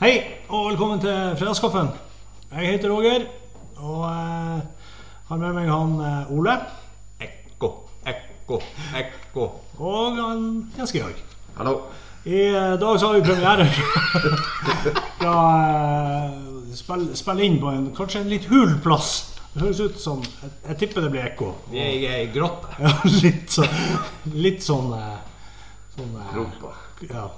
Hei, 0.00 0.14
og 0.48 0.70
velkommen 0.70 1.00
til 1.02 1.16
Fredagskaffen. 1.36 1.90
Jeg 2.54 2.70
heter 2.70 2.88
Roger, 2.88 3.26
og 3.76 4.06
eh, 4.08 4.62
har 5.28 5.40
med 5.42 5.52
meg 5.58 5.68
han 5.68 5.92
eh, 6.00 6.32
Ole. 6.32 6.54
Ekko, 7.20 7.68
ekko, 8.08 8.62
ekko. 8.96 9.44
Og 9.76 10.16
han 10.16 10.48
Jens 10.78 10.96
Georg. 10.96 11.20
Hallo. 11.58 11.76
I 12.24 12.40
eh, 12.48 12.78
dag 12.80 12.96
så 12.96 13.10
har 13.10 13.20
vi 13.20 13.26
premiere 13.28 13.68
fra 15.20 15.36
eh, 15.68 16.74
spill, 16.80 17.06
spill 17.20 17.46
inn 17.50 17.60
på 17.60 17.76
en 17.76 17.92
kanskje 18.00 18.24
en 18.24 18.32
litt 18.32 18.48
hul 18.48 18.78
plass. 18.80 19.14
Det 19.52 19.66
høres 19.66 19.84
ut 19.84 20.00
som 20.00 20.24
Jeg, 20.24 20.56
jeg 20.70 20.80
tipper 20.86 21.10
det 21.10 21.12
blir 21.12 21.28
ekko. 21.28 21.54
Vi 21.68 21.84
er 21.84 21.96
i 22.00 22.06
ei 22.08 22.28
grotte. 22.32 22.72
Ja, 22.80 22.96
litt 23.20 23.52
sånn 23.52 24.32
Litt 24.32 24.64
sånn, 24.64 24.94
eh, 24.96 25.16
sånn 25.92 26.22
eh, 26.24 26.38
Gropa. 26.38 26.78
Ja. 27.12 27.32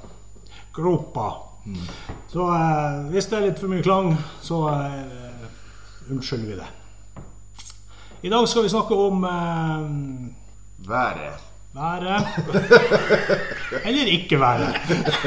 Gropa. 0.78 1.32
Så 2.32 2.46
eh, 2.54 3.10
hvis 3.12 3.26
det 3.30 3.36
er 3.38 3.44
litt 3.46 3.60
for 3.60 3.68
mye 3.70 3.82
klang, 3.84 4.16
så 4.42 4.56
eh, 4.72 5.02
unnskylder 6.10 6.46
vi 6.48 6.56
det. 6.58 6.66
I 8.22 8.28
dag 8.30 8.48
skal 8.48 8.62
vi 8.66 8.72
snakke 8.72 8.94
om 8.98 9.24
eh, 9.24 9.80
Været. 10.88 11.38
været 11.74 12.24
eller 13.86 14.06
ikke 14.06 14.40
været. 14.40 14.74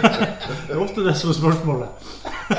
Det 0.67 0.75
er 0.75 0.79
ofte 0.83 1.05
det 1.05 1.17
som 1.17 1.29
er 1.29 1.33
spørsmålet. 1.33 1.89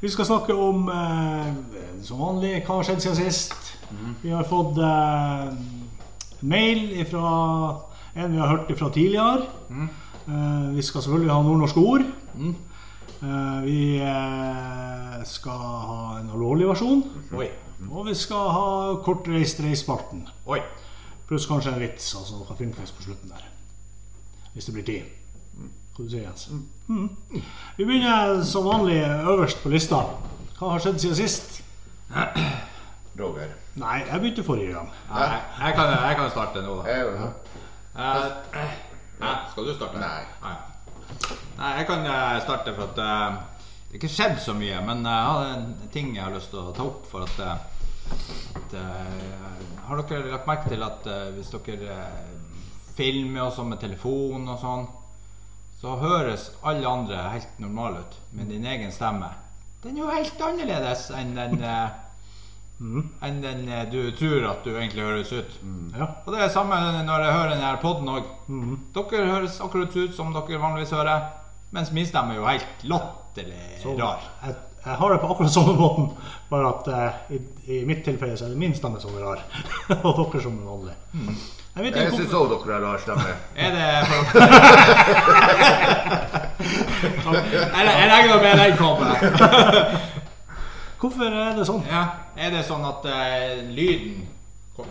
Vi 0.00 0.08
skal 0.10 0.24
snakke 0.24 0.54
om, 0.54 0.88
eh, 0.88 1.46
som 2.06 2.20
vanlig, 2.22 2.60
hva 2.66 2.74
har 2.78 2.82
skjedd 2.86 3.00
siden 3.02 3.16
sist. 3.18 3.72
Vi 4.22 4.30
har 4.30 4.44
fått 4.46 4.78
eh, 4.78 5.48
mail 6.40 6.84
fra 7.10 7.30
en 8.14 8.32
vi 8.32 8.38
har 8.38 8.46
hørt 8.52 8.70
fra 8.78 8.90
tidligere. 8.94 9.42
Eh, 9.70 9.86
vi 10.74 10.82
skal 10.84 11.02
selvfølgelig 11.02 11.32
ha 11.32 11.42
nordnorske 11.42 11.80
ord. 11.80 12.04
Eh, 13.18 13.62
vi 13.64 13.78
eh, 13.98 15.14
skal 15.26 15.58
ha 15.88 16.18
en 16.20 16.28
alvorlig 16.30 16.68
versjon. 16.68 17.00
Oi, 17.34 17.48
Og 17.90 18.06
vi 18.06 18.14
skal 18.18 18.50
ha 18.54 18.66
kortreist 19.04 19.60
reisparten. 19.64 20.26
oi. 20.46 20.60
Pluss 21.28 21.44
kanskje 21.46 21.74
en 21.74 21.80
vits, 21.82 22.14
altså 22.16 22.38
noe 22.38 22.54
Filmfest 22.56 22.96
på 22.96 23.02
slutten 23.04 23.28
der. 23.28 23.42
Hvis 24.54 24.64
det 24.64 24.74
blir 24.78 24.84
tid. 24.86 25.02
Hva 25.92 26.04
du 26.06 26.08
sier 26.08 26.22
Jens? 26.22 26.46
Mm. 26.88 27.10
Vi 27.76 27.84
begynner 27.84 28.40
som 28.48 28.64
vanlig 28.64 29.02
øverst 29.04 29.60
på 29.62 29.68
lista. 29.68 29.98
Hva 30.58 30.70
har 30.72 30.80
skjedd 30.80 31.02
siden 31.02 31.18
sist? 31.18 31.58
Roger. 33.20 33.50
Nei, 33.76 33.98
jeg 34.06 34.20
begynte 34.22 34.46
forrige 34.46 34.72
gang. 34.72 34.88
Nei, 35.10 35.26
jeg, 35.34 35.74
kan, 35.76 35.92
jeg 35.92 36.16
kan 36.22 36.30
starte 36.32 36.62
nå, 36.64 36.78
da. 36.80 36.96
Jeg, 36.96 37.32
Eh, 37.98 38.74
eh, 39.20 39.44
skal 39.52 39.68
du 39.68 39.74
starte? 39.74 40.02
Nei. 40.02 40.24
Nei, 40.42 40.56
Nei, 41.58 41.70
jeg 41.80 41.86
kan 41.88 42.04
eh, 42.06 42.40
starte 42.44 42.74
for 42.76 42.90
at 42.92 43.00
uh, 43.02 43.58
det 43.88 43.96
ikke 43.96 44.10
skjedd 44.12 44.36
så 44.44 44.52
mye. 44.56 44.78
Men 44.84 45.00
jeg 45.06 45.28
har 45.30 45.46
en 45.54 45.68
ting 45.92 46.12
jeg 46.12 46.24
har 46.24 46.34
lyst 46.34 46.52
til 46.52 46.60
å 46.60 46.74
ta 46.76 46.84
opp. 46.84 47.06
For 47.08 47.24
at, 47.24 47.38
eh, 47.40 48.16
at 48.60 48.76
uh, 48.76 49.62
Har 49.88 50.02
dere 50.10 50.34
lagt 50.34 50.48
merke 50.48 50.68
til 50.68 50.84
at 50.84 51.06
eh, 51.08 51.30
hvis 51.32 51.48
dere 51.54 51.94
eh, 51.94 52.32
filmer 52.98 53.46
også 53.46 53.62
sånn 53.62 53.70
med 53.72 53.80
telefon 53.80 54.44
og 54.44 54.58
sånn, 54.60 54.82
så 55.80 55.94
høres 56.02 56.50
alle 56.66 56.90
andre 56.90 57.22
helt 57.32 57.62
normale 57.62 58.02
ut 58.02 58.18
med 58.36 58.50
din 58.52 58.66
egen 58.68 58.92
stemme. 58.92 59.30
Den 59.80 59.96
er 59.96 60.02
jo 60.02 60.10
helt 60.12 60.44
annerledes 60.44 61.06
enn 61.16 61.32
den 61.38 61.62
eh, 62.80 63.26
enn 63.28 63.40
den 63.42 63.68
eh, 63.68 63.84
du 63.90 64.10
tror 64.18 64.46
at 64.52 64.64
du 64.64 64.70
egentlig 64.76 65.02
høres 65.02 65.32
ut. 65.32 65.58
Ja. 65.96 66.06
Og 66.24 66.32
det 66.34 66.40
er 66.44 66.48
samme 66.54 66.78
når 67.06 67.24
jeg 67.26 67.34
hører 67.36 67.52
denne 67.54 67.72
podden 67.82 68.08
òg. 68.14 68.24
Dere 68.94 69.26
høres 69.32 69.60
akkurat 69.64 69.96
ut 69.96 70.14
som 70.16 70.32
dere 70.36 70.62
vanligvis 70.62 70.94
hører, 70.96 71.28
mens 71.74 71.92
min 71.92 72.06
stemme 72.08 72.32
er 72.36 72.40
jo 72.40 72.48
helt 72.48 72.88
latterlig 72.88 73.82
Så 73.82 73.94
rar. 73.98 74.20
jeg, 74.44 74.54
jeg 74.86 74.96
har 75.02 75.08
det 75.12 75.20
på 75.20 75.30
akkurat 75.34 75.52
samme 75.52 75.74
måten, 75.76 76.06
bare 76.48 76.68
at 76.72 76.88
eh, 76.94 77.12
i, 77.36 77.38
i 77.76 77.84
mitt 77.88 78.02
tilfelle 78.06 78.36
så 78.38 78.44
er 78.46 78.54
det 78.54 78.62
min 78.62 78.74
stemme 78.78 79.00
som 79.02 79.14
er 79.18 79.22
rar. 79.26 79.40
og 80.06 80.22
dere 80.22 80.42
som 80.46 80.54
er 80.58 80.66
vanlig. 80.70 80.96
Jeg 81.78 81.84
vet 81.84 81.96
jeg 82.00 82.10
syns 82.16 82.32
òg 82.34 82.46
dere 82.50 82.74
har 82.74 82.82
rar 82.82 82.98
stemme. 82.98 83.30
Er 83.62 83.70
det 83.74 83.88
for 87.22 87.34
Jeg 87.38 87.84
jeg 87.86 88.08
regner 88.10 88.38
med 88.42 88.58
den 88.58 88.72
kommer. 88.78 89.08
Hvorfor 90.98 91.30
er 91.30 91.54
det 91.54 91.64
sånn? 91.68 91.84
Ja, 91.86 92.02
er 92.34 92.50
det 92.50 92.64
sånn 92.66 92.82
at 92.88 93.04
eh, 93.06 93.60
lyden 93.70 94.24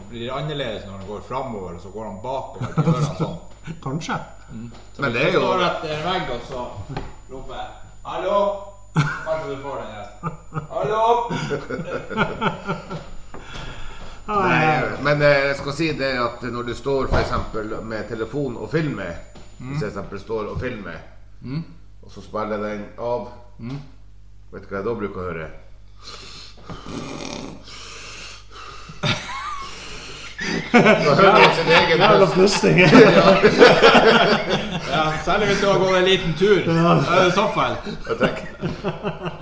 blir 0.07 0.31
annerledes 0.35 0.85
når 0.87 1.01
den 1.01 1.07
går 1.09 1.21
framover, 1.27 1.75
og 1.75 1.81
så 1.83 1.89
går 1.91 2.05
den 2.07 2.21
bakover? 2.23 2.71
til 2.75 2.83
ørene 2.93 3.17
sånn? 3.19 3.37
Kanskje. 3.85 4.15
Men 4.51 5.11
det 5.11 5.25
er 5.25 5.35
jo 5.35 5.41
står 5.43 5.63
etter 5.65 5.89
en 5.97 6.05
vegg, 6.07 6.25
og 6.31 6.41
så 6.47 6.61
roper 7.31 7.53
jeg 7.59 7.69
'hallo'. 8.07 8.47
Kanskje 8.97 9.49
du 9.49 9.57
får 9.65 9.75
den 9.83 9.91
resten. 9.97 10.27
Hallo! 10.71 11.03
Nei, 14.27 14.81
men 15.03 15.21
eh, 15.21 15.43
jeg 15.49 15.55
skal 15.59 15.73
si 15.75 15.91
det 15.95 16.13
at 16.19 16.41
når 16.51 16.63
du 16.67 16.73
står 16.75 17.07
for 17.07 17.19
eksempel 17.19 17.77
med 17.83 18.09
telefon 18.09 18.57
og 18.59 18.67
filmer 18.71 19.13
Hvis 19.57 19.79
jeg 19.79 19.79
for 19.79 19.87
eksempel 19.87 20.19
står 20.19 20.49
og 20.51 20.59
filmer, 20.59 20.97
og 22.03 22.11
så 22.11 22.21
spiller 22.21 22.57
den 22.61 22.83
av 22.99 23.29
Vet 24.51 24.63
du 24.63 24.67
hva 24.67 24.77
jeg 24.77 24.85
da 24.85 24.93
bruker 24.99 25.21
å 25.21 25.29
høre? 25.29 25.47
Jævla 31.99 32.25
pust. 32.25 32.35
pusting. 32.35 32.79
Ja, 32.79 32.87
særlig 35.25 35.47
hvis 35.47 35.59
du 35.61 35.67
har 35.71 35.79
gått 35.79 35.97
en 35.97 36.03
liten 36.05 36.33
tur. 36.39 36.55
Da 36.65 36.71
er 36.71 36.75
det 37.25 37.33
så 37.33 37.47
feil. 37.55 37.75
Jeg 38.07 38.17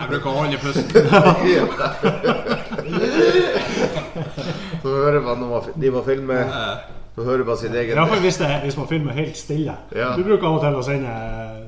bruker 0.09 0.29
å 0.29 0.31
holde 0.39 0.57
pusten. 0.57 0.91
Så 4.81 4.87
hører 4.95 5.22
man 5.25 5.37
når 5.43 5.63
de 5.81 5.91
må 5.91 6.03
filme 6.05 6.37
Så 7.16 7.22
hører 7.23 7.43
man 7.47 7.57
sin 7.57 7.75
egen 7.75 7.95
Iallfall 7.97 8.19
hvis, 8.19 8.37
det- 8.37 8.59
hvis 8.63 8.77
man 8.77 8.87
filmer 8.87 9.11
helt 9.16 9.37
stille. 9.37 9.73
Ja. 9.95 10.07
Du 10.17 10.23
bruker 10.23 10.47
av 10.47 10.53
og 10.57 10.61
til 10.66 10.75
å 10.75 10.81
sende, 10.83 11.07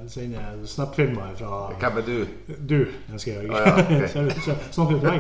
sende 0.09 0.41
snap-filmer 0.65 1.33
fra 1.39 1.71
Hvem 1.79 1.97
er 1.97 2.05
du? 2.07 2.17
du, 2.69 2.77
jeg 3.11 3.19
Georg. 3.25 3.49
Ah, 3.51 3.57
ja, 3.67 3.71
okay. 3.83 4.07
Til 4.73 4.99
meg? 5.03 5.19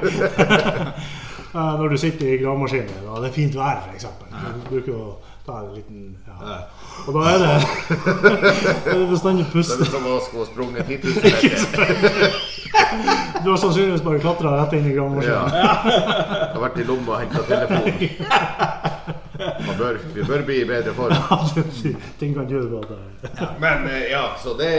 Når 1.79 1.87
du 1.87 1.97
sitter 1.97 2.27
i 2.33 2.37
gravemaskinen 2.43 3.07
og 3.07 3.21
det 3.23 3.29
er 3.29 3.33
fint 3.33 3.55
vær, 3.57 3.79
f.eks. 3.87 4.05
Du 4.29 4.69
bruker 4.69 4.93
å 4.93 5.07
ta 5.47 5.61
en 5.63 5.71
liten 5.77 6.17
ja. 6.27 6.57
Og 7.07 7.15
da 7.15 7.21
er 7.31 7.37
det, 7.41 7.53
da 8.27 8.91
er 8.91 8.99
det 8.99 9.07
bestandig 9.13 9.45
Det 9.53 9.63
er 9.63 9.89
som 9.89 10.05
å 10.11 10.17
skulle 10.25 10.45
sprunget 10.49 10.85
10 10.85 10.97
000 11.07 11.13
meter. 11.23 12.35
Du 13.45 13.47
har 13.53 13.57
sannsynligvis 13.61 14.03
bare 14.05 14.19
klatra 14.21 14.57
rett 14.59 14.75
inn 14.77 14.85
i 14.85 14.91
Ja. 14.91 14.97
gravemaskinen. 14.99 15.49
Jeg 15.55 16.51
har 16.53 16.61
vært 16.67 16.77
i 16.83 16.87
lomma 16.91 17.15
og 17.15 17.19
henta 17.23 17.41
telefonen. 17.47 19.23
Man 19.37 19.77
bør, 19.77 19.99
vi 20.13 20.23
bør 20.23 20.43
bli 20.47 20.61
i 20.61 20.65
bedre 20.65 20.93
form. 20.97 21.13
Ting 22.19 22.33
kan 22.35 22.47
tyde 22.49 22.67
på 22.71 22.81
at 22.81 23.59
Men 23.61 23.87
eh, 23.89 24.11
ja, 24.11 24.35
så 24.43 24.53
det 24.57 24.71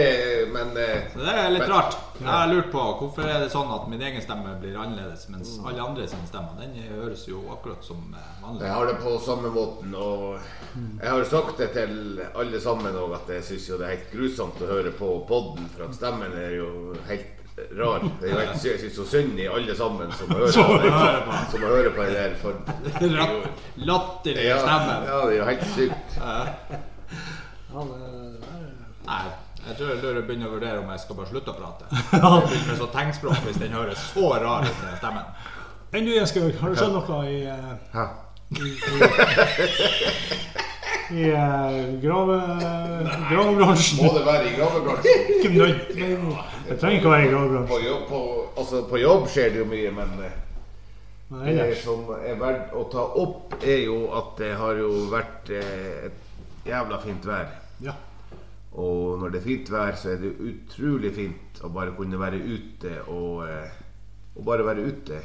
Men 0.53 0.77
eh, 0.77 1.09
Så 1.13 1.23
det 1.23 1.35
er 1.35 1.51
litt 1.55 1.69
rart. 1.71 1.97
Jeg 2.19 2.27
har 2.27 2.51
lurt 2.51 2.71
på 2.73 2.83
hvorfor 2.99 3.29
er 3.31 3.45
det 3.45 3.51
sånn 3.53 3.71
at 3.71 3.87
min 3.91 4.03
egen 4.03 4.23
stemme 4.23 4.57
blir 4.59 4.75
annerledes, 4.75 5.29
mens 5.31 5.53
alle 5.63 5.85
andre 5.85 6.07
sin 6.11 6.25
stemme 6.27 6.57
den 6.59 6.75
høres 6.91 7.23
jo 7.29 7.45
akkurat 7.55 7.85
som 7.87 8.01
eh, 8.11 8.31
vanlig. 8.43 8.65
jeg 8.67 8.75
har 8.75 8.91
det 8.91 8.97
på 9.05 9.15
samme 9.23 9.53
måten. 9.55 9.95
Og 9.95 10.39
jeg 10.99 11.13
har 11.13 11.27
sagt 11.31 11.63
det 11.63 11.71
til 11.77 12.23
alle 12.35 12.63
sammen 12.63 12.99
òg, 12.99 13.15
at 13.21 13.35
jeg 13.39 13.47
syns 13.53 13.69
jo 13.71 13.79
det 13.79 13.87
er 13.87 13.97
helt 13.97 14.13
grusomt 14.15 14.63
å 14.63 14.71
høre 14.73 14.95
på 14.99 15.13
podden, 15.31 15.71
for 15.75 15.87
at 15.87 15.99
stemmen 15.99 16.35
er 16.35 16.59
jo 16.59 16.71
helt 17.07 17.38
rar. 17.79 18.05
Det 18.21 18.29
er 18.29 18.33
jo 18.33 18.39
helt, 18.41 18.65
jeg 18.65 18.81
syns 18.83 18.97
så 18.99 19.07
synd 19.09 19.41
i 19.41 19.49
alle 19.51 19.75
sammen 19.77 20.13
som 20.19 20.31
hører 20.33 20.53
på 21.27 21.41
som 21.53 21.67
hører 21.67 21.91
på 21.97 22.07
det 22.07 22.15
der. 22.17 22.37
For 22.43 22.53
det 23.01 23.09
er 23.09 23.35
Latterlig 23.89 24.47
ja, 24.47 24.59
stemme. 24.63 24.95
ja, 25.09 25.19
det 25.27 25.35
er 25.35 25.39
jo 25.39 25.49
helt 25.51 25.67
sykt. 25.75 26.19
Ja, 26.19 27.85
Nei, 29.09 29.25
jeg 29.67 29.77
tror 29.77 29.89
jeg 29.89 30.01
lurer 30.03 30.25
begynner 30.27 30.49
å 30.51 30.55
vurdere 30.57 30.81
om 30.83 30.91
jeg 30.93 31.01
skal 31.05 31.17
bare 31.19 31.31
slutte 31.31 31.53
å 31.53 31.59
prate. 31.59 31.85
Det 31.89 32.21
begynner 32.21 32.69
med 32.69 32.81
så 32.81 32.89
tegnspråk 32.93 33.41
hvis 33.47 33.61
den 33.63 33.77
høres 33.77 34.01
så 34.13 34.27
rar 34.43 34.67
ut, 34.67 34.83
den 34.85 34.99
stemmen. 35.01 35.27
Enn 35.89 36.05
du, 36.05 36.13
Jens 36.13 36.35
Gaug, 36.37 36.53
har 36.61 36.69
du 36.69 36.77
sett 36.77 36.93
noe 36.93 37.21
i, 37.29 37.49
uh, 37.49 38.11
i, 38.53 38.61
i 38.69 39.01
eh, 41.13 41.79
grave, 42.03 42.41
gravebransjen? 43.31 44.03
Må 44.03 44.13
det 44.17 44.25
være 44.27 44.51
i 44.51 44.57
gravebransjen? 44.57 45.31
Ikke 45.37 45.55
nødt. 45.55 45.95
Det 46.69 46.77
trenger 46.81 46.99
ikke 46.99 47.09
å 47.09 47.15
være 47.15 47.25
i 47.25 47.33
gravebransjen. 47.33 48.05
På 48.11 48.21
altså 48.59 48.83
på 48.91 49.01
jobb 49.01 49.27
skjer 49.33 49.55
det 49.55 49.63
jo 49.63 49.71
mye, 49.71 49.95
men 49.97 50.21
Nei, 51.29 51.53
det 51.53 51.75
som 51.83 52.07
er 52.17 52.39
verdt 52.41 52.71
å 52.73 52.87
ta 52.89 53.03
opp, 53.21 53.59
er 53.61 53.83
jo 53.85 54.07
at 54.17 54.39
det 54.41 54.55
har 54.57 54.79
jo 54.81 54.93
vært 55.13 55.51
eh, 55.53 56.07
et 56.09 56.69
jævla 56.69 57.01
fint 57.03 57.27
vær. 57.29 57.51
Ja. 57.85 57.93
Og 58.81 59.19
når 59.21 59.35
det 59.35 59.43
er 59.43 59.45
fint 59.45 59.73
vær, 59.73 59.97
så 60.01 60.15
er 60.15 60.23
det 60.23 60.31
utrolig 60.41 61.13
fint 61.17 61.61
å 61.65 61.69
bare 61.75 61.93
kunne 61.97 62.21
være 62.21 62.41
ute 62.41 62.95
og, 63.13 63.45
eh, 63.45 63.77
og 64.39 64.47
bare 64.49 64.65
være 64.71 64.87
ute. 64.89 65.21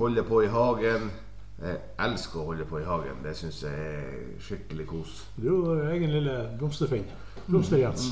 Holde 0.00 0.26
på 0.26 0.42
i 0.42 0.50
hagen. 0.50 1.06
Jeg 1.62 1.78
elsker 2.02 2.40
å 2.40 2.44
holde 2.48 2.64
på 2.66 2.80
i 2.80 2.84
hagen. 2.84 3.20
Det 3.22 3.36
syns 3.38 3.60
jeg 3.62 3.72
er 3.72 4.14
skikkelig 4.42 4.86
kos. 4.90 5.12
Du 5.36 5.46
er 5.46 5.52
jo 5.54 5.74
egen 5.94 6.10
lille 6.10 6.32
blomsterfinn. 6.58 7.04
Blomster-Jens. 7.46 8.08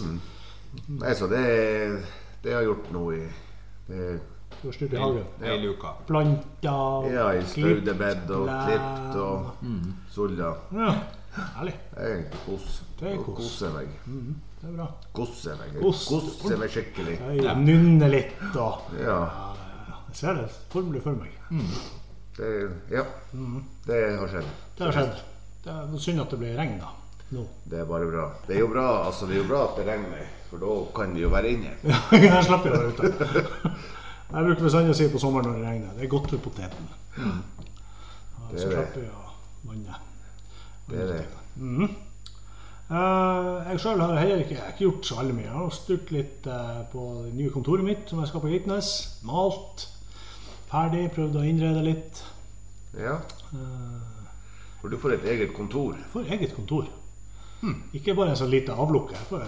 Nei, 0.89 1.15
så 1.19 1.27
det, 1.29 1.41
Det 2.43 2.53
har 2.55 2.63
jeg 2.63 2.71
gjort 2.71 2.93
nå 2.95 3.03
i 3.13 3.19
det, 3.89 4.07
Du 4.63 4.69
har 4.69 4.77
styrt 4.77 4.95
i 4.95 5.01
hagen. 5.03 5.25
Hele 5.43 5.73
uka. 5.75 5.91
Planta 6.09 6.77
Ja, 7.13 7.27
i 7.35 7.43
staudebed 7.51 8.31
og 8.31 8.47
klippt, 8.47 8.69
klipt 8.69 9.17
og 9.21 9.67
sulla. 10.15 10.53
Ja, 10.79 10.95
herlig. 11.59 11.75
Jeg 11.99 12.27
kos, 12.47 12.83
Det 13.01 13.13
er 13.13 13.17
kos. 13.27 13.37
koser 13.43 13.73
meg. 13.75 13.89
Det 14.63 14.69
er 14.71 14.77
bra. 14.77 14.87
Koser 15.13 15.57
meg. 15.59 15.81
Kos. 15.83 16.05
Koser 16.09 16.57
meg 16.63 16.71
skikkelig. 16.71 17.19
Jeg 17.43 17.57
nynner 17.67 18.09
litt 18.09 18.57
og 18.57 18.93
Ja. 19.01 19.03
ja, 19.03 19.19
ja, 19.19 19.83
ja. 19.89 19.99
Jeg 20.09 20.17
ser 20.17 20.35
det 20.41 20.49
formelig 20.71 21.03
for 21.03 21.13
meg. 21.19 21.33
Det, 22.37 22.49
ja. 22.91 23.05
Det 23.87 24.01
har 24.19 24.29
skjedd. 24.29 24.51
Det 24.79 24.87
har 24.89 24.97
skjedd. 24.97 25.23
Det 25.63 25.73
er 25.73 26.03
synd 26.03 26.23
at 26.25 26.33
det 26.33 26.41
ble 26.41 26.53
regn 26.59 26.79
da. 26.81 26.93
No. 27.33 27.47
Det 27.65 27.81
er 27.81 27.89
bare 27.89 28.09
bra. 28.09 28.27
Det 28.47 28.57
er 28.57 28.61
jo 28.61 28.69
bra, 28.69 28.87
altså, 29.07 29.27
det 29.29 29.39
er 29.39 29.41
jo 29.41 29.49
bra 29.49 29.63
at 29.65 29.79
det 29.79 29.87
regner, 29.89 30.31
for 30.51 30.61
da 30.61 30.73
kan 30.97 31.15
vi 31.17 31.23
jo 31.25 31.31
være 31.33 31.53
inne. 31.55 31.73
Jeg 32.27 32.45
slipper 32.45 32.77
å 32.77 32.81
være 32.81 32.93
ute. 32.93 33.73
Jeg 34.33 34.47
bruker 34.49 34.65
bestandig 34.65 34.93
å 34.93 34.97
si 34.97 35.09
på 35.13 35.21
sommeren 35.21 35.49
når 35.49 35.59
det 35.61 35.67
regner. 35.69 35.95
Det 35.97 36.07
er 36.07 36.13
godt 36.13 36.33
for 36.33 36.45
poteten. 36.45 36.89
Mm. 37.17 37.41
Det 38.53 38.61
så 38.61 38.69
er 38.69 38.77
slipper 38.77 39.05
vi 39.05 39.11
å 39.13 39.25
vanne. 39.69 40.01
Det 40.89 41.01
er 41.05 41.13
det. 41.13 41.23
Eh, 42.93 43.71
jeg 43.71 43.81
sjøl 43.81 44.03
har 44.03 44.19
heller 44.19 44.43
ikke, 44.43 44.59
har 44.61 44.73
ikke 44.75 44.85
gjort 44.85 45.09
så 45.09 45.19
veldig 45.23 45.37
mye. 45.39 45.47
Jeg 45.47 45.57
har 45.57 45.75
styrt 45.77 46.13
litt 46.13 46.49
uh, 46.53 46.83
på 46.93 47.07
det 47.23 47.33
nye 47.39 47.53
kontoret 47.55 47.87
mitt 47.87 48.11
som 48.11 48.21
jeg 48.21 48.29
skal 48.29 48.45
på 48.45 48.53
Geitnes. 48.53 48.91
Malt. 49.25 49.87
Ferdig. 50.73 51.07
Prøvde 51.15 51.43
å 51.43 51.47
innrede 51.47 51.83
litt. 51.85 52.23
Ja. 52.99 53.19
Eh, 53.53 54.27
For 54.81 54.89
du 54.91 54.97
får 54.99 55.19
et 55.19 55.25
eget 55.37 55.53
kontor. 55.55 55.95
jeg 56.01 56.11
får 56.13 56.33
eget 56.37 56.55
kontor. 56.57 56.89
Ikke 57.95 58.15
bare 58.19 58.33
en 58.33 58.37
sånn 58.41 58.51
lite 58.51 58.75
avlukke. 58.75 59.15
Jeg 59.15 59.29
får 59.29 59.45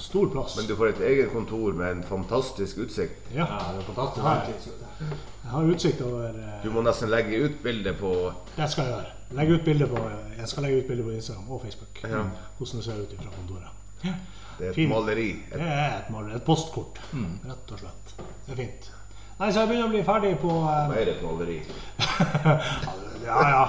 stor 0.00 0.30
plass. 0.32 0.54
Men 0.56 0.66
du 0.70 0.76
får 0.78 0.88
et 0.94 1.00
eget 1.10 1.32
kontor 1.34 1.74
med 1.76 1.90
en 1.98 2.02
fantastisk 2.08 2.78
utsikt. 2.86 3.26
Ja, 3.34 3.44
det 3.74 3.82
er 3.82 3.88
fantastisk. 3.90 4.70
Ja. 4.72 5.10
jeg 5.42 5.50
har 5.50 5.68
utsikt 5.74 6.00
over 6.06 6.28
eh, 6.38 6.62
Du 6.62 6.70
må 6.70 6.82
nesten 6.86 7.10
legge 7.10 7.42
ut 7.44 7.58
bilde 7.62 7.92
på 7.98 8.12
Det 8.56 8.70
skal 8.70 8.86
jeg 8.86 8.94
gjøre. 8.94 9.12
Legge 9.36 9.58
ut 9.58 9.64
bilder 9.64 9.90
på, 9.90 10.00
jeg 10.38 10.48
skal 10.48 10.66
legge 10.66 10.80
ut 10.80 10.88
bilde 10.88 11.04
på 11.06 11.12
Instagram 11.18 11.50
og 11.50 11.62
Facebook. 11.66 12.00
Ja. 12.04 12.22
Hvordan 12.58 12.80
det 12.80 12.84
ser 12.86 13.02
ut 13.02 13.14
fra 13.20 13.34
kontoret. 13.36 13.68
Det 14.02 14.66
er 14.66 14.70
et 14.70 14.74
Fin. 14.76 14.88
maleri. 14.88 15.28
Det 15.52 15.60
er 15.60 15.98
et, 15.98 16.10
maleri, 16.12 16.36
et 16.36 16.44
postkort, 16.46 17.00
rett 17.12 17.72
og 17.76 17.78
slett. 17.84 18.12
Det 18.46 18.52
er 18.52 18.60
fint. 18.64 18.90
Nei, 19.42 19.48
Så 19.50 19.58
jeg 19.64 19.68
begynner 19.72 19.88
å 19.88 19.90
bli 19.90 20.02
ferdig 20.06 20.36
på 20.38 20.50
eh, 20.54 20.82
Hva 20.86 20.98
er 21.02 21.08
et 21.16 21.22
maleri? 21.26 21.58
Ja, 23.26 23.38
ja. 23.48 23.62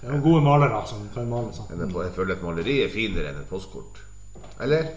Det 0.00 0.06
er 0.08 0.12
noen 0.12 0.22
gode 0.22 0.42
malere 0.44 0.80
som 0.86 1.02
kan 1.14 1.26
male 1.30 1.50
sånn. 1.54 1.68
Jeg 1.72 2.12
føler 2.14 2.36
et 2.36 2.42
maleri 2.44 2.74
er 2.84 2.90
finere 2.92 3.30
enn 3.32 3.38
et 3.40 3.48
postkort. 3.50 3.98
Eller? 4.62 4.90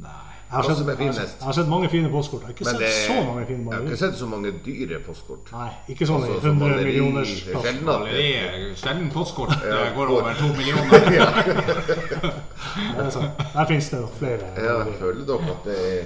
Nei. 0.00 0.20
Jeg 0.52 0.58
har, 0.58 0.66
sett, 0.68 0.80
jeg, 0.84 0.96
har 1.08 1.14
sett, 1.16 1.34
jeg 1.40 1.46
har 1.48 1.56
sett 1.56 1.68
mange 1.72 1.88
fine 1.88 2.08
postkort. 2.12 2.42
Jeg 2.44 2.50
har 2.50 2.56
ikke 2.58 2.66
Men 2.68 2.76
sett 2.76 2.96
så 3.08 3.14
mange 3.24 3.44
fine 3.48 3.62
jeg 3.64 3.72
har 3.72 3.86
ikke 3.86 3.98
sett 4.02 4.16
så 4.20 4.26
mange 4.28 4.50
dyre 4.66 4.98
postkort. 5.06 5.52
Nei, 5.56 5.68
ikke 5.94 6.08
sånn 6.10 6.26
Altså, 6.26 6.40
som 6.44 6.58
100 6.60 6.62
maleri- 6.66 6.88
millioners 6.90 7.32
er 7.48 7.56
sjelden 7.64 7.86
Maleri, 7.88 8.26
sjelden 8.82 9.08
postkort 9.14 9.54
Ja, 9.64 9.78
det 9.86 9.94
går 9.96 10.12
over 10.18 10.36
to 10.40 10.50
millioner. 10.56 10.92
Det 11.12 13.04
er. 13.04 13.30
Der 13.56 13.64
finnes 13.68 13.88
det 13.92 13.98
jo 14.02 14.10
flere. 14.18 14.52
Ja, 14.60 14.76
jeg 14.84 14.98
føler 15.00 15.24
dere 15.32 15.56
at 15.56 15.64
det 15.70 15.78
er 15.88 16.02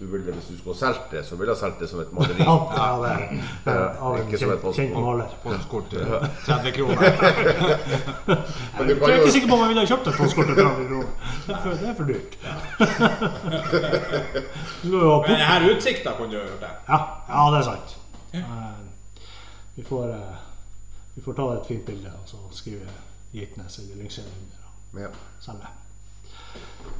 du 0.00 0.06
ville, 0.06 0.32
Hvis 0.32 0.44
du 0.50 0.58
skulle 0.58 0.76
solgt 0.78 1.10
det, 1.10 1.26
så 1.26 1.36
ville 1.36 1.52
jeg 1.52 1.58
solgt 1.60 1.80
det 1.80 1.88
som 1.88 2.00
et 2.00 2.12
maleri. 2.12 2.42
Ja, 2.46 2.52
det 3.02 3.10
er, 3.12 3.18
det 3.64 3.72
er 3.72 3.88
av 4.00 4.14
en 4.16 4.20
ikke 4.26 4.38
kjent, 4.42 4.62
kjent 4.76 4.94
maler. 4.94 5.26
Postkort 5.42 5.84
til 5.90 5.98
30 6.46 6.72
kroner. 6.76 6.96
Men 8.78 8.88
Jeg 8.88 8.96
kan 9.00 9.10
er 9.10 9.14
ikke 9.20 9.32
sikker 9.36 9.48
på 9.48 9.54
om 9.54 9.60
jeg 9.64 9.68
ville 9.72 9.82
ha 9.84 9.88
kjøpt 9.92 10.06
et 10.12 10.16
postkort 10.20 10.46
til 10.46 10.54
30 10.60 10.86
kroner. 10.90 11.10
Det 11.46 11.54
er 11.88 11.94
for- 11.94 12.08
dyrt. 12.12 12.32
Men 14.84 14.92
denne 15.26 15.46
her 15.50 15.60
utsikta 15.70 16.10
kunne 16.18 16.32
du 16.32 16.36
ha 16.40 16.44
gjort 16.46 16.60
det. 16.66 16.72
Ja, 16.88 16.98
ja, 17.28 17.40
det 17.54 17.58
er 17.62 17.66
sant. 17.70 17.88
Eh, 18.34 18.42
Vi 19.76 19.82
får, 19.84 20.08
eh, 20.08 20.36
vi 21.14 21.20
får 21.22 21.32
ta 21.36 21.42
et 21.56 21.66
fint 21.68 21.84
bilde 21.86 22.10
og 22.22 22.28
så 22.28 22.36
skrive 22.52 22.86
Gitnes 23.32 23.78
eller 23.78 23.96
Lyngsjøen 24.02 24.28
under 24.40 24.56
og 24.94 25.00
ja. 25.02 25.08
selge. 25.40 25.66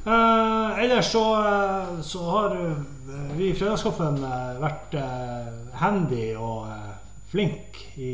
Eh, 0.07 0.83
ellers 0.83 1.11
så, 1.11 1.23
eh, 1.35 2.01
så 2.01 2.23
har 2.31 2.55
eh, 2.55 2.77
vi 3.35 3.49
i 3.49 3.55
Fredagskaffen 3.55 4.21
eh, 4.23 4.59
vært 4.61 4.93
eh, 4.95 5.49
handy 5.81 6.29
og 6.39 6.69
eh, 6.71 6.93
flink 7.27 7.81
i, 7.99 8.13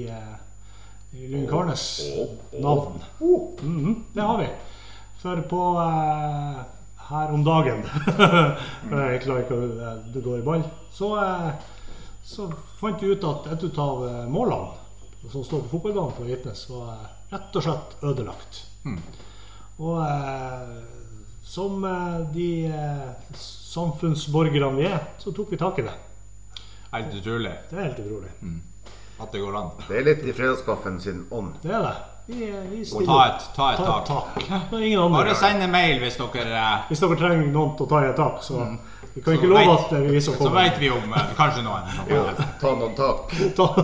i 1.14 1.28
Lund 1.30 1.46
Karnes 1.52 1.84
navn. 2.64 2.98
Mhm, 3.20 4.00
det 4.16 4.26
har 4.26 4.40
vi. 4.42 4.48
For 5.22 5.44
på 5.48 5.60
her 7.04 7.32
om 7.36 7.44
dagen 7.46 7.84
jeg 8.90 9.22
klarer 9.24 9.44
ikke 9.44 9.60
å 9.60 9.94
Det 10.16 10.24
går 10.26 10.42
i 10.42 10.46
ball. 10.48 10.66
Så, 10.92 11.14
så 12.26 12.50
fant 12.82 13.06
vi 13.06 13.14
ut 13.14 13.30
at 13.30 13.52
et 13.54 13.80
av 13.80 14.02
målene 14.34 15.30
som 15.30 15.46
står 15.46 15.64
på 15.68 15.78
fotballbanen 15.78 16.18
på 16.18 16.26
Vitnes, 16.28 16.66
var 16.74 17.06
rett 17.32 17.56
og 17.56 17.64
slett 17.64 17.96
ødelagt. 18.04 18.64
Og 19.78 20.02
eh, 20.04 21.03
som 21.54 21.84
eh, 21.86 22.20
de 22.34 22.48
eh, 22.66 23.10
samfunnsborgerne 23.38 24.76
vi 24.80 24.86
er, 24.90 25.00
så 25.22 25.32
tok 25.38 25.52
vi 25.54 25.58
tak 25.62 25.80
i 25.80 25.86
det. 25.88 25.94
Helt 26.94 27.14
utrolig 27.20 27.52
Det 27.70 27.78
er 27.78 27.84
helt 27.88 28.00
utrolig. 28.04 28.32
at 29.24 29.32
det 29.34 29.40
går 29.42 29.56
an. 29.60 29.70
Det 29.88 29.96
er 30.00 30.04
litt 30.08 30.24
i 30.30 30.34
fredagskaffen 30.34 30.98
sin 31.02 31.24
ånd. 31.34 31.54
Det 31.64 31.72
er 31.74 31.82
det. 31.88 31.94
Vi, 32.26 32.36
vi 32.72 32.86
stiller 32.88 33.06
ta 33.10 33.16
et, 33.28 33.42
ta 33.56 33.66
et 33.74 33.78
Ta 33.84 33.96
tak. 34.08 34.36
tak. 34.48 34.72
Ingen 34.80 35.00
andre 35.02 35.18
Bare 35.26 35.34
send 35.36 35.60
en 35.66 35.72
mail 35.74 35.98
hvis 36.00 36.16
dere 36.22 36.54
eh, 36.56 36.86
Hvis 36.88 37.02
dere 37.04 37.18
trenger 37.20 37.50
noen 37.52 37.74
til 37.76 37.84
å 37.84 37.90
ta 37.92 38.00
i 38.00 38.08
et 38.14 38.16
tak, 38.16 38.38
så 38.46 38.62
vi 39.14 39.22
kan 39.22 39.34
Så 39.34 39.34
ikke 39.42 39.50
love 39.52 39.74
at 39.74 39.90
det 39.92 40.00
vi 40.08 40.22
som 40.24 40.34
Så 40.38 40.40
kommer. 40.46 40.62
vet 40.64 40.80
vi 40.80 40.90
om 40.94 41.14
eh, 41.20 41.34
kanskje 41.36 41.66
noen. 41.68 41.84
Ja, 42.14 42.24
ta 42.64 42.70
noen 42.80 42.96
tak. 42.96 43.18
Ta- 43.60 43.76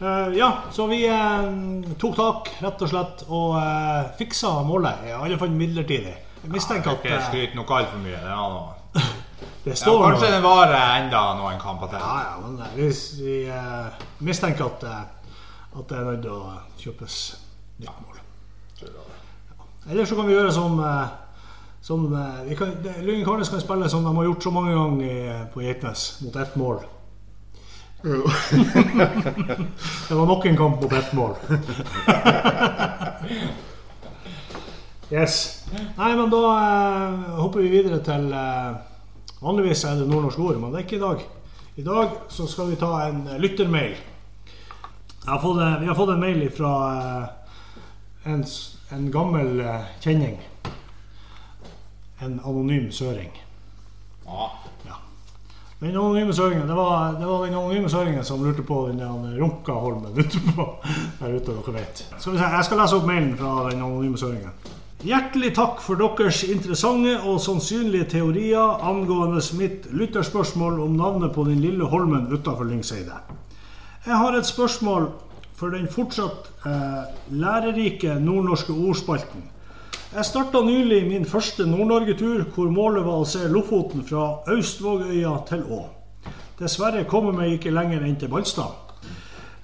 Eh, 0.00 0.36
ja, 0.38 0.50
så 0.72 0.86
vi 0.90 1.04
uh, 1.06 1.94
tok 1.98 2.16
tak, 2.16 2.50
rett 2.64 2.82
og 2.82 2.90
slett, 2.90 3.24
og 3.28 3.54
uh, 3.56 4.12
fiksa 4.18 4.56
målet. 4.66 5.04
I 5.06 5.14
alle 5.16 5.38
fall 5.38 5.54
midlertidig. 5.54 6.14
Jeg 6.44 6.52
mistenker 6.52 6.92
at 6.92 7.04
Ikke 7.04 7.16
eh, 7.16 7.26
skryt 7.28 7.54
nok 7.56 7.70
altfor 7.72 8.00
mye. 8.02 8.18
Det, 8.24 8.34
var 8.36 8.50
noe. 8.52 8.74
det 9.64 9.72
ja, 9.72 9.78
står 9.80 10.02
kanskje 10.02 10.28
noe 10.28 10.34
det 10.34 10.42
varer 10.44 10.82
enda 10.98 11.22
noen 11.38 11.60
kamper 11.62 11.92
til. 11.92 12.02
Ja, 12.02 12.16
ja, 12.26 12.34
men 12.42 12.58
eh, 12.66 13.04
vi 13.24 13.36
eh, 13.48 14.04
mistenker 14.26 14.66
at, 14.66 14.84
eh, 14.84 15.78
at 15.78 15.88
det 15.88 15.98
er 15.98 16.08
nødt 16.10 16.24
til 16.26 16.34
å 16.34 16.58
kjøpes 16.82 17.18
nytt 17.80 18.02
mål. 18.04 18.20
Ja. 18.82 19.06
Eller 19.90 20.08
så 20.08 20.18
kan 20.18 20.28
vi 20.28 20.36
gjøre 20.36 20.52
som, 20.52 20.76
eh, 20.84 21.06
som 21.84 22.04
eh, 22.12 22.42
vi 22.50 22.58
kan, 22.60 22.74
Lyngen 23.00 23.24
Karnes 23.24 23.52
kan 23.52 23.62
spille 23.64 23.88
som 23.88 24.04
de 24.04 24.12
har 24.18 24.28
gjort 24.28 24.44
så 24.44 24.52
mange 24.52 24.76
ganger 24.76 25.46
på 25.54 25.64
Geitnes, 25.64 26.06
mot 26.26 26.36
ett 26.36 26.60
mål. 26.60 26.84
det 30.08 30.14
var 30.14 30.26
nok 30.26 30.46
en 30.46 30.56
kamp 30.56 30.82
mot 30.82 30.92
ett 30.92 31.12
mål. 31.12 31.34
yes. 35.10 35.64
Nei, 35.96 36.16
men 36.16 36.30
da 36.30 36.42
eh, 36.52 37.12
hopper 37.38 37.60
vi 37.64 37.68
videre 37.72 38.02
til 38.04 38.28
eh, 38.28 38.74
Vanligvis 39.44 39.84
er 39.84 39.94
det 40.00 40.08
nordnorsk 40.08 40.38
ord, 40.40 40.56
men 40.60 40.72
det 40.72 40.78
er 40.78 40.84
ikke 40.84 40.96
i 40.96 41.06
dag. 41.06 41.18
I 41.76 41.82
dag 41.84 42.08
så 42.28 42.46
skal 42.46 42.70
vi 42.70 42.76
ta 42.80 43.06
en 43.06 43.26
eh, 43.26 43.38
lyttermail. 43.40 43.96
Jeg 43.96 45.30
har 45.30 45.40
fått, 45.40 45.60
eh, 45.64 45.80
vi 45.80 45.86
har 45.88 45.98
fått 45.98 46.12
en 46.12 46.20
mail 46.20 46.50
fra 46.52 46.74
en, 48.24 48.44
en 48.92 49.10
gammel 49.12 49.60
eh, 49.60 49.80
kjenning. 50.04 50.36
En 52.20 52.40
anonym 52.44 52.92
søring. 52.92 53.32
Ja. 54.26 54.50
Den 55.80 55.90
anonyme 55.90 56.32
søringen, 56.32 56.68
det 56.68 56.76
var, 56.76 57.16
det 57.18 57.26
var 57.26 57.42
den 57.44 57.54
anonyme 57.54 57.90
søringen 57.90 58.24
som 58.24 58.44
lurte 58.44 58.62
på 58.62 58.86
den 58.88 59.02
der 59.02 59.40
Runkaholmen 59.40 60.14
ute 60.20 60.40
på 60.54 60.68
der 61.20 61.34
ute, 61.34 61.50
dere 61.50 61.74
vet. 61.74 62.06
Skal 62.18 62.38
jeg 62.38 62.64
skal 62.64 62.80
lese 62.80 62.96
opp 63.00 63.08
mailen 63.08 63.34
fra 63.36 63.56
den 63.70 63.82
anonyme 63.82 64.18
søringen. 64.18 64.54
Hjertelig 65.04 65.50
takk 65.52 65.82
for 65.84 66.00
deres 66.00 66.38
interessante 66.48 67.18
og 67.28 67.40
sannsynlige 67.44 68.06
teorier 68.14 68.86
angående 68.88 69.42
mitt 69.58 69.90
lytterspørsmål 69.92 70.78
om 70.86 70.94
navnet 70.96 71.34
på 71.34 71.44
den 71.44 71.60
lille 71.60 71.84
holmen 71.84 72.30
utafor 72.32 72.64
Lyngseidet. 72.64 73.34
Jeg 74.06 74.16
har 74.16 74.38
et 74.38 74.48
spørsmål 74.48 75.10
for 75.58 75.74
den 75.74 75.90
fortsatt 75.92 76.48
eh, 76.64 77.02
lærerike 77.36 78.16
nordnorske 78.20 78.72
ordspalten. 78.72 79.44
Jeg 80.14 80.28
starta 80.28 80.60
nylig 80.62 81.00
min 81.08 81.24
første 81.26 81.64
Nord-Norge-tur, 81.66 82.44
hvor 82.54 82.68
målet 82.70 83.02
var 83.02 83.18
å 83.18 83.26
se 83.26 83.48
Lofoten 83.50 84.04
fra 84.06 84.28
Austvågøya 84.52 85.32
til 85.48 85.64
Å. 85.74 85.78
Dessverre 86.60 87.00
kom 87.10 87.32
jeg 87.42 87.56
ikke 87.56 87.72
lenger 87.74 88.04
enn 88.06 88.14
til 88.20 88.30
Balstad. 88.30 88.92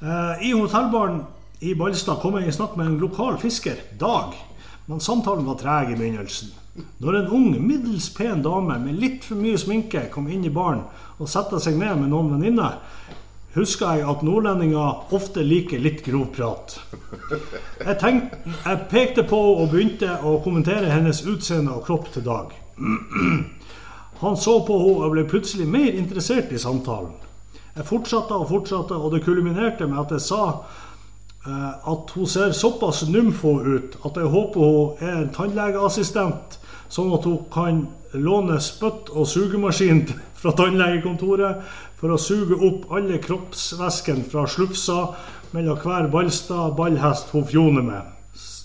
Eh, 0.03 0.43
I 0.49 0.51
hotellbaren 0.51 1.21
i 1.63 1.77
Balstad 1.79 2.19
kom 2.19 2.41
jeg 2.41 2.51
i 2.51 2.57
snakk 2.57 2.75
med 2.75 2.91
en 2.91 2.99
lokal 2.99 3.39
fisker, 3.39 3.79
Dag, 4.01 4.35
men 4.91 4.99
samtalen 4.99 5.47
var 5.47 5.61
treg 5.61 5.95
i 5.95 6.01
begynnelsen. 6.01 6.51
Når 6.99 7.21
en 7.21 7.31
ung, 7.39 7.49
middels 7.55 8.11
pen 8.17 8.43
dame 8.43 8.81
med 8.83 8.99
litt 8.99 9.23
for 9.31 9.39
mye 9.39 9.61
sminke 9.61 10.09
kom 10.11 10.27
inn 10.27 10.43
i 10.49 10.51
baren 10.51 10.83
og 11.21 11.31
satte 11.31 11.63
seg 11.63 11.79
ned 11.79 11.95
med 12.03 12.11
noen 12.11 12.35
venninner, 12.35 12.81
husker 13.55 13.99
jeg 13.99 14.09
at 14.11 14.23
nordlendinger 14.27 15.15
ofte 15.17 15.43
liker 15.43 15.83
litt 15.83 16.05
grov 16.07 16.29
prat. 16.37 16.77
Jeg, 17.81 17.97
tenkte, 18.01 18.39
jeg 18.65 18.85
pekte 18.91 19.25
på 19.27 19.41
og 19.57 19.71
begynte 19.73 20.19
å 20.23 20.39
kommentere 20.45 20.93
hennes 20.93 21.25
utseende 21.27 21.75
og 21.75 21.87
kropp 21.89 22.13
til 22.15 22.27
Dag. 22.27 22.55
Han 24.21 24.37
så 24.37 24.61
på 24.67 24.77
henne 24.83 25.09
og 25.09 25.15
ble 25.15 25.25
plutselig 25.29 25.67
mer 25.69 25.97
interessert 25.97 26.53
i 26.53 26.61
samtalen. 26.61 27.15
Jeg 27.77 27.87
fortsatte 27.89 28.37
og 28.37 28.49
fortsatte, 28.51 28.97
og 28.99 29.15
det 29.15 29.23
kulminerte 29.25 29.87
med 29.89 30.01
at 30.03 30.13
jeg 30.13 30.25
sa 30.27 30.43
eh, 31.47 31.91
at 31.93 32.11
hun 32.15 32.27
ser 32.29 32.53
såpass 32.53 33.05
nymfo 33.09 33.55
ut 33.63 33.97
at 34.05 34.19
jeg 34.19 34.33
håper 34.35 34.61
hun 34.61 35.05
er 35.07 35.23
en 35.23 35.31
tannlegeassistent, 35.33 36.59
sånn 36.91 37.15
at 37.15 37.25
hun 37.25 37.47
kan 37.55 37.85
låne 38.13 38.59
spytt 38.61 39.13
og 39.15 39.29
sugemaskin 39.31 40.03
fra 40.41 40.55
tannlegekontoret 40.57 41.65
for 42.01 42.15
å 42.15 42.21
suge 42.21 42.57
opp 42.57 42.89
alle 42.97 43.21
kroppsvæsken 43.23 44.25
fra 44.31 44.47
slufsa 44.49 45.01
mellom 45.55 45.79
hver 45.83 46.09
ballstad 46.13 46.77
ballhest 46.79 47.35
hun 47.35 47.45
fjoner 47.49 47.85
med. 47.85 48.17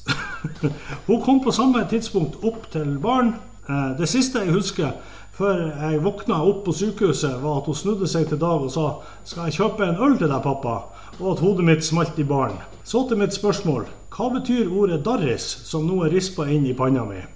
Hun 1.07 1.21
kom 1.25 1.39
på 1.41 1.51
samme 1.51 1.81
tidspunkt 1.89 2.37
opp 2.45 2.67
til 2.71 2.99
baren. 3.01 3.33
Eh, 3.65 3.97
Det 3.97 4.05
siste 4.09 4.43
jeg 4.43 4.53
husker 4.53 4.91
før 5.35 5.57
jeg 5.67 6.03
våkna 6.03 6.37
opp 6.47 6.61
på 6.65 6.71
sykehuset, 6.71 7.41
var 7.41 7.59
at 7.59 7.65
hun 7.67 7.75
snudde 7.75 8.07
seg 8.07 8.29
til 8.29 8.39
Dag 8.39 8.61
og 8.63 8.71
sa 8.71 9.01
'Skal 9.25 9.49
jeg 9.49 9.57
kjøpe 9.57 9.83
en 9.83 9.97
øl 9.99 10.17
til 10.17 10.29
deg, 10.29 10.43
pappa?' 10.43 10.85
og 11.19 11.31
at 11.31 11.39
hodet 11.39 11.65
mitt 11.65 11.83
smalt 11.83 12.19
i 12.19 12.23
baren. 12.23 12.57
Så 12.83 13.07
til 13.07 13.17
mitt 13.17 13.33
spørsmål. 13.33 13.85
Hva 14.15 14.29
betyr 14.29 14.71
ordet 14.71 15.03
'darris', 15.03 15.65
som 15.65 15.87
nå 15.87 16.05
er 16.05 16.13
rispa 16.13 16.43
inn 16.43 16.65
i 16.65 16.73
panna 16.73 17.03
mi? 17.03 17.34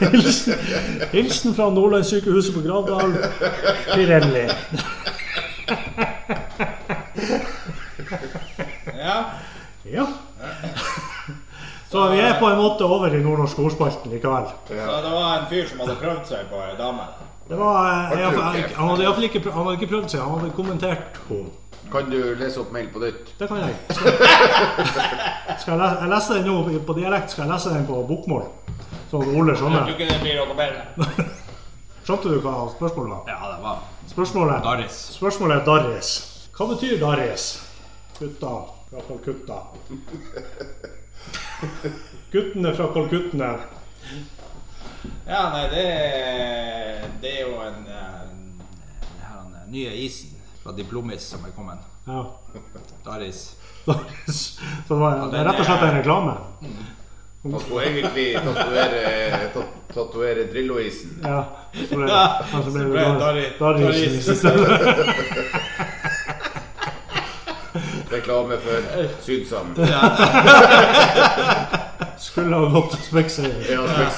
Hilsen, 0.00 0.54
hilsen 1.12 1.54
fra 1.56 1.66
Nordlandssykehuset 1.74 2.54
på 2.54 2.60
Gravdal, 2.66 3.14
Pirelli. 3.94 4.44
Ja. 8.98 9.24
Ja. 9.82 10.06
Så 11.90 12.08
vi 12.12 12.18
er 12.20 12.34
på 12.40 12.46
en 12.50 12.58
måte 12.60 12.84
over 12.84 13.14
i 13.16 13.20
nordnorsk 13.24 13.58
ordspalten 13.64 14.12
likevel. 14.12 14.44
Så 14.68 14.74
det 14.76 15.12
var 15.14 15.38
en 15.38 15.46
fyr 15.50 15.64
som 15.70 15.80
hadde 15.80 15.96
prøvd 16.02 16.26
seg 16.28 16.50
på 16.50 16.60
ei 16.66 16.74
dame. 16.78 17.06
Det 17.48 17.56
var, 17.56 17.86
jeg, 17.88 18.18
i 18.18 18.20
hvert 18.20 18.34
fall- 18.36 18.74
han 18.76 18.88
hadde 18.90 19.02
iallfall 19.06 19.24
ikke, 19.30 19.40
han 19.50 19.64
hadde 19.64 19.78
ikke 19.78 19.88
prøvd 19.94 20.10
seg, 20.12 20.20
han 20.20 20.34
hadde 20.42 20.50
kommentert 20.58 21.22
henne. 21.30 21.48
Kan 21.88 22.10
du 22.12 22.18
lese 22.36 22.60
opp 22.60 22.72
mail 22.74 22.90
på 22.92 23.00
nytt? 23.00 23.30
Det 23.38 23.48
kan 23.48 23.62
jeg. 23.62 23.72
Skal, 23.96 24.12
skal 25.62 25.72
jeg, 25.72 25.78
le- 25.80 25.94
jeg 26.02 26.10
lese 26.12 26.34
den 26.36 26.44
nå 26.50 26.80
på 26.90 26.96
dialekt, 26.98 27.32
skal 27.32 27.46
jeg 27.46 27.52
lese 27.54 27.72
den 27.72 27.86
på 27.88 28.02
bokmål? 28.10 28.44
At 29.08 29.14
Ole 29.16 29.26
Jeg 29.26 29.56
tror 29.56 29.56
skjønner. 29.62 29.92
ikke 29.94 30.08
det 30.10 30.18
blir 30.20 30.36
noe 30.40 30.56
bedre. 30.58 30.82
Skjønte 32.08 32.32
du 32.32 32.38
hva 32.44 32.52
spørsmålet 32.72 33.10
var? 33.12 33.22
Ja, 33.28 33.38
det 33.52 33.62
var 33.64 33.78
Spørsmålet, 34.08 34.62
Darris. 34.64 34.98
spørsmålet 35.16 35.56
er 35.58 35.64
Darris. 35.66 36.10
Hva 36.56 36.66
betyr 36.72 36.94
Darris? 37.00 37.46
Gutta 38.18 38.52
fra 38.88 39.02
Kolkutta. 39.08 39.58
Guttene 42.32 42.72
fra 42.76 42.86
Kolkuttene. 42.94 43.50
Ja, 45.28 45.42
nei, 45.52 45.64
det, 45.72 45.84
det 47.22 47.32
er 47.34 47.44
jo 47.44 47.58
en, 47.62 47.82
en 47.86 48.34
den 48.58 49.20
her 49.22 49.44
den 49.52 49.72
nye 49.74 49.92
isen 50.06 50.32
fra 50.62 50.72
Diplomis 50.76 51.26
som 51.32 51.44
er 51.46 51.52
kommet. 51.56 51.84
Ja. 52.08 52.24
Darris. 53.06 53.42
Darris. 53.86 54.40
Så 54.88 54.94
det, 54.94 55.00
var, 55.02 55.20
det 55.32 55.40
er 55.42 55.48
rett 55.50 55.60
og 55.62 55.68
slett 55.68 55.84
en 55.90 55.98
reklame. 56.00 56.38
Han 57.52 57.60
skulle 57.60 57.84
egentlig 57.86 58.34
tatovere 58.44 59.30
tat- 59.54 59.94
tatovere 59.94 60.44
Drillo-isen. 60.52 61.20
Ja. 61.24 61.44
Så 61.88 61.94
ble, 61.96 62.08
Ja, 62.08 62.42
ja, 62.52 62.62
så 62.64 62.70
ble 62.70 62.80
det 62.82 62.90
ble 62.90 63.00
det 63.00 63.20
Darri- 63.20 63.52
Darrisen 63.58 64.18
i 64.18 64.22
stedet. 64.36 64.68
Reklame 68.10 68.56
for 68.58 68.82
Sydsam. 69.22 69.74
Skulle 72.18 72.56
ha 72.56 72.64
gått 72.72 72.90
til 72.90 72.98
Specsavers. 73.04 73.68
Ja, 73.68 73.82
jeg 73.86 74.10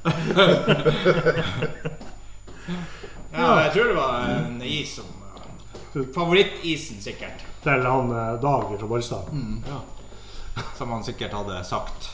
ja, 3.32 3.60
jeg 3.62 3.72
tror 3.74 3.84
det 3.90 3.94
var 3.96 4.20
en 4.36 4.62
is 4.62 4.94
som 4.96 5.04
Favorittisen, 6.14 7.00
sikkert. 7.02 7.42
Til 7.64 7.82
han 7.82 8.12
eh, 8.14 8.36
Dag 8.42 8.68
fra 8.78 8.86
Ballstad. 8.86 9.24
Ja. 9.66 9.80
Som 10.78 10.90
han 10.90 11.04
sikkert 11.04 11.32
hadde 11.32 11.64
sagt. 11.64 12.10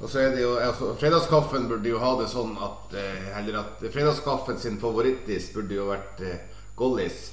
Og 0.00 0.08
så 0.10 0.18
er 0.20 0.34
det 0.34 0.42
jo, 0.42 0.54
altså, 0.60 0.94
Fredagskaffen 1.00 1.68
burde 1.68 1.88
jo 1.88 1.98
ha 2.00 2.10
det 2.20 2.28
sånn 2.28 2.52
at 2.60 2.94
eh, 3.00 3.38
Eller 3.38 3.62
at 3.62 3.80
fredagskaffen 3.92 4.58
sin 4.60 4.76
favorittis 4.80 5.50
burde 5.54 5.76
jo 5.76 5.86
vært 5.88 6.20
eh, 6.24 6.42
Gollis. 6.76 7.30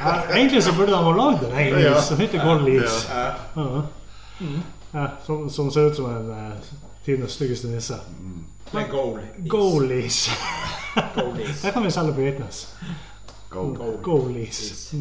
Ja, 0.00 0.14
egentlig 0.34 0.62
så 0.62 0.72
burde 0.74 0.92
de 0.92 0.98
ha 0.98 1.12
lagd 1.14 1.44
en 1.46 1.58
egen 1.58 1.78
is 1.92 2.06
som 2.08 2.18
heter 2.18 2.42
Gollis. 2.44 3.06
Ja. 3.10 3.82
Ja, 4.90 5.06
som, 5.26 5.50
som 5.50 5.70
ser 5.70 5.90
ut 5.90 5.96
som 5.96 6.10
en 6.10 6.30
eh, 6.34 6.70
tidenes 7.04 7.32
styggeste 7.38 7.70
nisse. 7.70 8.00
Mm. 8.20 8.44
goal. 8.90 9.20
Gollis. 9.38 10.30
Goalies. 11.14 11.62
Det 11.62 11.72
kan 11.72 11.84
vi 11.84 11.90
selge 11.90 12.14
på 12.14 12.20
Geitnes. 12.20 12.74
Go. 13.50 13.76
Gollis. 14.02 14.92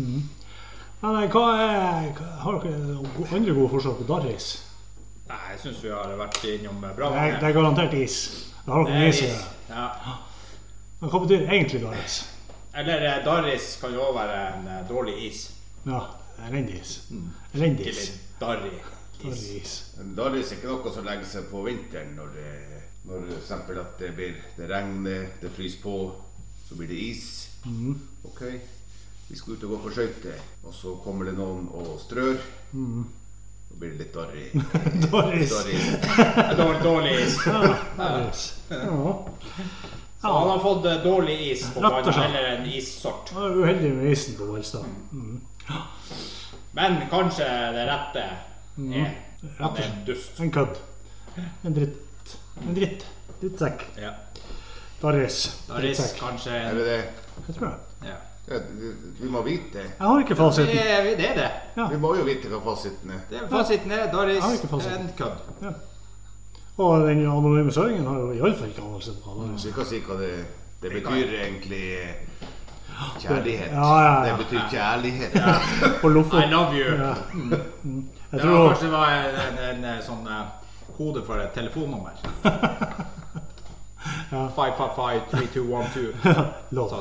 Mm. 0.99 1.05
Ja, 1.07 1.11
nei, 1.15 1.27
hva 1.31 1.43
er 1.55 2.09
Har 2.43 2.57
dere 2.59 3.35
andre 3.35 3.53
gode 3.55 3.69
forslag 3.71 3.97
på 4.01 4.07
Darris? 4.09 4.47
Nei, 5.29 5.37
jeg 5.53 5.59
syns 5.61 5.83
vi 5.83 5.91
har 5.93 6.11
vært 6.19 6.39
innom 6.49 6.81
bra 6.81 7.11
Det 7.13 7.21
er, 7.21 7.37
det 7.39 7.49
er 7.49 7.55
garantert 7.55 7.93
is. 7.93 8.17
Det 8.65 8.73
har 8.73 8.83
dere 8.89 9.07
is 9.07 9.21
i 9.21 9.29
is. 9.29 9.43
Ja. 9.69 9.85
Men 10.99 11.11
hva 11.13 11.21
betyr 11.23 11.45
egentlig 11.47 11.81
Darris? 11.85 12.17
Eller 12.75 13.05
eh, 13.07 13.19
Darris 13.25 13.77
kan 13.81 13.93
jo 13.93 14.01
også 14.09 14.17
være 14.17 14.39
en 14.57 14.67
eh, 14.67 14.81
dårlig 14.89 15.15
is. 15.29 15.43
Ja, 15.85 16.01
elendig 16.49 16.81
is. 16.81 16.95
Elendig 17.53 17.85
Til 17.85 17.93
is. 17.95 18.09
en 18.09 18.25
darrig 18.41 18.73
Darrig 19.21 19.37
is. 19.37 19.45
is. 19.61 19.77
Men 19.97 20.15
Darris 20.17 20.51
er 20.51 20.59
ikke 20.59 20.73
noe 20.73 20.93
som 20.93 21.07
legger 21.07 21.29
seg 21.31 21.47
på 21.51 21.63
vinteren 21.65 22.11
når 22.17 22.35
det 22.35 22.49
når 23.09 23.23
for 23.29 23.37
eksempel 23.39 23.79
at 23.79 23.95
det 23.99 24.11
blir 24.17 24.35
det 24.57 24.67
regner, 24.69 25.29
det 25.41 25.51
fryser 25.55 25.79
på, 25.81 25.95
så 26.67 26.75
blir 26.75 26.91
det 26.91 26.99
is. 27.09 27.23
Ok, 28.27 28.43
vi 29.29 29.35
skal 29.37 29.53
ut 29.53 29.63
og 29.63 29.69
gå 29.69 29.77
på 29.83 29.91
skøyter, 29.93 30.37
og 30.65 30.73
så 30.73 30.95
kommer 31.03 31.29
det 31.29 31.35
noen 31.37 31.67
og 31.77 31.99
strør. 32.01 32.39
Så 33.69 33.77
blir 33.77 33.91
det 33.93 34.07
litt. 34.07 34.15
Dårlig, 35.11 35.43
dårlig 36.83 37.11
is. 37.21 37.35
Darris. 37.45 38.45
Ja. 38.69 39.11
Så 40.21 40.31
han 40.33 40.49
har 40.49 40.59
fått 40.59 40.85
eh, 40.89 40.97
dårlig 41.03 41.35
is 41.51 41.67
på 41.73 41.83
banen, 41.85 42.09
eller 42.23 42.47
en 42.55 42.65
issort. 42.65 43.29
Uheldig 43.37 43.93
med 43.95 44.11
isen 44.11 44.35
på 44.35 44.49
Valstad. 44.49 44.89
Men 46.75 46.97
kanskje 47.11 47.45
det 47.75 47.85
rette 47.87 48.25
er 48.25 49.13
Rett 49.59 49.79
en 49.85 50.01
dust. 50.05 50.39
En 50.39 50.51
kødd. 50.51 50.81
En 51.63 51.75
dritt. 51.77 52.33
En 52.65 52.75
dritt. 52.75 53.05
Drittsekk. 53.39 53.85
Ja. 54.01 54.11
Darris. 54.99 55.45
Darris 55.69 56.01
kanskje. 56.17 56.19
kanskje 56.19 56.57
Er 56.57 56.75
det 56.75 56.89
det? 56.89 56.99
Jeg 57.47 57.55
tror 57.55 57.69
det. 57.69 57.88
Ja. 58.49 58.55
Ja, 58.55 58.59
vi 59.19 59.29
må 59.29 59.41
vite. 59.45 59.79
Jeg 59.83 60.07
har 60.07 60.19
ikke 60.19 60.29
det, 60.29 60.37
fasiten. 60.37 60.77
er, 60.77 61.03
det 61.17 61.29
er 61.29 61.35
det. 61.37 61.51
Vi 61.91 61.97
må 62.01 62.15
jo 62.15 62.23
vite 62.23 62.49
hva 62.49 62.59
fasiten 62.65 63.11
er. 63.13 63.19
det 63.29 63.37
er 63.43 63.47
fasiten 63.51 63.91
er 63.91 64.11
Doris 64.11 64.35
Jeg 64.35 64.43
har 64.43 64.53
ikke 64.57 64.67
fasiten. 64.67 65.01
en 65.01 65.13
kødd. 65.17 65.73
Og 66.79 67.07
den 67.07 67.19
anonyme 67.27 67.71
søringen 67.71 68.07
har 68.07 68.19
jo 68.19 68.31
iallfall 68.31 68.69
ikke 68.69 68.81
anelse 68.87 69.11
på 69.23 69.35
hva 69.35 69.49
Vi 69.63 69.71
kan 69.75 69.85
si 69.85 69.99
hva 70.07 70.17
det, 70.21 70.31
det 70.81 70.91
betyr 70.91 71.33
egentlig 71.43 71.85
kjærlighet. 73.19 73.71
Ja, 73.71 74.01
ja, 74.01 74.25
ja. 74.25 74.31
Det 74.31 74.45
betyr 74.45 74.61
kjærlighet. 74.71 75.35
er. 76.03 76.43
I 76.43 76.49
love 76.51 76.71
you. 76.73 76.95
Ja. 76.95 77.13
Mm. 77.33 78.09
Jeg 78.31 78.41
Det 78.41 78.49
var 78.49 78.67
kanskje 78.67 78.91
var 78.91 79.09
en, 79.09 79.35
en, 79.45 79.59
en, 79.69 79.85
en 79.85 80.03
sånn 80.05 80.27
eh, 80.27 80.43
kode 80.97 81.23
for 81.25 81.41
et 81.41 81.51
telefonnummer. 81.55 82.19
Ja. 84.31 84.47
555-3212. 84.55 86.13
lov. 86.69 86.91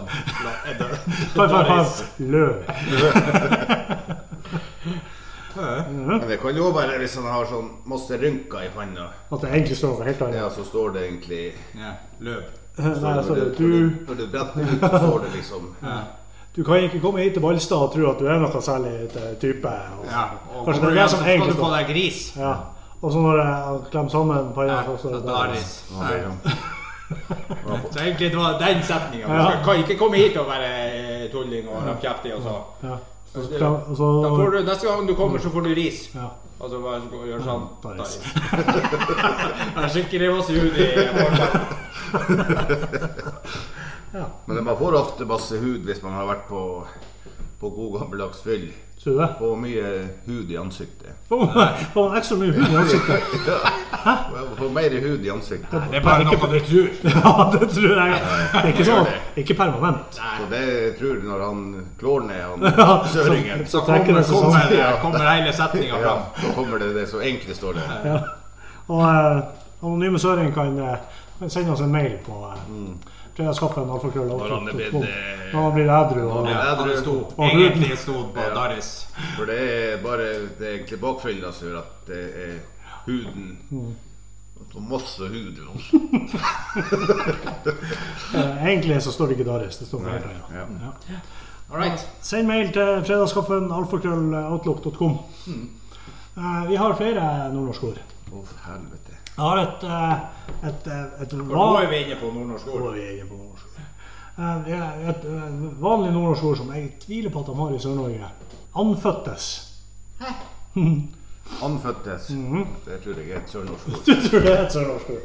La- 0.45 0.61
er 0.65 0.75
det- 0.79 0.99
Five, 1.35 1.49
five, 1.49 1.65
five. 1.65 1.89
Løv. 2.19 2.55
Men 5.91 6.29
det 6.29 6.39
kan 6.41 6.57
jo 6.57 6.69
være 6.71 6.99
hvis 7.03 7.15
han 7.19 7.25
har 7.33 7.45
sånn 7.51 7.69
masse 7.89 8.19
rynker 8.21 8.63
i 8.63 8.69
panna. 8.75 9.09
At 9.33 9.41
det 9.43 9.51
egentlig 9.51 9.77
står 9.81 9.97
for 9.99 10.05
helt 10.09 10.23
annet. 10.23 10.37
Ja, 10.43 10.49
så 10.55 10.65
står 10.65 10.93
det 10.95 11.03
egentlig 11.09 11.43
Ja, 11.75 11.93
løv. 12.21 12.43
Nei, 12.79 12.95
så 12.95 13.07
altså, 13.11 13.35
når, 13.35 13.45
det, 13.45 13.59
du, 13.59 13.91
når, 14.07 14.15
du 14.15 14.27
bretter 14.31 14.61
ut, 14.63 14.81
så 14.81 14.99
står 15.03 15.19
det 15.25 15.31
liksom 15.35 15.75
du 16.57 16.65
kan 16.65 16.77
ikke 16.83 16.99
komme 17.01 17.21
hit 17.23 17.33
til 17.37 17.43
Ballstad 17.45 17.77
og 17.79 17.93
tro 17.93 18.07
at 18.11 18.19
du 18.19 18.27
er 18.27 18.39
noe 18.43 18.61
særlig 18.63 18.93
type. 19.39 19.69
Og, 19.69 20.07
Ja, 20.11 20.23
og 20.57 20.65
Kanskje 20.67 20.81
det 20.89 20.91
er 20.91 20.95
det 21.03 21.11
som 21.11 21.21
så 21.21 21.25
egentlig 21.29 21.53
skal 21.53 21.55
du 21.55 21.61
få 21.61 21.69
står. 21.69 21.77
deg 21.77 21.87
gris. 21.93 22.23
Ja. 22.37 22.55
Og 23.03 23.13
så 23.13 23.19
når 23.23 23.37
jeg 23.43 23.81
klemmer 23.93 24.11
sammen 24.11 24.49
panna, 24.57 24.73
Ja, 24.73 24.83
så 24.89 24.97
står 24.99 25.11
det 25.13 25.23
Da 25.27 25.31
Ja, 25.37 25.43
det 25.53 25.59
er 25.59 26.25
sånn. 26.25 26.41
Så 27.93 27.99
egentlig 28.03 28.31
det 28.31 28.37
var 28.37 28.59
den 28.61 28.83
setninga. 28.83 29.27
Ja. 29.35 29.47
Du 29.51 29.65
kan 29.65 29.79
ikke 29.83 29.97
komme 30.01 30.17
hit 30.21 30.37
og 30.37 30.49
være 30.49 30.69
eh, 30.89 31.31
tulling 31.33 31.69
og 31.69 31.87
rampkjeftig, 31.87 32.35
og 32.35 32.43
så 32.43 32.59
Ja. 32.89 32.97
Så, 33.29 33.43
så, 33.97 34.07
da 34.25 34.29
får 34.33 34.51
du, 34.51 34.59
Neste 34.65 34.87
gang 34.89 35.09
du 35.09 35.15
kommer, 35.15 35.39
så 35.39 35.51
får 35.53 35.61
du 35.61 35.75
ris. 35.77 36.11
ja. 36.15 36.29
Og 36.59 36.71
så 36.71 36.79
bare 36.83 37.01
så, 37.05 37.19
gjør 37.29 37.43
sånn. 37.45 37.67
Ta 37.83 37.89
ris. 37.95 38.15
Jeg 38.25 39.91
skikker 39.93 39.93
skikkelig 39.95 40.31
masse 40.35 40.53
hud 40.59 40.75
i. 40.75 40.89
Ja. 44.15 44.25
Men 44.47 44.65
man 44.65 44.77
får 44.79 44.95
ofte 44.99 45.25
masse 45.29 45.59
hud 45.61 45.85
hvis 45.87 46.03
man 46.03 46.13
har 46.17 46.27
vært 46.31 46.47
på, 46.49 46.63
på 47.61 47.71
god 47.77 47.99
gammeldags 48.01 48.41
fyll. 48.43 48.71
Tror 49.03 49.13
du 49.15 49.19
det? 49.19 49.29
Får 49.39 49.57
mye 49.57 49.91
hud 50.27 50.51
i 50.51 50.57
ansiktet. 50.59 51.11
Får 51.29 51.45
man 51.95 52.17
ekstra 52.19 52.37
mye 52.41 52.55
hud 52.57 52.73
i 52.73 52.77
ansiktet? 52.77 53.21
Får 54.59 54.73
mer 54.75 54.97
hud 55.01 55.27
i 55.27 55.31
ansiktet. 55.31 55.83
Det 55.91 56.01
er 56.01 56.05
bare 56.07 56.25
noe 56.27 56.51
du 56.53 56.59
tror. 56.71 56.89
Ja, 57.19 57.35
det 57.53 57.69
tror 57.75 57.95
jeg. 57.95 58.17
Det 58.53 58.63
er 58.63 58.73
ikke 58.73 58.89
sånn. 58.89 59.13
Ikke 59.43 59.59
permanent. 59.59 60.19
Så 60.19 60.49
det 60.51 60.65
tror 60.99 61.09
tror 61.09 61.29
når 61.29 61.45
han 61.47 61.63
klår 61.99 62.27
ned 62.27 62.43
han 62.43 63.07
søringen, 63.15 63.67
Så 63.67 63.81
kommer, 63.87 64.05
det 64.07 64.25
seg 64.27 64.35
kommer, 64.35 64.67
sånn. 64.67 64.99
kommer 65.03 65.31
hele 65.31 65.53
setninga 65.53 65.95
ja, 65.95 66.03
fram. 66.03 66.43
så 66.43 66.55
kommer 66.57 66.83
det 66.83 66.91
det 66.97 67.07
så 67.11 67.23
egentlig 67.23 67.57
står 67.57 67.79
det. 67.79 67.87
Ja. 68.05 68.19
Og 68.89 69.05
eh, 69.05 69.41
Anonyme 69.83 70.19
Søring 70.19 70.53
kan, 70.55 70.79
eh, 70.79 71.23
kan 71.39 71.51
sende 71.51 71.73
oss 71.73 71.81
en 71.85 71.93
mail 71.93 72.19
på 72.27 72.43
eh, 72.51 73.15
fredagskaffen 73.39 73.89
alfakrøll 73.95 74.29
Når 74.33 74.51
han 74.53 74.69
er 74.69 74.77
blitt, 74.77 74.95
eh, 74.95 75.53
Når 75.55 75.63
han 75.63 75.73
blir 75.79 75.89
edru. 75.95 76.25
og- 76.31 76.49
Ja, 76.51 76.59
Ja, 76.65 76.75
det 76.85 76.97
du- 76.97 77.01
sto, 77.03 77.15
og 77.37 77.47
egentlig 77.49 77.99
stod 77.99 78.25
på 78.35 78.41
Ja. 78.43 78.55
Daris. 78.55 79.07
For 79.37 79.47
det 79.47 79.59
er 79.61 80.03
bare 80.03 80.27
det 80.59 80.67
er 80.67 80.75
egentlig 80.79 81.01
bakfylla 81.01 81.53
som 81.53 81.69
gjør 81.69 81.79
at 81.79 82.07
det 82.07 82.25
er 82.35 82.59
huden 83.07 83.97
Og 84.75 84.83
masse 84.83 85.19
hud. 85.23 85.57
Eh, 88.35 88.67
Egentlig 88.67 89.03
så 89.03 89.13
står 89.13 89.27
det 89.27 89.39
ikke 89.39 89.45
Daris. 89.51 89.77
Det 89.79 89.87
står 89.89 90.01
Freia. 90.05 90.21
Ja. 90.53 90.65
Ja. 91.09 91.19
Alright. 91.73 92.07
Send 92.23 92.47
mail 92.49 92.71
til 92.73 93.03
fredagskaffen 93.07 93.71
alfakrølloutlook.com. 93.73 95.19
Eh, 95.49 96.69
vi 96.69 96.77
har 96.77 96.95
flere 96.97 97.25
nordnorskord. 97.55 97.99
Å, 98.33 98.45
helvete. 98.67 99.08
Jeg 99.39 99.47
har 99.47 99.59
et, 99.59 99.83
eh, 99.85 100.13
et, 100.69 100.87
eh, 100.87 101.23
et, 101.23 101.33
nå 101.33 101.67
er 101.79 101.85
vi 101.87 101.99
inne 102.03 102.17
på 102.19 102.27
nordnorsk 102.35 102.67
ord. 102.75 102.95
vi 102.95 103.05
inne 103.07 103.27
på 103.29 103.37
nordnorsk. 103.39 103.67
Eh, 104.39 104.57
det 104.67 104.79
Et 105.11 105.23
vanlig 105.79 106.11
nordnorsk 106.13 106.45
ord 106.45 106.57
som 106.57 106.73
jeg 106.75 106.99
tviler 106.99 107.31
på 107.31 107.41
at 107.45 107.47
de 107.47 107.55
har 107.57 107.71
i 107.75 107.79
Sør-Norge. 107.79 108.31
Anføttes. 108.75 109.45
Hæ? 110.19 110.33
Anføttes. 111.69 112.27
Det 112.27 112.99
tror 113.05 113.15
jeg 113.15 113.31
er 113.31 113.39
et 113.39 113.51
sørnorsk 113.51 113.89
ord. 113.89 114.03
Du 114.07 114.29
tror 114.29 114.41
det 114.41 114.53
er 114.57 114.67
et 114.67 114.73
sørnorsk 114.73 115.07
ord? 115.15 115.23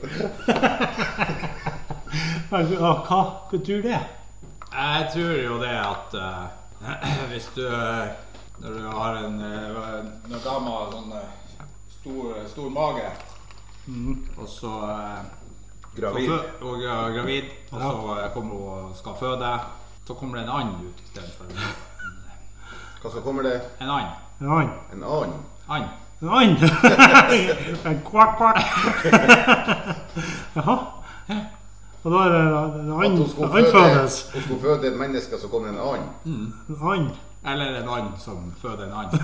Hva 3.10 3.22
betyr 3.51 3.82
det? 3.82 4.00
Jeg 4.74 5.10
tror 5.13 5.36
jo 5.41 5.62
det 5.62 5.74
at 5.74 6.13
uh, 6.13 6.46
hvis 7.32 7.50
du 7.55 7.65
Når 8.62 8.70
du 8.70 8.88
har 8.93 9.17
en 9.25 9.41
en 9.41 10.34
har 10.34 10.91
sånn 10.91 11.13
stor, 11.89 12.36
stor 12.48 12.70
mage, 12.70 13.10
og 14.38 14.48
så 14.48 14.68
eh, 14.90 15.24
Gravid. 16.02 16.28
så 16.30 16.38
fø- 16.38 16.66
og 16.66 16.82
ja, 16.82 16.96
gravid, 17.18 17.44
og 17.72 17.82
så 17.82 18.20
eh, 18.24 18.30
kommer 18.34 18.54
hun 18.56 18.68
og 18.90 18.96
skal 18.96 19.12
føde, 19.20 19.60
så 20.08 20.13
kommer 20.13 20.38
det 20.38 20.44
en 20.44 20.50
and 20.50 20.70
ut 20.88 21.02
istedenfor 21.04 21.44
en, 21.50 21.58
Hva 23.04 23.12
så 23.12 23.22
kommer 23.22 23.44
det? 23.44 23.62
en 23.82 23.90
and. 23.90 24.08
En 24.42 24.48
and. 24.52 24.70
En 24.94 25.04
annen? 25.04 25.34
And. 25.70 25.84
En 26.22 26.30
and! 26.30 26.58
en 27.86 28.02
kvakk, 28.08 28.36
kvakk. 28.40 28.58
Jaha. 30.56 30.75
Og 32.04 32.12
da 32.12 32.18
er 32.18 32.30
det 32.34 32.40
en 32.84 33.04
and 33.04 33.18
som 33.30 33.52
føde, 33.52 33.72
fødes. 33.72 34.32
hun 34.34 34.42
skulle 34.42 34.62
føde 34.62 34.88
et 34.94 35.00
menneske, 35.00 35.40
så 35.42 35.48
kommer 35.48 35.68
det 35.68 35.75
en 35.78 35.84
annen. 35.88 36.10
En 36.25 36.78
and. 36.92 37.10
Eller 37.46 37.82
en 37.84 37.90
and 37.90 38.08
som 38.20 38.54
føder 38.62 38.86
en 38.86 38.92
and. 38.92 39.20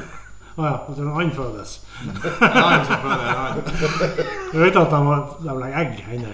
Å 0.60 0.64
ja, 0.66 0.74
at 0.92 0.98
en 1.00 1.08
and 1.22 1.32
fødes. 1.32 1.80
Du 4.52 4.58
vet 4.60 4.76
at 4.76 4.90
de, 4.92 4.96
har, 5.06 5.22
de 5.40 5.54
legger 5.62 5.80
egg 5.80 5.94
henne. 6.10 6.32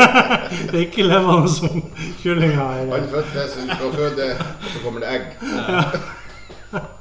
det 0.70 0.76
er 0.78 0.84
ikke 0.86 1.04
levende 1.04 1.48
som 1.52 1.82
kyllinger. 2.22 2.64
Han 2.94 3.04
fødtes, 3.12 3.50
hun 3.58 3.68
skal 3.74 3.90
føde, 3.98 4.26
og 4.38 4.68
så 4.72 4.78
kommer 4.84 4.98
det 5.04 5.08
egg. 5.18 5.24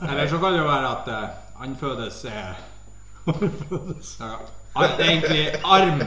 Eller 0.09 0.25
så 0.27 0.35
kan 0.43 0.49
det 0.53 0.59
jo 0.59 0.67
være 0.67 0.87
at 0.91 1.05
uh, 1.07 1.13
andfødes 1.63 2.17
er 2.25 2.51
ja, 3.27 3.33
ar- 4.75 4.99
Egentlig 4.99 5.47
arm. 5.63 6.01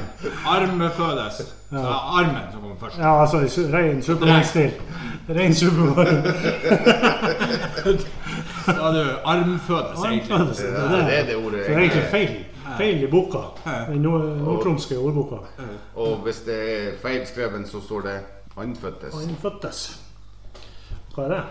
Armfødes. 0.47 1.35
Så 1.41 1.45
det 1.71 1.79
er 1.81 2.19
armen 2.21 2.43
som 2.53 2.61
kommer 2.61 2.77
først. 2.81 2.99
Ja, 2.99 3.21
altså 3.21 3.37
rein 3.73 4.03
Supermann-stil. 4.03 4.71
Rein 5.29 5.55
Supermann. 5.55 6.25
Da 8.77 8.89
er 8.89 8.93
du 8.93 9.19
armfødes, 9.25 10.05
egentlig. 10.05 10.31
Ja, 10.31 10.39
Det 10.39 11.05
det 11.07 11.19
er 11.19 11.27
det 11.27 11.37
ordet. 11.37 11.65
Så 11.67 11.71
det 11.71 11.77
er 11.77 11.79
egentlig 11.79 12.05
feil. 12.11 12.45
Feil 12.77 13.03
i 13.03 13.07
boka. 13.11 13.39
Den 13.89 14.03
nord- 14.03 14.37
nordtromske 14.39 14.99
ordboka. 14.99 15.37
Og 15.97 16.17
hvis 16.17 16.41
det 16.47 16.59
er 16.87 16.93
feilskreven, 17.03 17.67
så 17.67 17.81
står 17.81 18.01
det 18.01 18.21
andføttes. 18.57 20.01
Hva 21.15 21.23
er 21.25 21.29
det? 21.29 21.43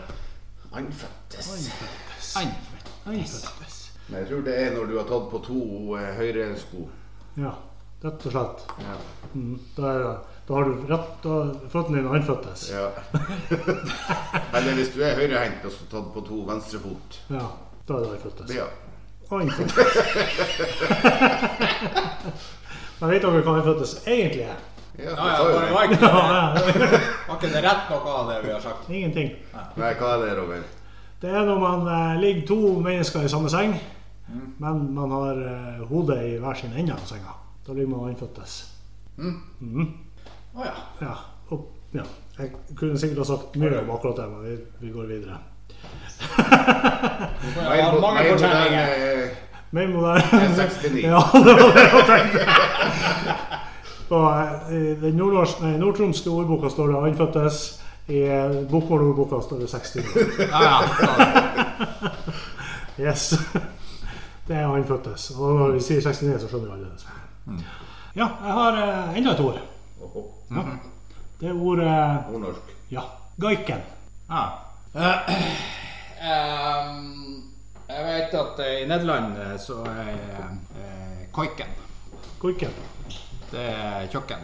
Andføttes. 0.73 1.69
Andføttes. 3.05 3.91
Men 4.10 4.19
jeg 4.19 4.27
tror 4.29 4.41
det 4.45 4.55
er 4.63 4.71
når 4.75 4.86
du 4.89 4.97
har 4.97 5.05
tatt 5.10 5.27
på 5.32 5.39
to 5.45 5.60
høyre 6.17 6.47
sko. 6.58 6.88
Ja, 7.38 7.51
rett 8.03 8.25
og 8.25 8.32
slett. 8.34 8.63
Ja. 8.79 8.95
Mm. 9.34 9.60
Da, 9.77 9.82
er, 9.91 9.97
det- 9.99 10.17
da 10.50 10.56
har 10.58 10.64
du 10.66 10.72
rett 10.90 11.12
da, 11.24 11.34
Føttene 11.70 12.00
dine 12.02 12.10
anføttes. 12.18 12.62
ja. 12.74 12.88
Eller 14.58 14.74
hvis 14.80 14.90
du 14.96 15.00
er 15.06 15.14
høyrehendt 15.20 15.62
og 15.70 15.74
så 15.76 15.84
tatt 15.92 16.08
på 16.16 16.20
to 16.26 16.38
venstre 16.50 16.80
fot. 16.82 17.10
Ja, 17.30 17.46
da 17.86 17.92
er 18.00 18.04
det 18.08 18.14
anføttes. 18.18 18.50
Ja. 18.58 18.66
Anfødtes. 19.30 19.86
Men 23.00 23.10
vet 23.14 23.22
dere 23.24 23.42
hva 23.46 23.54
anføttes 23.60 23.92
egentlig 24.10 24.44
er? 24.50 24.58
Ja, 25.00 25.00
Ja, 25.00 25.14
ja, 25.16 25.24
var, 25.40 25.48
det. 25.54 25.60
var, 25.72 25.84
ikke, 25.86 26.00
Ja, 26.04 26.10
var 27.30 27.36
ikke 27.38 27.52
det 27.54 27.62
rett 27.64 27.86
noe 27.94 28.10
av 28.18 28.26
det 28.34 28.38
vi 28.44 28.50
har 28.52 28.60
sagt? 28.66 28.84
Ingenting. 28.92 29.30
Nei, 29.80 29.92
hva 29.96 30.08
er 30.18 30.22
det, 30.26 30.34
Robin? 30.42 30.64
Det 31.22 31.30
er 31.32 31.44
når 31.48 31.58
man 31.62 31.80
eh, 31.94 32.18
ligger 32.20 32.44
to 32.50 32.58
mennesker 32.84 33.24
i 33.24 33.32
samme 33.32 33.48
seng, 33.54 33.72
men 34.60 34.76
man 34.98 35.10
har 35.16 35.36
eh, 35.46 35.80
hodet 35.88 36.20
i 36.26 36.28
hver 36.44 36.56
sin 36.60 36.74
ende 36.76 36.92
av 36.98 37.06
senga. 37.08 37.32
Da 37.68 37.72
ligger 37.78 37.92
man 37.94 38.10
anfødtes. 38.12 38.54
Ja. 40.65 40.76
Ja, 41.02 41.13
og, 41.50 41.67
ja. 41.93 42.04
Jeg 42.39 42.52
kunne 42.76 43.00
sikkert 43.00 43.17
ha 43.17 43.24
sagt 43.24 43.56
mye 43.60 43.80
om 43.82 43.89
akkurat 43.91 44.17
det, 44.17 44.28
men 44.32 44.43
vi, 44.45 44.58
vi 44.80 44.91
går 44.93 45.08
videre. 45.10 45.38
Mange 48.02 48.30
fortellinger. 48.30 48.88
moderne, 49.72 49.93
må 49.93 50.02
være 50.02 50.22
69. 50.56 51.04
Ja, 51.13 51.19
det 51.34 51.56
var 51.62 51.74
det 51.76 51.84
jeg 51.84 52.06
tenkte. 52.08 52.45
På 54.10 54.22
eh, 54.30 54.76
i 54.76 54.95
den 55.02 55.19
nei, 55.19 55.78
nordtromske 55.78 56.30
ordboka 56.30 56.69
står 56.69 56.88
det 56.88 56.95
'anfødtes'. 56.95 57.82
I 58.08 58.22
eh, 58.22 58.69
bokmålordboka 58.72 59.41
står 59.41 59.58
det 59.60 59.69
60. 59.69 59.98
Ja, 60.39 60.62
ja. 60.63 60.80
Yes. 63.00 63.34
Det 64.48 64.56
er 64.56 64.67
anfødtes. 64.67 65.32
Og 65.32 65.56
når 65.56 65.72
vi 65.72 65.80
sier 65.80 66.02
69, 66.02 66.41
så 66.41 66.48
skjønner 66.48 66.72
alle 66.74 66.86
det. 66.86 67.65
Ja, 68.15 68.28
jeg 68.45 68.54
har 68.54 68.80
eh, 68.82 69.17
enda 69.17 69.32
et 69.32 69.39
ord. 69.39 69.60
Oho. 70.52 70.78
Det 71.40 71.50
er 71.50 71.54
ordet 71.62 71.92
Nordnorsk. 72.32 72.72
ja, 72.92 73.02
gaiken. 73.40 73.82
Ah. 74.30 74.50
Eh, 74.96 75.36
ehm, 76.22 77.44
jeg 77.90 78.06
vet 78.06 78.34
at 78.40 78.60
eh, 78.66 78.78
i 78.84 78.88
Nederland 78.90 79.38
eh, 79.38 79.58
så 79.62 79.82
er 79.86 80.14
uh, 80.14 81.28
koiken 81.32 81.76
Koiken. 82.40 82.72
Det 83.52 83.60
er 83.66 84.08
kjøkken. 84.12 84.44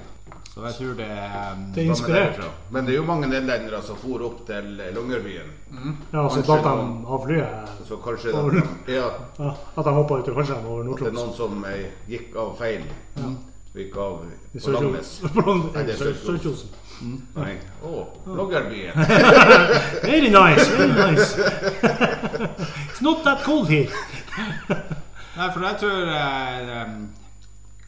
Så 0.55 0.63
jeg 0.65 0.73
tror 0.77 0.93
det 0.97 1.05
er 1.11 1.51
um, 1.53 1.63
Det 1.75 1.83
er 1.83 1.89
inspirert. 1.91 2.39
Men 2.71 2.85
det 2.87 2.93
er 2.93 2.97
jo 3.01 3.05
mange 3.07 3.27
nederlendere 3.27 3.81
som 3.83 3.97
for 3.99 4.23
opp 4.23 4.45
til 4.47 4.69
Longyearbyen. 4.95 5.49
Ja, 6.13 6.23
så 6.29 6.41
Kanskje 6.41 6.45
datt 6.53 6.63
de 6.63 6.75
noen- 6.75 7.05
av 7.15 7.25
flyet. 7.25 7.73
Så 7.87 7.97
kanskje 8.03 8.31
de, 8.31 8.93
ja, 8.95 9.09
Ja, 9.39 9.51
at 9.77 9.85
de 9.85 9.91
hoppa 9.97 10.19
ut, 10.21 10.25
kanskje 10.35 10.55
de 10.55 10.67
over 10.67 10.83
det 10.83 10.87
er 10.87 10.89
Nord-Troms. 10.91 11.19
noen 11.19 11.33
som 11.35 11.65
eh, 11.65 11.89
gikk 12.07 12.35
av 12.39 12.55
feil. 12.59 12.83
Gikk 13.75 13.97
av 13.99 14.21
på 14.55 14.71
Langnes. 14.71 15.09
Nei, 15.75 15.83
det 15.83 15.93
er 15.93 15.99
Sør-Troms. 15.99 16.25
Sør-Troms. 16.25 16.65
Nei. 17.35 17.55
Å, 17.83 18.05
bloggerbyen. 18.23 18.95
Very 20.09 20.29
nice, 20.31 20.67
very 20.71 20.93
nice. 20.95 21.33
It's 22.87 23.01
not 23.03 23.23
that 23.25 23.43
cold 23.43 23.67
here. 23.67 23.89
Nei, 25.35 25.49
for 25.51 25.65
jeg 25.67 25.79
tror 25.81 26.07
eh, 26.15 26.71
um, 26.85 26.95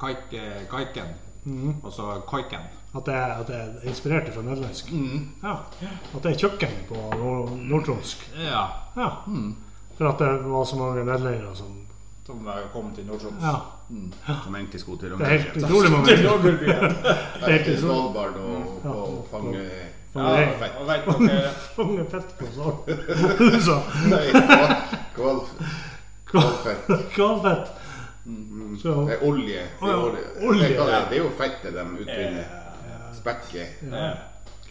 kaik, 0.02 0.28
eh, 0.36 0.66
kaiken, 0.68 1.14
altså 1.80 1.96
så 2.02 2.18
koiken. 2.28 2.68
At 2.98 3.06
det, 3.08 3.16
er, 3.16 3.32
at 3.40 3.48
det 3.48 3.56
er 3.62 3.88
inspirert 3.88 4.28
fra 4.36 4.44
nederlandsk. 4.44 4.92
Ja. 5.44 5.56
At 6.12 6.20
det 6.24 6.34
er 6.34 6.40
kjøkken 6.44 6.76
på 6.90 7.00
nord- 7.20 7.56
nordtromsk. 7.72 8.28
Ja. 8.44 8.66
Ja. 8.98 9.10
For 9.98 10.12
at 10.12 10.20
det 10.24 10.32
var 10.52 10.68
så 10.68 10.80
mange 10.84 11.04
nederlendere 11.08 11.56
som 11.56 11.72
Som 12.28 12.44
kom 12.74 12.90
til 12.96 13.06
Nord-Troms. 13.08 13.44
Ja. 13.44 14.36
Som 14.44 14.56
egentlig 14.56 14.82
skulle 14.82 15.00
til 15.00 15.14
Det 15.16 15.22
er 15.22 15.38
helt 15.38 15.56
Longyearbyen. 15.56 15.64
utrolig 15.64 15.92
mange. 15.92 16.16
Longyearbyen. 16.24 16.96
Det 17.40 17.48
er 17.48 17.52
helt. 17.58 17.80
Svalbard 17.80 18.36
og, 18.36 18.86
og 18.92 19.28
fange 19.32 19.62
Ja, 20.18 20.22
og 20.80 20.88
vet 20.90 21.06
fett 22.14 22.32
på 22.40 22.48
sånn. 22.56 22.78
Nei, 24.12 24.26
kvalfett. 26.28 26.88
Kvalfett. 27.16 27.72
Det 28.28 29.14
er 29.14 29.24
olje. 29.24 29.62
Det 29.80 29.92
er, 29.92 30.02
olje. 30.02 30.24
olje, 30.42 30.68
Det 30.68 30.74
er, 30.74 30.80
hva 30.80 30.88
det 30.90 30.96
ja. 30.98 31.04
det 31.12 31.22
jo 31.22 31.30
fettet 31.38 31.78
de 31.78 31.86
utvinner. 32.02 32.50
Spekket. 33.16 33.70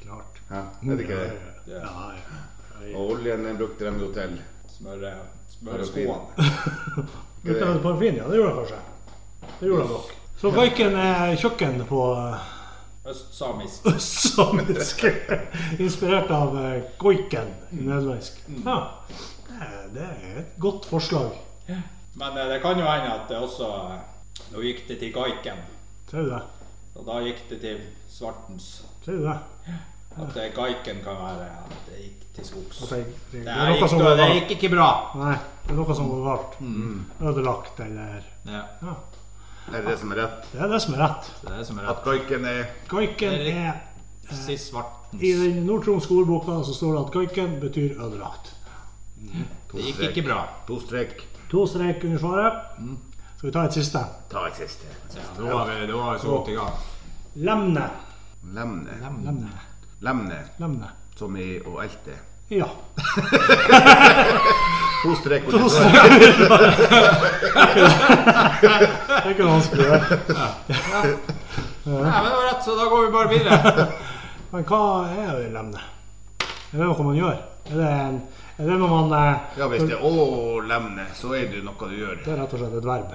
klart. 0.02 0.42
Ja, 0.50 0.64
er 0.82 0.92
det 1.00 1.06
ikke 1.06 1.22
det? 1.22 1.30
Ja, 1.72 1.94
ja. 2.18 2.42
Og 2.92 3.14
oljen 3.16 3.46
den 3.48 3.56
brukte 3.56 3.88
de 3.88 4.04
jo 4.04 4.10
til 4.12 4.36
Smøre, 4.76 5.12
smøre 5.58 5.86
skoene. 5.88 6.50
Brukte 7.44 7.72
de 7.72 7.80
parafin? 7.82 8.16
Ja, 8.20 8.26
det 8.28 8.36
gjorde 8.36 8.50
han 8.52 8.58
kanskje. 8.60 8.80
Det 9.60 9.66
gjorde 9.70 9.82
han 9.86 9.92
nok. 9.92 10.12
Så 10.40 10.50
Kaiken 10.52 10.96
er 11.00 11.36
kjøkken 11.40 11.78
på 11.88 12.00
eh, 12.20 12.52
Østsamisk. 13.12 13.86
østsamisk. 13.86 15.04
Inspirert 15.84 16.30
av 16.34 16.56
eh, 16.60 16.82
Goiken 17.00 17.48
i 17.72 17.80
nederlandsk. 17.86 18.42
Ja, 18.66 18.76
det 19.94 20.02
er, 20.02 20.18
er 20.34 20.40
et 20.42 20.56
godt 20.60 20.88
forslag. 20.90 21.32
Men 21.70 22.36
eh, 22.36 22.50
det 22.52 22.60
kan 22.64 22.76
jo 22.82 22.84
hende 22.88 23.14
at 23.14 23.30
det 23.30 23.40
også 23.40 23.70
eh, 23.94 23.96
Nå 24.52 24.60
gikk 24.62 24.82
det 24.90 24.98
til 25.00 25.10
goiken. 25.14 25.62
Ser 26.10 26.26
du 26.26 26.28
det? 26.34 26.42
Og 26.96 27.06
da 27.08 27.16
gikk 27.24 27.38
det 27.50 27.56
til 27.64 27.78
Svartens. 28.12 28.66
Ser 29.04 29.16
du 29.16 29.24
det? 29.24 29.38
At 30.16 30.36
eh, 30.36 30.52
Gaiken 30.56 31.02
kan 31.04 31.18
være 31.20 31.48
at 31.50 31.74
det 31.88 31.98
gikk 32.00 32.22
til 32.36 32.46
skogs. 32.48 32.78
Det, 32.88 33.02
det, 33.32 33.42
det 33.44 33.56
gikk, 33.76 33.98
da, 34.00 34.14
det 34.16 34.28
gikk 34.32 34.54
ikke 34.56 34.70
bra. 34.72 34.88
Nei, 35.20 35.34
det 35.66 35.74
er 35.74 35.78
noe 35.80 35.96
som 35.98 36.08
går 36.12 36.46
mm. 36.60 36.96
Ødelagt 37.30 37.82
eller 37.84 38.24
Ja, 38.46 38.62
Ja, 38.82 38.94
Er 39.66 39.82
det 39.82 39.90
det 39.90 39.98
som 39.98 40.12
er 40.14 40.22
rett? 40.22 40.48
det 40.52 40.62
er 40.62 40.72
det 40.72 40.80
som 40.82 40.94
er 40.94 41.02
rett. 41.02 41.30
det 41.42 41.50
er 41.52 41.58
det 41.58 41.66
som 41.68 41.78
er 41.78 41.90
At 41.90 41.96
rett. 41.96 42.04
Gaiken 42.06 42.48
er 42.52 42.64
Goiken 42.88 43.38
er 43.40 43.60
er 44.30 44.36
Sist 44.36 44.72
Svartens. 44.72 45.22
I 45.22 45.32
den 45.38 45.66
Nord-Troms 45.66 46.08
ordboka 46.10 46.62
så 46.66 46.74
står 46.74 46.96
det 46.96 47.02
at 47.04 47.12
gaiken 47.14 47.60
betyr 47.60 48.00
ødelagt. 48.02 48.54
Mm. 49.20 49.44
Det 49.72 49.84
gikk 49.84 50.02
ikke 50.10 50.26
bra. 50.28 50.40
To 50.66 50.80
strek. 50.80 51.20
To 51.50 51.66
strek 51.66 52.04
under 52.04 52.18
svaret. 52.18 52.52
Skal 53.36 53.48
vi 53.48 53.52
ta 53.54 53.64
et 53.68 53.76
siste? 53.76 54.02
Ta 54.32 54.46
et 54.48 54.58
siste. 54.58 54.90
Ja, 55.14 55.28
da 55.38 55.52
var 55.52 56.12
vi 56.16 56.20
så 56.24 56.28
godt 56.32 56.48
i 56.48 56.56
gang. 56.56 56.84
Lemne. 57.36 57.86
Lemne. 58.54 58.98
Lemne. 59.02 59.24
Lemne. 59.30 59.75
Lemne. 60.00 60.88
Som 61.16 61.36
i 61.40 61.56
å 61.64 61.78
elte. 61.80 62.18
Ja. 62.52 62.68
To 65.02 65.14
streker 65.16 65.54
under. 65.54 65.68
Det 68.60 69.22
er 69.22 69.30
ikke 69.30 69.46
vanskelig. 69.46 69.86
det. 69.86 69.98
Nei, 71.86 72.00
men 72.02 72.24
det 72.24 72.32
var 72.34 72.44
rett, 72.48 72.64
så 72.64 72.74
da 72.74 72.84
går 72.90 73.06
vi 73.06 73.12
bare 73.14 73.28
videre. 73.30 73.86
Men 74.52 74.64
hva 74.66 74.80
er 75.10 75.40
det 75.40 75.48
lemne? 75.52 75.80
Er 76.40 76.78
det 76.78 76.86
noe 76.86 77.04
man 77.06 77.16
gjør? 77.18 77.38
Er 77.66 77.74
det, 77.76 77.88
en, 77.90 78.20
er 78.56 78.68
det 78.70 78.76
noe 78.78 78.90
man 78.90 79.14
eh, 79.18 79.58
Ja, 79.58 79.66
hvis 79.70 79.84
det 79.88 79.96
er 79.98 80.04
å 80.06 80.12
lemne, 80.64 81.06
så 81.18 81.34
er 81.36 81.50
det 81.50 81.64
noe 81.66 81.88
du 81.90 81.96
gjør. 81.98 82.20
Det 82.22 82.32
er 82.32 82.40
rett 82.40 82.54
og 82.54 82.62
slett 82.62 82.76
et 82.78 82.86
verb. 82.86 83.10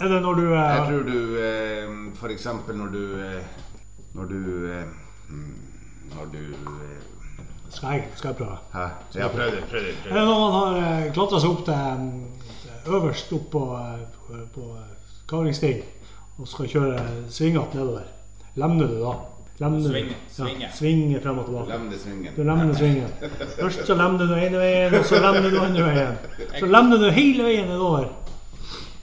Er 0.00 0.14
det 0.14 0.20
når 0.24 0.38
du 0.38 0.44
eh, 0.46 0.62
Jeg 0.62 0.86
tror 0.88 1.02
du 1.10 1.18
eh, 1.42 2.30
eksempel 2.32 2.78
når 2.78 2.94
du 2.94 3.02
eh, 3.20 3.42
Når 4.16 4.30
du 4.30 4.40
eh, 4.72 4.86
mm, 5.28 5.50
Når 6.16 6.28
du 6.32 6.38
eh, 6.38 7.02
Skal 7.72 7.88
jeg, 7.96 8.08
skal 8.16 8.28
jeg 8.28 8.36
prøve? 8.36 8.58
Hæ? 8.72 8.86
Ja, 9.20 9.28
prøv 9.28 9.50
det. 9.56 9.64
Prøv 9.70 9.80
det. 9.86 9.94
Prøv 10.04 10.18
det 10.18 10.24
når 10.28 10.40
man 10.44 10.52
har 10.58 10.78
eh, 11.06 11.12
klatra 11.12 11.40
seg 11.40 11.50
opp 11.50 11.64
til 11.66 12.12
til 12.82 12.96
øverst 12.98 13.32
opp 13.32 13.50
på, 13.52 13.62
eh, 13.78 14.46
på 14.54 14.70
eh, 14.76 15.82
og 16.38 16.48
skal 16.48 16.68
kjøre 16.68 17.04
svingete 17.30 17.78
nedover? 17.78 18.08
Lemner 18.56 18.88
du 18.90 18.98
da? 19.00 19.12
Lemner? 19.62 19.88
Svinge, 19.88 20.16
svinge. 20.32 20.64
Ja, 20.66 20.70
svinge 20.74 21.20
frem 21.22 21.38
og 21.38 21.46
tilbake. 21.46 21.68
Lemne 21.70 21.98
svingen. 21.98 22.34
Du 22.36 22.42
lemner 22.42 22.74
svingen. 22.74 23.08
Først 23.60 23.86
så 23.86 23.94
lemner 23.94 24.26
du 24.26 24.34
ene 24.34 24.58
veien, 24.60 24.94
og 24.98 25.04
så 25.06 25.20
lemner 25.22 25.50
du 25.52 25.58
andre 25.60 25.84
veien. 25.86 26.16
Så 26.58 26.66
lemner 26.66 27.00
du 27.02 27.10
hele 27.14 27.46
veien 27.46 27.68
nedover. 27.70 28.08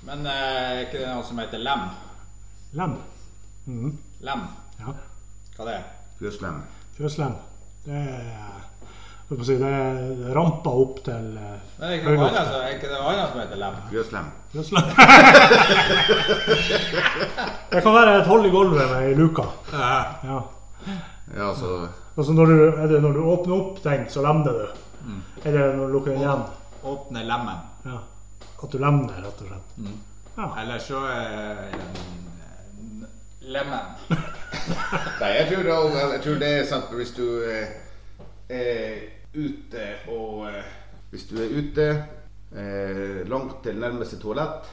Men 0.09 0.25
eh, 0.25 0.33
er 0.33 0.81
ikke 0.87 0.99
det 0.99 1.07
noe 1.13 1.23
som 1.25 1.39
heter 1.41 1.61
lem? 1.63 1.85
Lem. 2.77 2.97
Mhm. 3.69 3.95
Lem, 4.25 4.43
Ja. 4.79 4.93
hva 5.55 5.65
det 5.69 5.73
er? 5.77 5.87
Fjøslem. 6.19 6.61
Fjøslem. 6.99 7.31
Det 7.85 7.95
er 7.95 8.49
det 9.29 9.61
er 9.61 10.33
rampa 10.33 10.71
opp 10.73 11.03
til 11.05 11.37
Det 11.37 11.49
Men 11.77 11.85
er 11.85 11.91
ikke 11.99 12.09
noe 12.15 12.25
annet, 12.27 12.49
ikke 12.73 12.87
noe 12.89 13.03
annet 13.11 13.29
som 13.29 13.39
heter 13.43 13.57
lem? 13.61 13.75
Fjøslem. 13.91 14.25
Fjøslem. 14.55 14.85
Det 17.69 17.83
kan 17.85 17.93
være 17.93 18.15
et 18.17 18.25
hold 18.27 18.45
i 18.49 18.51
gulvet 18.51 18.89
med 18.89 19.03
ei 19.05 19.13
luke. 19.15 19.43
Ja. 19.71 20.41
Ja, 21.37 21.53
så 21.55 21.87
Altså 22.17 22.33
når 22.33 22.45
du, 22.45 22.53
er 22.67 22.87
det 22.91 23.01
når 23.05 23.11
du 23.15 23.19
åpner 23.31 23.55
opp 23.55 23.77
den, 23.83 24.09
så 24.11 24.21
lemner 24.25 24.53
du? 24.57 24.65
Eller 25.45 25.75
når 25.77 25.85
du 25.85 25.91
lukker 25.93 26.11
den 26.11 26.21
igjen? 26.25 26.43
Åpner 26.83 27.23
lemmen. 27.29 27.59
Ja. 27.85 27.97
At 28.59 28.71
du 28.73 28.77
lemner, 28.81 29.13
rett 29.23 29.41
og 29.45 29.49
slett. 29.53 29.67
Ja. 30.35 30.45
Eller 30.63 30.77
så 30.83 30.97
er 31.05 31.55
den 31.77 32.28
lemmen. 33.41 33.79
Nei, 35.21 35.29
jeg 35.35 35.47
tror, 35.51 35.63
det, 35.63 35.75
jeg 36.13 36.21
tror 36.23 36.39
det 36.41 36.49
er 36.59 36.65
sant 36.69 36.91
hvis 36.95 37.11
du 37.17 37.25
eh, 37.47 37.67
er 38.49 38.99
ute 39.33 39.85
og 40.11 40.47
eh, 40.49 40.63
Hvis 41.11 41.23
du 41.29 41.35
er 41.41 41.53
ute 41.57 41.85
eh, 42.53 43.27
langt 43.29 43.63
til 43.65 43.79
nærmeste 43.81 44.19
toalett, 44.21 44.67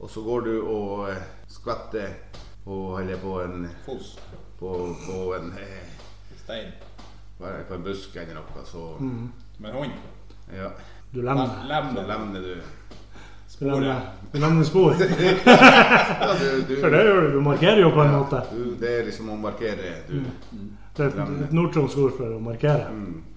og 0.00 0.10
så 0.10 0.22
går 0.26 0.40
du 0.48 0.54
og 0.68 1.08
eh, 1.10 1.22
skvetter 1.48 2.10
på, 2.64 2.98
eller 3.00 3.16
på 3.20 3.38
en 3.44 3.68
Fos. 3.86 4.14
på, 4.58 4.72
på 5.06 5.20
en 5.38 5.52
eh, 5.60 5.86
Stein. 6.42 6.72
på 7.38 7.74
en 7.74 7.84
busk 7.84 8.16
eller 8.16 8.34
noe, 8.40 8.64
så 8.68 8.84
Med 9.58 9.72
hånd? 9.72 9.92
ja, 10.52 10.68
Du 11.14 11.22
lemner. 11.22 11.48
så 11.94 12.02
lemner 12.08 12.40
du. 12.40 12.54
Lemner, 13.60 14.00
du 14.32 14.38
lemner 14.40 14.64
spor. 14.66 14.94
Ja, 15.46 16.34
du, 16.40 16.62
du, 16.68 16.74
For 16.80 16.90
det 16.90 17.02
gjør 17.06 17.20
du. 17.22 17.28
Du 17.36 17.40
markerer 17.44 17.80
jo 17.84 17.90
på 17.94 18.02
en 18.02 18.12
måte. 18.16 18.40
du, 18.50 18.74
det 18.80 18.90
er 18.98 19.04
liksom 19.06 19.28
å 19.30 19.36
markere. 19.38 19.92
Du 20.08 20.18
Det 20.96 21.04
er 21.04 21.12
et, 21.12 21.18
et 21.46 21.52
nordtromsk 21.54 21.98
ord 22.02 22.16
for 22.18 22.34
å 22.34 22.40
markere. 22.42 22.90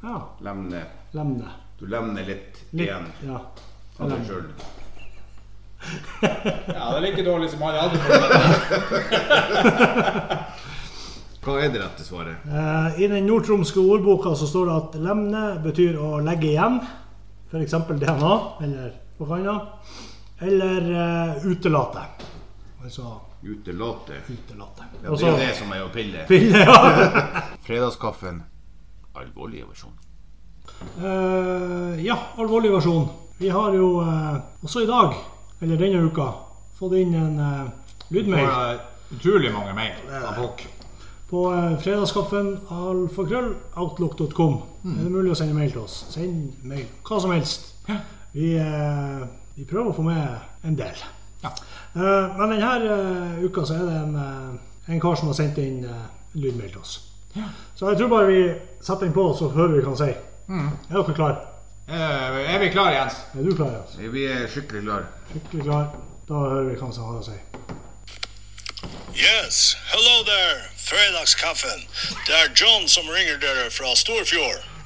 Ja. 0.03 0.17
Lemne. 0.45 0.81
Lemne. 1.13 1.53
Du 1.79 1.85
lemner 1.89 2.25
litt, 2.25 2.63
Litt. 2.71 2.87
igjen 2.87 3.05
Ja. 3.27 3.39
av 3.99 4.09
deg 4.09 4.25
sjøl. 4.27 4.47
Ja, 6.17 6.87
det 6.89 6.97
er 6.97 7.03
like 7.03 7.23
dårlig 7.23 7.51
som 7.53 7.61
alle 7.63 7.79
andre. 7.85 8.01
Hva 11.47 11.53
er 11.63 11.69
det 11.71 11.79
rette 11.79 12.03
svaret? 12.03 12.41
Uh, 12.49 12.97
I 12.99 13.07
den 13.07 13.27
nordtromske 13.29 13.79
ordboka 13.79 14.33
så 14.35 14.47
står 14.49 14.65
det 14.67 14.77
at 14.81 14.97
lemne 15.05 15.43
betyr 15.63 15.95
å 16.01 16.17
legge 16.25 16.49
igjen. 16.55 16.79
F.eks. 17.47 17.75
DNA 18.01 18.33
eller 18.65 18.89
noe 19.19 19.27
kanna. 19.29 19.55
Eller 20.39 20.91
uh, 20.91 21.45
utelate. 21.45 22.03
Altså 22.83 23.19
Utelate. 23.41 24.13
utelate. 24.29 24.83
Ja, 25.03 25.09
det 25.09 25.23
er 25.23 25.31
jo 25.31 25.37
det 25.37 25.53
som 25.57 25.71
er 25.73 25.83
å 25.85 25.89
pille. 25.93 26.25
pille, 26.27 26.61
ja. 26.65 26.77
Fredagskaffen. 27.67 28.41
Alvorlig 29.17 29.63
versjon. 29.67 29.93
Uh, 31.01 31.97
ja, 32.03 32.17
alvorlig 32.37 32.71
versjon. 32.73 33.07
Vi 33.37 33.49
har 33.53 33.73
jo 33.77 33.99
uh, 34.01 34.37
også 34.65 34.83
i 34.85 34.89
dag, 34.89 35.13
eller 35.61 35.79
denne 35.81 36.01
uka, 36.05 36.31
fått 36.77 36.97
inn 36.99 37.13
en 37.17 37.37
lydmail 38.13 38.45
Får 38.45 38.73
eh, 38.73 38.81
utrolig 39.17 39.53
mange 39.53 39.73
mail 39.77 40.11
av 40.21 40.35
folk. 40.37 40.61
på 41.29 41.41
fredagskaffen 41.83 42.53
alfakrøll 42.71 43.49
outlook.com. 43.75 44.61
Mm. 44.83 44.93
Er 44.93 45.03
det 45.03 45.11
mulig 45.11 45.33
å 45.33 45.39
sende 45.39 45.57
mail 45.57 45.73
til 45.73 45.81
oss? 45.83 45.97
Send 46.13 46.61
mail. 46.63 46.85
Hva 47.03 47.19
som 47.23 47.33
helst. 47.35 47.73
Vi, 48.37 48.51
eh, 48.61 49.27
vi 49.55 49.65
prøver 49.65 49.89
å 49.89 49.97
få 49.97 50.03
med 50.05 50.67
en 50.69 50.75
del. 50.77 50.99
Ja. 51.41 51.49
Eh, 51.97 52.37
men 52.37 52.51
denne 52.53 52.71
eh, 52.85 53.43
uka 53.47 53.63
så 53.65 53.79
er 53.79 53.87
det 53.87 53.95
en, 54.03 54.59
en 54.85 55.01
kar 55.01 55.17
som 55.17 55.31
har 55.31 55.37
sendt 55.39 55.57
inn 55.63 55.79
lydmail 56.37 56.69
til 56.69 56.83
oss. 56.83 56.99
Så 57.77 57.89
jeg 57.89 57.97
tror 57.97 58.11
bare 58.13 58.29
vi 58.29 58.41
setter 58.77 59.07
den 59.07 59.15
på, 59.17 59.25
så 59.37 59.49
hører 59.55 59.73
vi 59.73 59.81
hva 59.81 59.95
han 59.95 60.01
sier. 60.03 60.21
Mm. 60.47 60.69
Er 60.69 60.99
dere 60.99 61.17
klare? 61.17 61.41
Eh, 61.87 62.53
er 62.53 62.61
vi 62.61 62.69
klare, 62.69 62.93
Jens? 62.99 63.19
Er 63.33 63.49
du 63.49 63.55
klar? 63.55 63.73
Jens? 63.73 63.97
Vi 64.13 64.29
er 64.29 64.47
skikkelig 64.53 64.85
klar. 64.85 65.09
Skikkelig 65.33 65.67
klar. 65.71 65.91
Da 66.29 66.45
hører 66.45 66.69
vi 66.69 66.77
hva 66.77 66.91
han 66.91 67.05
har 67.09 67.19
å 67.19 67.25
si. 67.25 67.37
Yes, 69.17 69.75
hello 69.89 70.17
there, 70.29 70.65
fredagskaffen. 70.77 71.85
Det 72.29 72.35
er 72.37 72.51
John 72.53 72.85
som 72.91 73.09
ringer 73.09 73.39
dere 73.41 73.71
fra 73.73 73.97
Storfjord. 73.97 74.76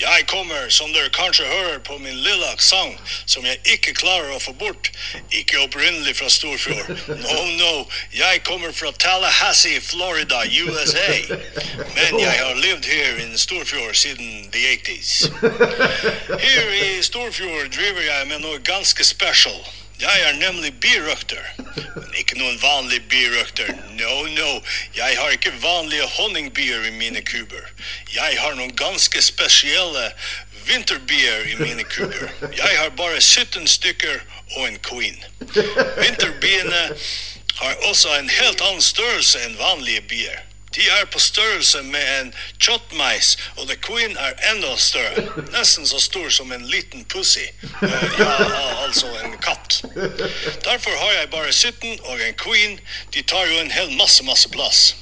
Jeg 0.00 0.26
kommer, 0.26 0.68
som 0.68 0.92
dere 0.92 1.10
kanskje 1.14 1.44
hører 1.46 1.78
på 1.78 1.98
min 1.98 2.16
lille 2.16 2.46
aksent, 2.52 2.98
som 3.26 3.44
jeg 3.46 3.60
ikke 3.74 3.94
klarer 3.94 4.32
å 4.34 4.40
få 4.42 4.54
bort, 4.58 4.90
ikke 5.30 5.60
opprinnelig 5.64 6.16
fra 6.18 6.30
Storfjord. 6.32 6.88
No, 7.08 7.38
no, 7.58 7.72
jeg 8.16 8.42
kommer 8.48 8.72
fra 8.72 8.92
Tallahassee, 8.98 9.80
Florida, 9.80 10.42
USA. 10.64 11.36
Men 11.96 12.20
jeg 12.20 12.38
har 12.38 12.54
levd 12.54 12.88
her 12.88 13.22
i 13.22 13.28
Storfjord 13.38 13.94
siden 13.94 14.50
the 14.52 14.64
80s. 14.76 15.30
Her 16.46 16.74
i 16.80 17.02
Storfjord 17.02 17.70
driver 17.76 18.02
jeg 18.02 18.28
med 18.28 18.44
noe 18.44 18.58
ganske 18.66 19.04
special. 19.04 19.62
Jeg 20.02 20.22
er 20.28 20.32
nemlig 20.32 20.72
birøkter. 20.80 21.44
Men 21.94 22.14
ikke 22.18 22.38
noen 22.38 22.56
vanlig 22.62 23.02
birøkter. 23.08 23.70
No, 24.00 24.14
no. 24.26 24.60
Jeg 24.96 25.18
har 25.18 25.30
ikke 25.30 25.52
vanlige 25.62 26.08
honningbier 26.16 26.88
i 26.88 26.90
mine 26.90 27.22
kuber. 27.22 27.68
Jeg 28.14 28.40
har 28.40 28.56
noen 28.58 28.74
ganske 28.76 29.22
spesielle 29.22 30.08
vinterbier 30.66 31.46
i 31.52 31.54
mine 31.60 31.84
kuber. 31.84 32.30
Jeg 32.56 32.78
har 32.78 32.90
bare 32.98 33.20
17 33.20 33.66
stykker 33.66 34.18
og 34.56 34.68
en 34.68 34.78
queen. 34.90 35.24
Vinterbiene 36.02 36.82
har 37.62 37.74
også 37.88 38.18
en 38.18 38.30
helt 38.30 38.60
annen 38.60 38.82
størrelse 38.82 39.38
enn 39.46 39.58
vanlige 39.58 40.02
bier. 40.10 40.42
De 40.74 40.88
er 40.88 41.04
på 41.12 41.18
størrelse 41.20 41.82
med 41.82 42.20
en 42.20 42.32
kjøttmeis, 42.58 43.36
og 43.56 43.68
The 43.68 43.76
Queen 43.76 44.16
er 44.16 44.38
enda 44.52 44.72
større. 44.76 45.26
Nesten 45.52 45.86
så 45.86 46.00
stor 46.00 46.28
som 46.32 46.52
en 46.52 46.64
liten 46.66 47.04
pussy. 47.04 47.44
Eh, 47.82 48.08
ja, 48.18 48.30
altså 48.84 49.10
en 49.24 49.36
katt. 49.38 49.82
Derfor 50.64 50.96
har 50.96 51.12
jeg 51.12 51.30
bare 51.30 51.52
17 51.52 52.00
og 52.00 52.20
en 52.28 52.34
Queen. 52.44 52.80
De 53.14 53.22
tar 53.22 53.46
jo 53.46 53.60
en 53.60 53.70
hel 53.70 53.92
masse, 53.96 54.24
masse 54.24 54.48
plass. 54.48 54.94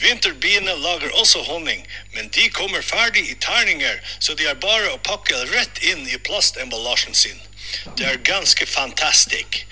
Vinterbiene 0.00 0.74
lager 0.80 1.10
også 1.20 1.42
honning, 1.42 1.86
men 2.14 2.28
de 2.28 2.48
kommer 2.50 2.80
ferdig 2.80 3.30
i 3.30 3.34
terninger, 3.34 3.98
så 4.20 4.34
de 4.34 4.46
er 4.48 4.54
bare 4.54 4.94
å 4.94 5.02
pakke 5.04 5.36
rett 5.52 5.82
inn 5.92 6.06
i 6.08 6.18
plastemballasjen 6.24 7.14
sin. 7.14 7.42
Det 7.98 8.06
er 8.06 8.22
ganske 8.24 8.66
fantastisk. 8.66 9.64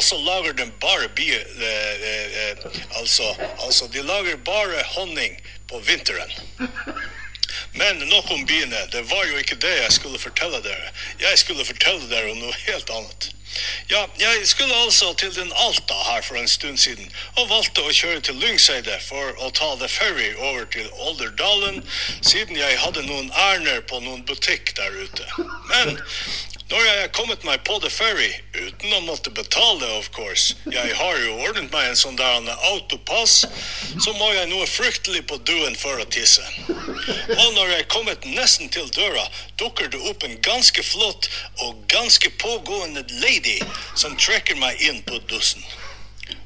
Så 0.00 0.18
lager 0.18 0.52
de 0.52 0.66
bare 0.80 1.08
bie... 1.08 1.38
eh, 1.38 1.94
eh, 2.10 2.50
eh, 2.50 2.56
altså, 3.00 3.36
altså, 3.64 3.86
de 3.92 4.02
lager 4.02 4.36
bare 4.36 4.82
honning 4.96 5.40
på 5.68 5.78
vinteren. 5.78 6.30
Men 7.72 7.98
nok 8.08 8.30
om 8.30 8.46
biene. 8.46 8.76
Det 8.92 9.02
var 9.10 9.24
jo 9.30 9.36
ikke 9.36 9.58
det 9.60 9.72
jeg 9.82 9.92
skulle 9.92 10.18
fortelle 10.18 10.62
dere. 10.64 10.92
Jeg 11.20 11.38
skulle 11.38 11.64
fortelle 11.64 12.08
dere 12.10 12.30
om 12.32 12.38
noe 12.40 12.54
helt 12.66 12.90
annet. 12.90 13.30
Ja, 13.90 14.06
jeg 14.18 14.46
skulle 14.48 14.74
altså 14.74 15.12
til 15.14 15.34
den 15.34 15.52
Alta 15.66 15.94
her 16.10 16.22
for 16.22 16.40
en 16.40 16.48
stund 16.48 16.78
siden, 16.78 17.12
og 17.36 17.48
valgte 17.50 17.84
å 17.84 17.94
kjøre 17.94 18.20
til 18.26 18.40
Lyngseidet 18.42 18.98
for 19.06 19.36
å 19.38 19.50
ta 19.54 19.74
the 19.80 19.88
ferry 19.88 20.32
over 20.34 20.66
til 20.74 20.88
Olderdalen, 21.06 21.82
siden 22.20 22.58
jeg 22.58 22.80
hadde 22.82 23.06
noen 23.06 23.30
ærender 23.30 23.84
på 23.90 24.00
noen 24.02 24.26
butikk 24.26 24.74
der 24.76 25.00
ute. 25.04 25.30
Men 25.70 25.96
når 26.66 26.80
jeg 26.82 27.02
er 27.02 27.10
kommet 27.14 27.44
meg 27.46 27.60
på 27.62 27.76
the 27.78 27.90
ferry, 27.94 28.32
uten 28.56 28.94
å 28.96 29.04
måtte 29.06 29.30
betale, 29.30 29.86
of 30.00 30.08
course, 30.16 30.56
jeg 30.66 30.96
har 30.98 31.18
jo 31.22 31.36
ordnet 31.46 31.70
meg 31.70 31.92
en 31.92 31.98
sånn 32.00 32.16
der 32.18 32.48
autopass, 32.72 33.44
så 34.02 34.14
må 34.18 34.32
jeg 34.34 34.48
noe 34.50 34.66
fryktelig 34.66 35.22
på 35.30 35.38
duen 35.46 35.78
for 35.78 36.02
å 36.02 36.08
tisse. 36.10 36.42
Og 36.66 37.52
når 37.54 37.70
jeg 37.70 37.84
er 37.84 37.92
kommet 37.94 38.26
nesten 38.34 38.72
til 38.74 38.90
døra, 38.96 39.28
dukker 39.62 39.92
det 39.94 40.00
opp 40.10 40.26
en 40.26 40.34
ganske 40.42 40.82
flott 40.82 41.28
og 41.62 41.86
ganske 41.92 42.32
pågående 42.42 43.06
lady 43.22 43.45
som 43.94 44.16
trekker 44.20 44.58
meg 44.62 44.80
inn 44.88 45.02
på 45.08 45.20
dussen. 45.30 45.64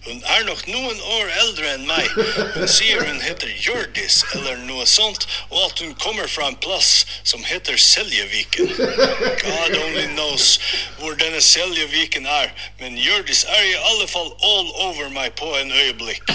Hun 0.05 0.23
er 0.25 0.45
nok 0.45 0.63
noen 0.69 1.01
år 1.15 1.31
eldre 1.43 1.69
enn 1.75 1.87
meg. 1.89 2.09
Hun 2.55 2.69
sier 2.69 3.03
hun 3.05 3.21
heter 3.21 3.49
Hjørdis 3.65 4.23
eller 4.37 4.59
noe 4.65 4.87
sånt, 4.89 5.27
og 5.51 5.59
at 5.67 5.81
hun 5.85 5.95
kommer 6.01 6.29
fra 6.29 6.49
en 6.49 6.57
plass 6.65 7.05
som 7.29 7.45
heter 7.45 7.77
Seljeviken. 7.81 8.73
God 9.45 9.77
only 9.77 10.07
knows 10.15 10.59
hvor 10.99 11.17
denne 11.21 11.41
Seljeviken 11.45 12.29
er, 12.29 12.53
men 12.81 12.97
Hjørdis 13.01 13.45
er 13.45 13.65
i 13.71 13.79
alle 13.93 14.09
fall 14.09 14.33
all 14.53 14.73
over 14.89 15.13
meg 15.17 15.37
på 15.41 15.49
en 15.61 15.73
øyeblikk. 15.73 16.33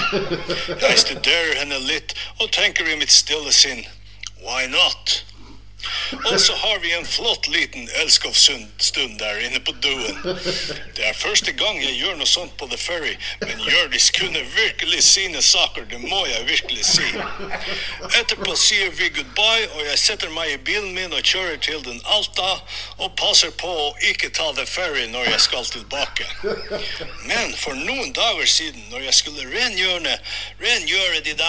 Jeg 0.69 1.01
studerer 1.05 1.61
henne 1.61 1.81
litt 1.89 2.17
og 2.39 2.51
tenker 2.53 2.89
i 2.89 2.97
mitt 3.01 3.13
stille 3.13 3.53
sinn, 3.53 3.85
why 4.45 4.65
not? 4.69 5.19
Og 6.31 6.39
så 6.41 6.55
har 6.55 6.79
vi 6.79 6.93
en 6.93 7.05
flott 7.05 7.47
liten 7.47 7.89
elskovsstund 8.01 9.19
der 9.19 9.39
inne 9.45 9.59
på 9.59 9.71
duen. 9.83 10.19
Det 10.95 11.07
er 11.07 11.13
første 11.13 11.51
gang 11.51 11.81
jeg 11.83 11.97
gjør 11.99 12.15
noe 12.19 12.29
sånt 12.29 12.55
på 12.59 12.67
The 12.71 12.77
Ferry, 12.77 13.15
men 13.41 13.61
Hjørdis 13.65 14.09
kunne 14.15 14.41
virkelig 14.55 15.03
sine 15.03 15.41
saker, 15.41 15.85
det 15.89 16.01
må 16.01 16.25
jeg 16.29 16.47
virkelig 16.47 16.85
si. 16.85 17.07
Etterpå 18.19 18.55
sier 18.59 18.91
vi 18.97 19.09
goodbye, 19.15 19.67
og 19.75 19.81
jeg 19.89 19.99
setter 20.01 20.33
meg 20.35 20.53
i 20.53 20.61
bilen 20.69 20.93
min 20.95 21.13
og 21.13 21.23
kjører 21.25 21.57
til 21.63 21.81
den 21.85 22.01
Alta, 22.15 22.51
og 22.97 23.15
passer 23.19 23.53
på 23.59 23.69
å 23.69 23.89
ikke 24.11 24.31
ta 24.35 24.51
The 24.57 24.67
Ferry 24.69 25.07
når 25.13 25.29
jeg 25.31 25.41
skal 25.47 25.65
tilbake. 25.69 26.27
Men 27.25 27.55
for 27.59 27.77
noen 27.77 28.13
dager 28.15 28.49
siden, 28.49 28.87
når 28.91 29.07
jeg 29.09 29.19
skulle 29.21 29.49
rengjøre, 29.51 30.17
rengjøre 30.61 31.23
de 31.25 31.37
der 31.39 31.45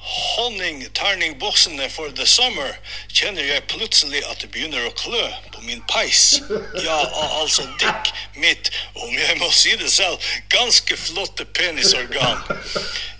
honningterningboksene 0.00 1.88
for 1.90 2.08
the 2.16 2.26
summer, 2.26 2.76
kjenner 3.12 3.44
jeg 3.44 3.66
plutselig 3.68 4.22
at 4.30 4.40
det 4.40 4.50
begynner 4.54 4.86
å 4.88 4.94
klø 4.96 5.26
på 5.52 5.64
min 5.66 5.82
peis. 5.90 6.40
Ja, 6.80 6.96
altså 7.40 7.66
Dick 7.80 8.12
mitt, 8.40 8.70
om 8.94 9.12
jeg 9.12 9.36
må 9.40 9.50
si 9.52 9.74
det 9.76 9.90
selv, 9.92 10.16
ganske 10.52 10.96
flotte 10.96 11.44
penisorgan. 11.44 12.40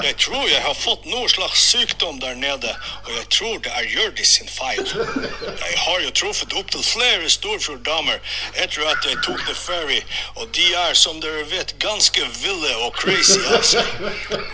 Jeg 0.00 0.16
tror 0.16 0.46
jeg 0.48 0.62
har 0.64 0.76
fått 0.78 1.04
noe 1.10 1.28
slags 1.28 1.60
sykdom 1.70 2.20
der 2.22 2.38
nede, 2.40 2.72
og 3.04 3.12
jeg 3.18 3.26
tror 3.36 3.58
det 3.64 3.72
er 3.76 3.90
Hjørdis 3.90 4.34
sin 4.38 4.48
feil. 4.48 4.80
Jeg 4.86 5.78
har 5.84 6.00
jo 6.06 6.14
truffet 6.16 6.56
opptil 6.56 6.84
flere 6.86 7.28
storfjorddamer 7.30 8.18
etter 8.54 8.88
at 8.88 9.04
jeg 9.04 9.20
tok 9.26 9.44
The 9.44 9.56
Ferry, 9.58 10.00
og 10.40 10.48
de 10.56 10.66
er, 10.86 10.96
som 10.96 11.20
dere 11.20 11.44
vet, 11.52 11.76
ganske 11.82 12.24
ville 12.40 12.72
og 12.86 12.96
crazy 12.96 13.40
seg. 13.68 13.86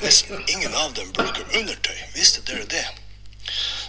Nesten 0.03 0.43
ingen 0.51 0.75
av 0.75 0.93
dem 0.99 1.13
bruker 1.15 1.47
undertøy, 1.61 1.99
visste 2.17 2.43
dere 2.49 2.65
det? 2.73 2.87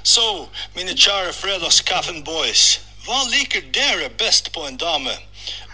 Så, 0.03 0.47
mine 0.75 0.93
kjære 0.95 1.33
fredagskaffen 1.33 2.23
boys, 2.23 2.79
hva 3.07 3.23
liker 3.31 3.63
dere 3.75 4.09
best 4.19 4.51
på 4.55 4.67
en 4.67 4.77
dame? 4.77 5.15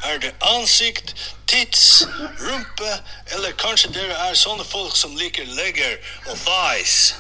Er 0.04 0.20
det 0.22 0.34
ansikt, 0.42 1.16
tits, 1.48 2.08
rumpe, 2.42 2.92
eller 3.34 3.56
kanskje 3.58 3.92
dere 3.96 4.18
er 4.28 4.36
sånne 4.38 4.66
folk 4.68 4.96
som 4.98 5.16
liker 5.18 5.48
legger 5.58 5.96
og 6.30 6.38
thighs? 6.44 7.16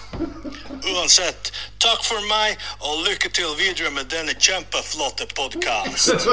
Uansett, 0.83 1.51
takk 1.79 2.03
for 2.03 2.21
meg, 2.27 2.59
og 2.81 3.05
lykke 3.07 3.31
til 3.33 3.55
videre 3.57 3.89
med 3.95 4.11
denne 4.11 4.35
kjempeflotte 4.35 5.29
podkast. 5.33 6.27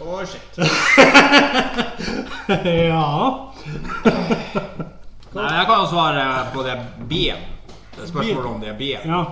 Oh, 0.00 0.24
ja. 2.64 3.08
Nei, 5.30 5.50
jeg 5.54 5.66
kan 5.68 5.76
jo 5.76 5.88
svare 5.92 6.24
på 6.54 6.64
det 6.64 6.78
bien. 7.10 7.59
Det 8.00 8.08
er 8.08 8.12
spørsmålet 8.12 8.50
om 8.54 8.60
det 8.60 8.68
er 8.72 8.76
bien. 8.78 9.00
ja. 9.06 9.24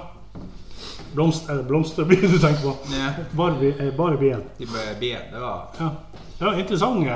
Blomst, 1.14 1.48
er 1.48 1.54
det 1.56 1.64
blomsterbien 1.66 2.20
du 2.30 2.38
tenker 2.38 2.60
på? 2.62 2.72
Ja. 2.92 3.12
Bare, 3.36 3.70
eh, 3.80 3.94
bare 3.96 4.16
bien. 4.20 4.42
De 4.58 4.66
bien, 5.00 5.22
det 5.32 5.40
var 5.40 5.70
Ja. 5.80 5.90
ja 6.40 6.52
interessant. 6.60 7.06
eh. 7.06 7.12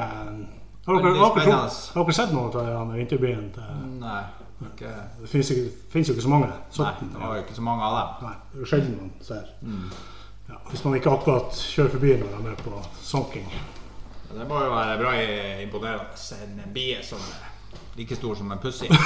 Har 0.87 0.97
dere, 1.03 1.19
har 1.19 1.35
dere, 1.37 1.53
har 1.95 2.05
dere 2.05 2.13
sett 2.17 2.33
noe 2.33 2.49
av 2.79 2.93
vinterbien? 2.97 3.53
Nei. 4.01 4.23
Okay. 4.73 4.95
Det 5.21 5.29
finnes, 5.29 5.51
jo 5.51 6.15
ikke 6.15 6.23
så 6.23 6.29
mange. 6.29 6.47
nei, 6.79 6.93
det 7.03 7.21
var 7.21 7.37
jo 7.37 7.43
ikke 7.43 7.55
så 7.55 7.63
mange 7.63 7.83
av 7.83 7.95
dem. 7.99 8.29
Nei, 8.29 8.35
det 8.55 8.63
er 8.63 8.67
sjelden 8.67 8.97
man 8.99 9.11
ser. 9.21 9.45
Mm. 9.63 9.91
Ja, 10.49 10.55
hvis 10.71 10.85
man 10.85 10.95
ikke 10.95 11.11
akkurat 11.13 11.53
kjører 11.53 11.91
forbi 11.91 12.17
når 12.17 12.43
de 12.43 12.51
er 12.51 12.63
på 12.65 12.83
sanking. 13.03 13.47
Det 14.33 14.49
må 14.49 14.63
jo 14.65 14.71
være 14.75 14.99
bra 14.99 15.13
i- 15.13 15.63
imponerende. 15.63 16.05
En 16.65 16.73
bie 16.73 17.03
som 17.03 17.19
like 17.97 18.17
stor 18.17 18.35
som 18.35 18.53
en 18.53 18.59
pussy. 18.59 18.89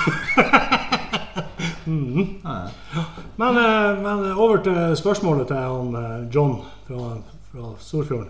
Ja. 1.87 2.70
Men, 3.37 3.57
eh, 3.57 4.03
men 4.03 4.33
over 4.33 4.57
til 4.57 4.96
spørsmålet 4.96 5.46
til 5.46 5.57
han 5.57 5.94
eh, 5.94 6.35
John 6.35 6.64
fra, 6.87 7.18
fra 7.53 7.75
Storfjorden. 7.79 8.29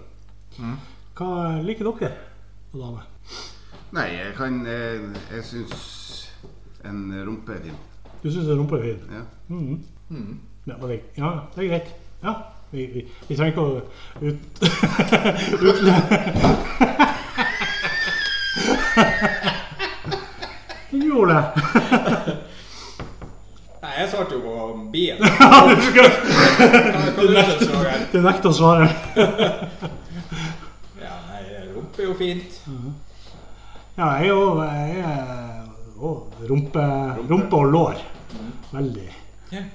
Mm. 0.59 0.77
Hva 1.17 1.61
liker 1.65 1.89
dere 1.89 2.11
på 2.73 2.79
dame? 2.83 3.01
Nei, 3.97 4.09
jeg 4.13 4.35
kan 4.37 4.67
Jeg, 4.67 5.01
jeg 5.33 5.45
syns 5.45 5.75
en 6.85 7.15
rumpe 7.27 7.53
er 7.57 7.63
fin. 7.65 7.79
Du 8.23 8.29
syns 8.31 8.49
rumpa 8.53 8.77
er 8.77 8.83
fin? 8.83 9.01
Ja. 9.17 9.23
Mm. 9.49 10.39
Ja, 10.67 10.75
det, 10.83 11.01
ja, 11.17 11.33
det 11.55 11.65
er 11.65 11.69
greit. 11.69 11.95
Ja, 12.23 12.33
vi, 12.71 12.87
vi, 12.93 13.09
vi 13.29 13.37
trenger 13.37 13.53
ikke 13.53 13.63
å 13.63 13.81
ut... 14.21 14.41
utle... 15.71 15.93
Det. 21.31 21.41
Nei, 23.87 23.93
jeg 24.01 24.09
svarte 24.11 24.35
jo 24.37 24.41
på. 24.43 24.53
Ja, 24.97 25.61
du 28.11 28.19
nekter 28.27 28.51
å 28.51 28.55
svare. 28.57 28.89
Ja, 31.01 31.15
nei, 31.29 31.43
rumpe 31.75 32.03
er 32.03 32.07
jo 32.09 32.15
fint. 32.19 32.59
Ja, 33.97 34.07
jeg 34.19 34.27
er 34.27 34.29
jo 34.29 34.41
jeg 34.65 35.05
er, 35.07 35.63
å, 35.97 36.13
rumpe, 36.51 36.85
rumpe 37.29 37.61
og 37.61 37.71
lår. 37.73 38.03
Veldig. 38.73 39.11
Yeah. 39.53 39.71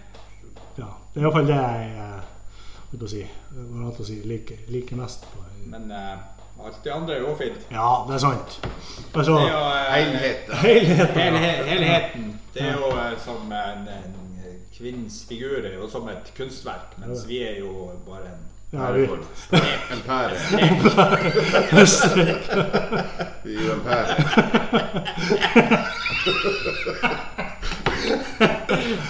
Ja, 0.78 0.90
det 1.14 1.22
er 1.22 1.26
iallfall 1.26 1.48
det 1.48 1.58
jeg 1.58 1.62
jeg, 1.62 1.88
jeg, 1.88 3.00
jeg, 3.00 3.10
jeg, 3.16 4.20
jeg, 4.28 4.42
jeg, 4.52 4.60
liker, 4.76 5.00
mest. 5.00 5.26
På. 5.32 5.46
Men 5.72 5.92
eh, 5.96 6.18
alt 6.66 6.84
det 6.84 6.92
andre 6.92 7.14
er 7.16 7.20
jo 7.20 7.36
fint. 7.40 7.62
Ja, 7.72 7.90
det 8.08 8.14
er 8.16 8.20
sant. 8.24 8.60
Altså, 9.16 9.32
Det 9.32 9.42
er 9.42 9.52
jo 9.52 9.66
eh, 9.72 9.94
helheten. 9.96 10.56
helheten. 10.56 11.22
Hele, 11.22 11.38
helheten. 11.72 12.40
Det 12.54 12.62
er 12.62 12.74
jo 12.74 12.88
eh, 12.98 13.14
som 13.26 13.52
en, 13.52 13.88
en 13.88 14.16
kvinnes 14.78 15.26
figur 15.30 15.58
er 15.66 15.74
jo 15.76 15.90
som 15.90 16.08
et 16.10 16.32
kunstverk, 16.38 16.98
mens 16.98 17.28
vi 17.28 17.38
er 17.44 17.60
jo 17.60 17.92
bare 18.08 18.26
en 18.32 18.48
Ja, 18.74 18.92
vi, 18.92 19.02
En 19.92 20.02
pære. 20.06 20.32
Vi 23.44 23.52
er 23.56 23.62
jo 23.68 23.74
en 23.74 23.82
pære. 23.82 24.16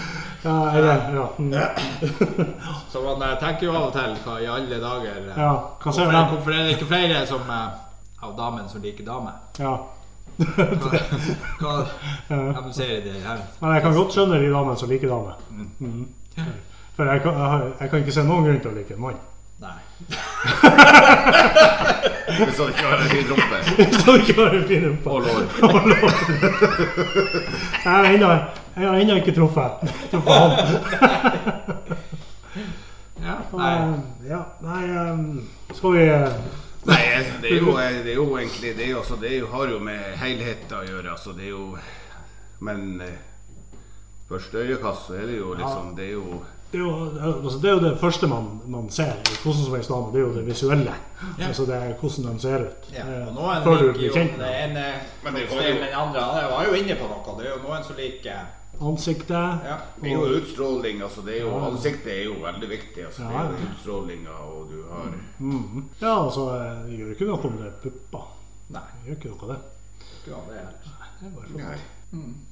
ja, 0.43 0.71
eller, 0.77 0.97
ja. 1.15 1.27
Mm, 1.37 1.53
Så 2.89 3.01
man 3.05 3.37
tenker 3.39 3.65
jo 3.67 3.73
av 3.77 3.83
og 3.89 3.93
til 3.93 4.15
hva 4.25 4.39
i 4.41 4.45
alle 4.49 4.79
dager 4.81 5.17
eh, 5.29 5.37
ja. 5.37 5.51
Hva 5.83 5.91
ser 5.93 6.05
hvorfor, 6.09 6.29
hvorfor 6.35 6.51
er 6.51 6.57
det 6.65 6.71
ikke 6.77 6.87
flere 6.89 7.21
som, 7.29 7.41
eh, 7.49 7.67
av 8.25 8.31
damen 8.37 8.69
som 8.69 8.81
liker 8.81 9.03
dame? 9.05 9.29
Ja. 9.59 9.75
Hva 11.59 11.85
de 12.65 12.73
ser 12.73 13.01
de 13.05 13.11
her? 13.25 13.37
Men 13.61 13.73
jeg 13.75 13.81
kan 13.83 13.93
godt 13.95 14.13
skjønne 14.15 14.39
de 14.41 14.49
damene 14.53 14.77
som 14.79 14.89
liker 14.89 15.07
damer. 15.11 15.33
Mhm. 15.49 16.05
For 16.95 17.03
jeg 17.07 17.21
kan, 17.23 17.33
jeg, 17.39 17.61
jeg 17.79 17.89
kan 17.89 17.99
ikke 18.03 18.11
se 18.15 18.23
noen 18.27 18.43
grunn 18.45 18.59
til 18.63 18.71
å 18.71 18.73
like 18.75 18.93
en 18.95 19.01
mann. 19.01 19.15
Nei. 19.61 19.79
Hvis 22.31 22.57
han 22.57 22.69
ikke 22.71 22.85
har 22.87 22.97
en 22.97 23.09
fin 23.11 23.27
rumpe 23.29 23.57
Så 24.01 24.11
ikke 24.17 24.33
har 24.39 24.49
en 24.57 24.67
fin 24.67 24.83
rumpe. 24.87 25.09
og 25.11 25.19
lår. 25.21 25.43
Jeg 27.85 28.15
ennå- 28.15 28.45
jeg 28.75 28.87
har 28.87 28.95
ennå 29.01 29.15
ikke 29.21 29.33
truffet, 29.35 29.71
truffet 30.11 30.33
han. 30.33 30.51
Ja, 33.21 33.35
nei. 33.53 33.73
Eh, 33.75 34.29
Ja, 34.29 34.39
nei 34.61 34.83
eh, 34.89 35.17
Skal 35.75 35.91
vi 35.95 36.05
eh, 36.09 36.29
Nei, 36.89 37.01
det 37.41 37.51
er 37.51 37.59
jo, 37.61 37.73
det 37.77 38.09
er 38.11 38.15
jo 38.17 38.23
egentlig 38.37 38.71
Det, 38.77 38.85
er 38.85 38.89
jo, 38.95 38.97
altså, 39.03 39.15
det 39.21 39.29
er 39.31 39.37
jo, 39.43 39.49
har 39.51 39.67
jo 39.69 39.79
med 39.85 39.99
helheten 40.17 40.73
å 40.79 40.85
gjøre. 40.87 41.11
Altså, 41.13 41.35
det 41.37 41.45
er 41.45 41.51
jo 41.53 41.67
Men 42.65 43.01
eh, 43.05 43.19
første 44.31 44.63
øyekast 44.65 45.07
så 45.11 45.19
er 45.19 45.27
det 45.29 45.37
jo 45.37 45.53
liksom 45.59 45.93
Det 45.97 46.07
er 46.09 46.17
jo 46.17 46.41
det 46.71 46.79
er, 46.79 46.85
jo, 46.85 46.91
altså 47.43 47.57
det 47.59 47.67
er 47.67 47.73
jo 47.75 47.79
det 47.83 47.89
første 47.99 48.27
man, 48.31 48.45
man 48.71 48.85
ser 48.95 49.09
hvordan 49.43 49.57
som 49.65 49.73
helst 49.75 49.89
dame. 49.91 50.11
Det 50.13 50.19
er 50.21 50.23
jo 50.23 50.29
det 50.37 50.43
visuelle. 50.47 50.93
Altså 51.43 51.65
det 51.67 51.75
er 51.75 51.89
hvordan 51.99 52.37
de 52.37 52.39
ser 52.45 52.61
ut. 52.63 52.85
Ja, 52.95 53.03
Eh, 53.11 53.25
og 53.27 53.33
noen 53.35 53.65
Før 53.65 53.81
du 53.81 53.89
blir 53.97 54.13
kjent 54.15 54.37
med 54.39 54.77
dem. 54.77 55.01
Men 55.25 55.35
det 55.35 55.43
var 55.51 55.65
jo- 55.67 55.89
andre. 56.05 56.23
jeg 56.39 56.47
var 56.53 56.63
jo 56.69 56.77
inne 56.79 56.95
på 57.01 57.09
noe. 57.11 57.35
Det 57.41 57.45
er 57.45 57.51
jo 57.51 57.59
noen 57.65 57.83
som 57.83 57.99
liker 57.99 58.47
Ansiktet. 58.81 59.29
ja. 59.65 59.77
Det 60.01 60.11
er 60.11 60.15
jo 60.15 60.39
utstråling. 60.39 61.01
altså 61.01 61.21
det 61.25 61.35
er 61.37 61.41
jo. 61.45 61.51
Ansiktet 61.67 62.07
er 62.13 62.23
jo 62.25 62.33
veldig 62.41 62.69
viktig. 62.69 63.05
altså 63.05 63.23
Det 63.23 63.35
er 63.35 63.49
jo 63.51 63.67
utstrålinga, 63.69 64.29
og 64.47 64.69
du 64.71 64.83
har 64.89 65.13
Mhm. 65.39 65.83
Ja, 66.01 66.15
altså 66.25 66.47
det 66.87 66.97
gjør 66.99 67.11
ikke 67.15 67.25
noe 67.29 67.45
om 67.51 67.57
det 67.57 67.67
er 67.67 67.77
pupper. 67.83 68.25
Nei. 68.69 68.81
Det 69.03 69.09
gjør 69.09 69.17
ikke 69.19 69.29
noe 69.29 69.41
av 69.41 69.49
det. 69.55 69.61
Ja, 70.27 70.37
det 70.49 70.57
er 70.57 70.67
Det 71.21 71.27
er 71.27 71.35
bare 71.35 71.47
flott. 71.47 71.61
Nei. 71.61 71.77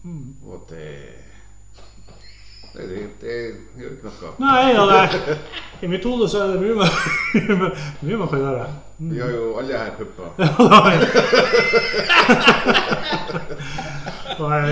Mm. 0.03 0.35
Og 0.45 0.53
at 0.55 0.69
det 0.69 0.85
det, 2.73 2.87
det, 2.89 3.01
det 3.21 3.35
gjør 3.81 3.91
ikke 3.95 4.05
noe. 4.09 4.31
Nei, 4.43 4.73
ja, 4.73 4.83
det 4.89 5.37
I 5.81 5.87
mitt 5.89 6.03
hode 6.05 6.27
så 6.29 6.43
er 6.43 6.47
det 6.53 6.59
mye 6.61 6.75
man, 6.77 6.91
mye 8.05 8.17
man 8.19 8.29
kan 8.31 8.39
gjøre. 8.43 8.65
Vi 8.99 9.19
har 9.23 9.29
jo 9.33 9.43
alle 9.61 9.79
her 9.79 9.91
pupper. 9.97 10.27
Nei, 14.39 14.67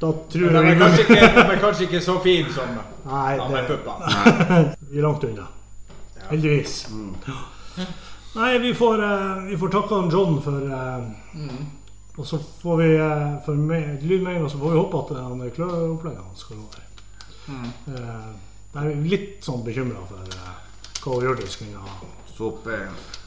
da 0.00 0.08
tror 0.30 0.50
Men 0.50 0.52
de 0.52 0.58
jeg 0.58 0.62
er 0.62 0.74
vi 0.74 0.80
kanskje 0.80 1.02
ikke, 1.02 1.18
er 1.42 1.60
kanskje 1.64 1.84
ikke 1.88 2.00
så 2.04 2.14
fine 2.22 2.52
som 2.54 2.68
Nei, 2.76 3.32
ja, 3.36 3.48
med 3.48 3.56
det, 3.56 3.66
pupper. 3.72 3.94
vi 4.90 4.98
er 4.98 5.06
langt 5.06 5.24
unna. 5.26 5.46
Heldigvis. 6.30 6.74
Nei, 8.36 8.52
vi 8.62 8.74
får, 8.74 9.02
eh, 9.04 9.44
vi 9.50 9.56
får 9.60 9.72
takke 9.74 10.02
John 10.12 10.38
for 10.44 10.58
eh, 10.62 11.00
Og 12.18 12.26
så 12.28 12.38
får 12.60 12.76
vi 12.82 12.88
eh, 12.96 13.36
for 13.46 13.56
meg, 13.56 14.02
så 14.50 14.58
får 14.60 14.70
vi 14.74 14.78
håpe 14.80 14.98
at 15.00 15.12
han 15.22 15.44
kløopplegget 15.56 16.20
hans 16.26 16.40
skal 16.44 16.56
gå 16.56 16.66
over. 16.66 16.88
Eh, 17.52 18.32
Jeg 18.72 18.88
er 18.88 19.02
litt 19.04 19.44
sånn 19.44 19.64
bekymra 19.66 20.02
for 20.08 20.20
eh, 20.24 20.52
hva 21.02 21.16
Hjørdis 21.24 21.56
kunne 21.60 21.80
ha 21.84 21.96
såpe, 22.32 22.76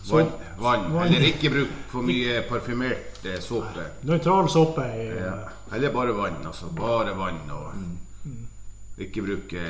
Så- 0.03 0.15
vann, 0.15 0.31
vann. 0.57 0.87
vann. 0.93 1.07
Eller 1.07 1.27
ikke 1.27 1.51
bruk 1.53 1.73
for 1.91 2.01
mye 2.05 2.39
parfymert 2.49 3.25
eh, 3.25 3.39
såpe. 3.41 3.83
Nøytral 4.09 4.49
såpe 4.49 4.85
i 4.95 5.05
Ja. 5.19 5.35
Eller 5.73 5.89
bare 5.93 6.13
vann. 6.17 6.39
altså 6.45 6.69
Bare 6.73 7.13
vann. 7.17 7.41
Og 7.51 9.01
ikke 9.01 9.21
bruke 9.25 9.61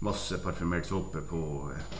masse 0.00 0.38
parfymert 0.44 0.86
såpe 0.86 1.20
på 1.28 1.70
eh, 1.72 1.96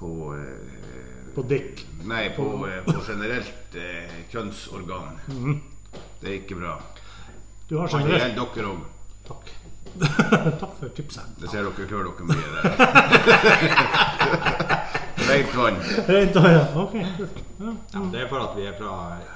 På 0.00 0.34
eh, 0.34 1.34
på 1.34 1.42
Dick. 1.46 1.84
Nei, 2.10 2.24
på, 2.34 2.44
eh, 2.66 2.80
på 2.86 2.98
generelt 3.06 3.76
eh, 3.78 4.10
kjønnsorgan. 4.32 5.20
Det 6.20 6.26
er 6.26 6.36
ikke 6.40 6.56
bra. 6.58 6.74
Du 7.68 7.76
har 7.78 7.86
Og 7.86 7.90
Det 7.92 7.98
generelt 8.00 8.24
gjelder 8.34 8.54
dere 8.56 8.66
òg. 8.72 8.80
Takk. 9.28 9.44
Takk 10.60 10.74
for 10.80 10.88
tipset. 10.96 11.26
Det 11.38 11.50
ser 11.52 11.62
dere 11.68 11.86
klør 11.86 12.04
dere 12.10 12.24
mye 12.26 12.48
der. 12.56 12.64
Rent 15.30 15.52
vann. 15.54 15.76
Rent 16.08 16.34
vann, 16.34 16.52
ja. 16.52 16.64
Ok, 16.82 16.92
kult. 17.16 17.36
Ja. 17.60 17.72
Ja, 17.94 18.00
det 18.12 18.20
er 18.24 18.28
for 18.32 18.42
at 18.42 18.56
vi 18.58 18.64
er 18.66 18.74
fra 18.78 18.94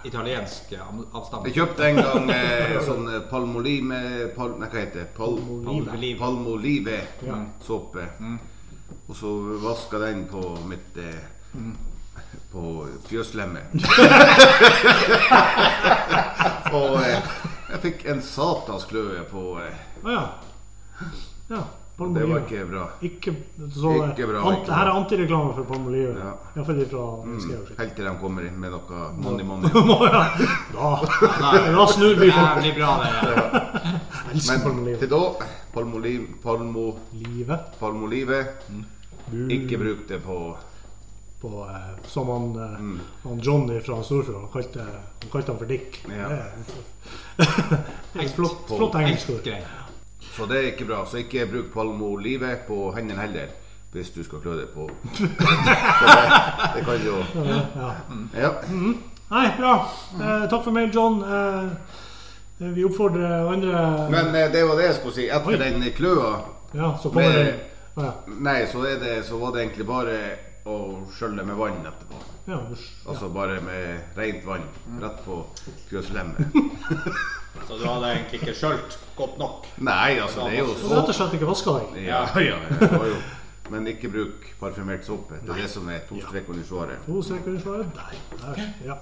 italiensk 0.09 0.73
avstand. 0.73 1.05
avstamning. 1.15 1.53
Jeg 1.53 1.59
kjøpte 1.61 1.87
en 1.91 2.01
gang 2.01 2.31
eh, 2.35 2.75
sånn 2.87 3.07
eh, 3.13 3.21
palmolive 3.31 4.01
pal, 4.35 4.57
Nei, 4.59 4.71
hva 4.73 4.81
heter 4.81 5.05
det? 5.05 5.07
Pal, 5.15 5.37
Palmolive. 5.39 6.19
palmolive 6.19 6.99
Ja. 7.29 7.39
såpe. 7.63 8.09
Og 9.09 9.17
så 9.17 9.31
vaska 9.63 9.99
den 10.01 10.25
på 10.31 10.41
mitt 10.69 10.97
eh, 10.97 11.25
På 12.53 12.87
fjøslemmet. 13.09 13.75
og 16.75 16.99
eh, 17.03 17.33
jeg 17.71 17.81
fikk 17.85 18.05
en 18.13 18.21
satans 18.25 18.85
kløe 18.91 19.25
på 19.31 19.43
eh, 19.63 19.81
ja. 20.05 20.21
Ja. 21.53 21.63
Det 21.95 22.25
var 22.27 22.41
ikke 22.43 22.65
bra. 22.67 22.85
Ikke, 23.07 23.31
så, 23.71 23.91
Ikke 24.09 24.27
bra, 24.27 24.41
Ant, 24.51 24.65
ikke 24.65 24.75
her 24.75 24.89
er 24.91 24.97
antireklame 24.99 25.53
for 25.55 25.63
Palmolive. 25.69 26.15
Ja. 26.19 26.33
Iallfall 26.57 26.81
fra 26.91 27.05
Mm, 27.23 27.45
Helt 27.79 27.93
til 27.95 28.09
de 28.09 28.15
kommer 28.19 28.49
inn 28.49 28.57
med 28.59 28.73
noe 28.75 29.05
money 29.23 29.47
money. 29.51 29.71
ja. 30.11 30.25
Da, 30.75 30.89
da 31.77 31.85
snur 31.93 32.17
vi 32.19 32.33
folk. 32.35 32.59
Jævlig 32.59 32.73
bra, 32.81 32.91
det. 32.99 33.13
Elsker 34.35 34.51
Men 34.57 34.65
Palmolive. 34.67 34.99
til 35.05 35.13
da 35.15 35.23
palmolive, 35.77 36.27
palmo, 36.43 36.87
Livet 37.15 37.79
palmolive 37.79 38.41
Bu- 38.67 38.83
Ikke 39.33 39.79
bruk 39.81 40.07
det 40.09 40.21
på 40.25 40.57
på, 41.45 41.51
eh, 41.69 42.09
Som 42.09 42.29
han, 42.29 42.45
eh, 42.57 42.79
Mm. 42.81 43.01
han 43.23 43.39
Johnny 43.41 43.81
fra 43.81 44.03
Storfjord 44.03 44.41
han 44.41 44.51
kalte, 44.53 44.81
han 44.81 45.31
kalte 45.33 45.53
han 45.53 45.59
for 45.59 45.67
Dick. 45.67 45.99
Ja. 46.09 46.29
Flott, 48.35 48.57
flott 48.77 48.95
engelsk 48.95 49.31
ord. 49.31 49.49
Så 50.37 50.47
det 50.47 50.57
er 50.59 50.71
ikke 50.73 50.87
bra. 50.89 51.05
Så 51.07 51.17
ikke 51.21 51.47
bruk 51.51 51.69
palmolive 51.75 52.57
på 52.69 52.93
hendene 52.97 53.21
heller. 53.21 53.53
Hvis 53.95 54.11
du 54.11 54.25
skal 54.27 54.41
klø 54.43 54.57
deg 54.59 54.73
på 54.75 54.89
det, 54.89 55.29
det 56.75 56.81
kan 56.85 57.05
jo 57.07 57.21
Ja. 57.45 57.91
Ja. 58.35 58.49
Nei, 59.31 59.45
bra. 59.59 59.75
Eh, 60.19 60.49
takk 60.51 60.65
for 60.65 60.71
mail, 60.75 60.91
John. 60.95 61.21
Eh, 61.23 61.71
vi 62.75 62.85
oppfordrer 62.85 63.47
andre 63.53 63.85
Men 64.11 64.35
eh, 64.35 64.51
det 64.53 64.65
var 64.67 64.77
det 64.81 64.89
jeg 64.89 64.95
skulle 64.99 65.15
si. 65.15 65.29
Oi. 65.29 65.39
Etter 65.55 65.59
den 65.63 65.87
kløa 65.95 66.33
Ja, 66.75 66.97
så 67.03 67.09
kommer 67.13 67.33
det 67.39 67.55
ja. 67.97 68.11
Nei, 68.27 68.59
så, 68.71 68.83
er 68.89 68.99
det, 69.03 69.15
så 69.29 69.39
var 69.39 69.55
det 69.55 69.65
egentlig 69.65 69.87
bare 69.89 70.19
å 70.65 70.77
skjølle 71.15 71.45
med 71.47 71.59
vann 71.61 71.81
etterpå. 71.85 72.21
Ja. 72.49 72.59
Altså 73.07 73.29
bare 73.33 73.61
med 73.65 74.17
rent 74.19 74.45
vann 74.49 74.67
rett 75.01 75.23
på 75.25 75.43
fjøslemmet. 75.91 76.55
Så 77.69 77.77
du 77.79 77.85
hadde 77.87 78.09
egentlig 78.11 78.41
ikke 78.43 78.53
skjølt 78.59 78.97
godt 79.17 79.37
nok. 79.39 79.69
Nei, 79.87 80.19
altså 80.21 80.49
det 80.49 80.57
er 80.59 80.65
jo 80.65 80.73
så 80.75 80.89
rett 80.91 81.13
og 81.13 81.17
slett 81.17 81.37
ikke 81.37 81.47
vaska 81.49 81.75
deg. 81.79 82.01
Ja, 82.03 82.25
ja, 82.43 82.57
det 82.81 82.89
var 82.91 83.07
jo 83.09 83.15
Men 83.73 83.87
ikke 83.89 84.11
bruk 84.13 84.49
parfymert 84.61 85.07
såpe. 85.07 85.39
Det 85.41 85.55
er 85.55 85.63
det 85.63 85.69
som 85.73 85.87
er 85.89 86.03
to 86.09 86.19
strek 86.21 86.51
under 86.51 86.67
svaret. 86.69 87.07
To 87.07 87.23
streker 87.25 87.55
under 87.55 87.63
svaret. 87.63 87.95
Der. 87.95 88.19
Der. 88.43 88.67
Ja. 88.91 88.99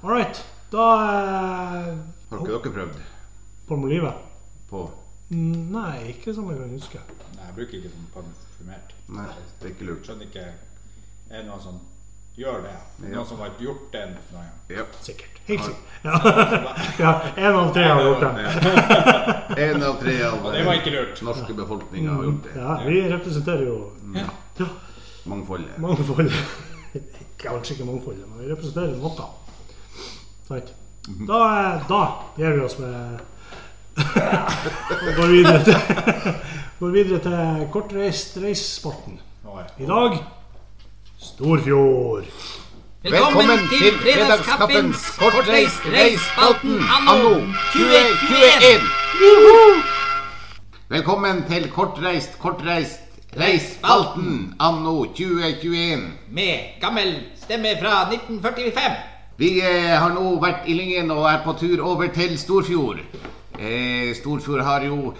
All 0.00 0.14
right. 0.14 0.40
Da 0.70 0.86
eh, 1.02 1.90
Har 2.30 2.40
ikke 2.46 2.54
dere 2.54 2.74
prøvd 2.78 3.00
Palmolive? 3.68 4.14
på 4.70 4.86
Mm, 5.30 5.68
Nei, 5.70 6.08
ikke 6.10 6.32
som 6.34 6.48
jeg 6.50 6.58
kan 6.58 6.70
huske. 6.74 7.00
Jeg 7.50 7.56
bruker 7.56 7.78
ikke 7.80 7.90
sånn 7.90 8.10
parfymert. 8.14 8.92
Nei, 9.10 9.24
det 9.58 9.64
er 9.66 9.72
ikke 9.72 9.86
lurt. 9.88 10.04
skjønner 10.06 10.28
ikke 10.28 10.42
Er 11.30 11.40
det 11.40 11.46
noen 11.48 11.62
som 11.64 11.80
gjør 12.38 12.60
det? 12.62 12.74
Ja. 13.02 13.08
Noen 13.16 13.26
som 13.26 13.40
har 13.42 13.56
gjort 13.58 13.88
det 13.94 14.02
noen 14.12 14.36
gang? 14.36 14.52
Ja. 14.70 14.84
Sikkert. 15.02 15.40
Helt 15.48 15.64
sikkert. 15.66 15.88
Ja. 16.04 16.14
ja, 17.02 17.10
en 17.42 17.58
av 17.58 17.72
tre 17.74 17.86
har 17.90 18.02
gjort 18.06 18.22
det. 18.22 18.44
En 19.66 19.82
av 19.88 19.98
tre 20.04 20.14
av 20.28 20.46
det 20.54 20.62
var 20.68 20.78
ikke 20.78 20.92
lurt. 20.94 21.22
norske 21.26 21.56
befolkninga 21.58 22.14
har 22.20 22.28
gjort 22.28 22.46
det. 22.46 22.54
Ja, 22.60 22.76
vi 22.86 23.00
representerer 23.16 23.66
jo 23.66 23.78
ja, 24.14 24.68
Mangfoldet. 25.30 25.74
mangfold. 25.82 26.30
Kanskje 27.42 27.74
ikke 27.74 27.88
mangfoldet, 27.90 28.28
men 28.30 28.44
vi 28.44 28.52
representerer 28.52 28.94
noe. 28.94 29.26
Sant? 30.46 30.70
Da, 31.26 31.42
eh, 31.74 31.84
da 31.90 32.00
gir 32.38 32.56
vi 32.60 32.64
oss 32.68 32.78
med 32.78 33.20
og 34.00 35.14
går 35.16 35.30
videre 35.32 35.64
til, 35.64 35.74
går 36.80 36.92
videre 36.94 37.18
til 37.20 37.66
kortreist 37.72 38.38
reissporten. 38.40 39.18
I 39.78 39.84
dag 39.84 40.14
Storfjord. 41.20 42.24
Velkommen 43.02 43.58
til 43.68 43.98
fredagskaffens 44.00 45.10
kortreist 45.18 45.84
reisspalten 45.92 46.80
anno 47.10 47.34
2021. 47.74 49.82
Velkommen 50.88 51.44
til 51.50 51.68
kortreist, 51.70 52.38
kortreist 52.40 53.00
reisspalten 53.36 54.54
anno 54.60 55.04
2021. 55.04 56.06
Med 56.32 56.80
gammel 56.80 57.12
stemme 57.42 57.74
fra 57.82 58.06
1945. 58.08 58.96
Vi 59.36 59.60
eh, 59.60 60.00
har 60.00 60.16
nå 60.16 60.32
vært 60.40 60.64
i 60.64 60.80
Lyngen 60.80 61.12
og 61.12 61.28
er 61.28 61.44
på 61.44 61.52
tur 61.60 61.84
over 61.92 62.08
til 62.08 62.38
Storfjord. 62.40 63.04
Eh, 63.60 64.16
Storfjord 64.16 64.64
har 64.64 64.88
jo 64.88 65.12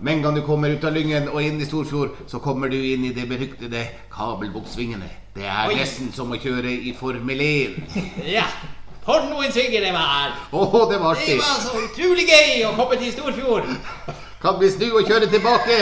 Med 0.00 0.16
en 0.16 0.22
gang 0.22 0.36
du 0.36 0.42
kommer 0.42 0.70
ut 0.70 0.84
av 0.84 0.92
Lyngen 0.92 1.28
og 1.30 1.42
inn 1.42 1.60
i 1.62 1.66
Storfjord, 1.66 2.16
så 2.26 2.40
kommer 2.42 2.68
du 2.68 2.76
inn 2.76 3.04
i 3.06 3.12
de 3.14 3.26
beryktede 3.28 3.84
kabelboksvingene. 4.12 5.08
Det 5.34 5.46
er 5.46 5.70
Oi. 5.70 5.76
nesten 5.78 6.10
som 6.14 6.32
å 6.34 6.38
kjøre 6.40 6.70
i 6.70 6.94
Formel 6.98 7.40
1. 7.40 7.78
Ja. 8.36 8.48
For 9.04 9.26
noen 9.28 9.52
svinger 9.52 9.82
det 9.84 9.90
var! 9.92 10.32
Å, 10.56 10.60
det 10.88 10.96
var 10.96 11.12
artig. 11.12 11.34
Det 11.34 11.40
var 11.42 11.58
så 11.60 11.74
utrolig 11.76 12.24
gøy 12.24 12.62
å 12.64 12.70
komme 12.78 12.96
til 13.00 13.12
Storfjord! 13.12 13.68
Kan 14.44 14.56
vi 14.60 14.70
snu 14.72 14.86
og 14.90 15.08
kjøre 15.08 15.28
tilbake? 15.32 15.76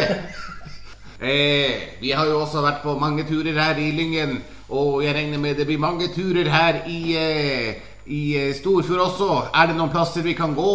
Eh, 1.23 1.99
vi 2.03 2.11
har 2.11 2.27
jo 2.27 2.41
også 2.43 2.65
vært 2.65 2.83
på 2.83 2.97
mange 2.99 3.23
turer 3.29 3.55
her 3.59 3.79
i 3.79 3.93
Lyngen, 3.95 4.41
og 4.75 5.05
jeg 5.05 5.15
regner 5.15 5.39
med 5.39 5.59
det 5.59 5.69
blir 5.69 5.79
mange 5.83 6.09
turer 6.15 6.51
her 6.51 6.83
i, 6.91 7.15
eh, 7.15 7.79
i 8.11 8.23
eh, 8.41 8.51
Storfjord 8.59 9.07
også. 9.07 9.31
Er 9.55 9.71
det 9.71 9.79
noen 9.79 9.95
plasser 9.95 10.27
vi 10.27 10.35
kan 10.35 10.55
gå? 10.59 10.75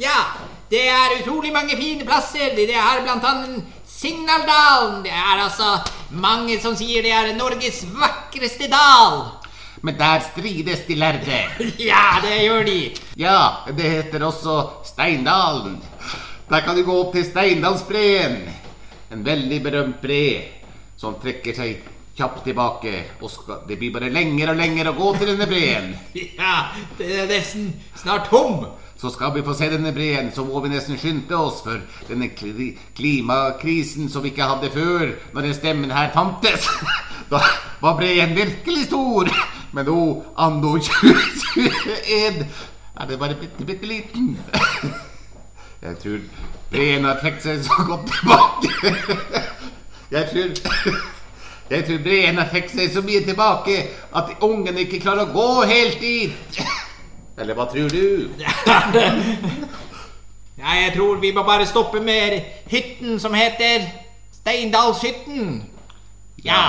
Ja, 0.00 0.20
det 0.70 0.86
er 0.88 1.18
utrolig 1.18 1.52
mange 1.52 1.76
fine 1.76 2.06
plasser. 2.08 2.54
Det 2.56 2.70
er 2.72 3.02
blant 3.04 3.24
annet 3.28 3.76
Signaldalen. 3.90 5.02
Det 5.04 5.12
er 5.12 5.42
altså 5.44 5.74
mange 6.16 6.56
som 6.62 6.76
sier 6.78 7.04
det 7.04 7.12
er 7.12 7.34
Norges 7.36 7.82
vakreste 7.92 8.70
dal. 8.72 9.26
Men 9.84 9.98
der 10.00 10.24
strides 10.24 10.86
de 10.88 10.96
lærde. 10.96 11.42
Ja, 11.90 12.16
det 12.24 12.38
gjør 12.46 12.64
de. 12.64 12.78
Ja, 13.20 13.66
det 13.76 13.92
heter 13.92 14.24
også 14.24 14.56
Steindalen. 14.88 15.76
Der 16.48 16.64
kan 16.64 16.76
du 16.76 16.82
gå 16.84 16.96
opp 17.02 17.12
til 17.14 17.28
Steindalsbreen. 17.28 18.40
En 19.12 19.24
veldig 19.26 19.62
berømt 19.62 20.00
bre 20.00 20.24
som 20.96 21.20
trekker 21.20 21.56
seg 21.60 21.84
kjapt 22.16 22.44
tilbake. 22.48 22.94
Og 23.20 23.30
skal, 23.32 23.66
det 23.68 23.76
blir 23.80 23.92
bare 23.92 24.08
lenger 24.12 24.54
og 24.54 24.60
lenger 24.64 24.90
å 24.90 24.96
gå 24.96 25.12
til 25.18 25.34
denne 25.34 25.48
breen. 25.50 25.92
Ja, 26.40 26.70
det 26.96 27.12
er 27.20 27.28
nesten 27.28 27.74
snart 28.00 28.32
tom. 28.32 28.64
Så 29.00 29.10
skal 29.10 29.34
vi 29.34 29.42
få 29.42 29.54
se 29.56 29.70
denne 29.72 29.92
breen, 29.96 30.26
så 30.34 30.44
må 30.44 30.60
vi 30.60 30.68
nesten 30.68 30.98
skynde 31.00 31.36
oss 31.36 31.62
for 31.64 31.80
denne 32.08 32.26
kli 32.36 32.74
klimakrisen 32.96 34.10
som 34.12 34.20
vi 34.22 34.28
ikke 34.34 34.48
hadde 34.50 34.68
før, 34.74 35.14
når 35.32 35.46
den 35.46 35.54
stemmen 35.56 35.94
her 35.94 36.12
fantes. 36.12 36.68
Da 37.30 37.38
var 37.80 37.94
breen 37.96 38.34
virkelig 38.34 38.88
stor. 38.88 39.28
Men 39.72 39.86
nå, 39.86 40.00
anno 40.36 40.72
2021, 40.82 42.40
er 43.00 43.06
det 43.06 43.18
bare 43.18 43.36
bitte, 43.40 43.64
bitte 43.64 43.86
liten. 43.86 44.34
Jeg 45.86 45.96
tror 46.02 46.18
breen 46.70 47.06
har 47.08 47.22
trukket 47.22 47.46
seg 47.46 47.62
så 47.64 47.86
godt 47.86 48.10
tilbake. 48.10 48.92
Jeg 50.16 50.28
tror 50.32 51.00
jeg 51.70 51.84
tror 51.86 51.98
breen 52.02 52.38
har 52.38 52.48
trukket 52.50 52.72
seg 52.74 52.90
så 52.90 53.00
mye 53.06 53.22
tilbake 53.22 53.76
at 54.18 54.32
ungene 54.42 54.82
ikke 54.82 54.98
klarer 55.04 55.28
å 55.28 55.32
gå 55.32 55.50
helt 55.70 56.00
dit. 56.02 56.62
Eller 57.40 57.54
hva 57.56 57.64
tror 57.70 57.88
du? 57.88 58.28
Nei, 60.60 60.76
jeg 60.84 60.92
tror 60.96 61.20
vi 61.22 61.30
må 61.32 61.42
bare 61.46 61.66
stoppe 61.68 62.00
med 62.04 62.40
hytten 62.68 63.20
som 63.22 63.32
heter 63.36 63.86
Steindalshytten. 64.40 65.62
Ja. 66.44 66.62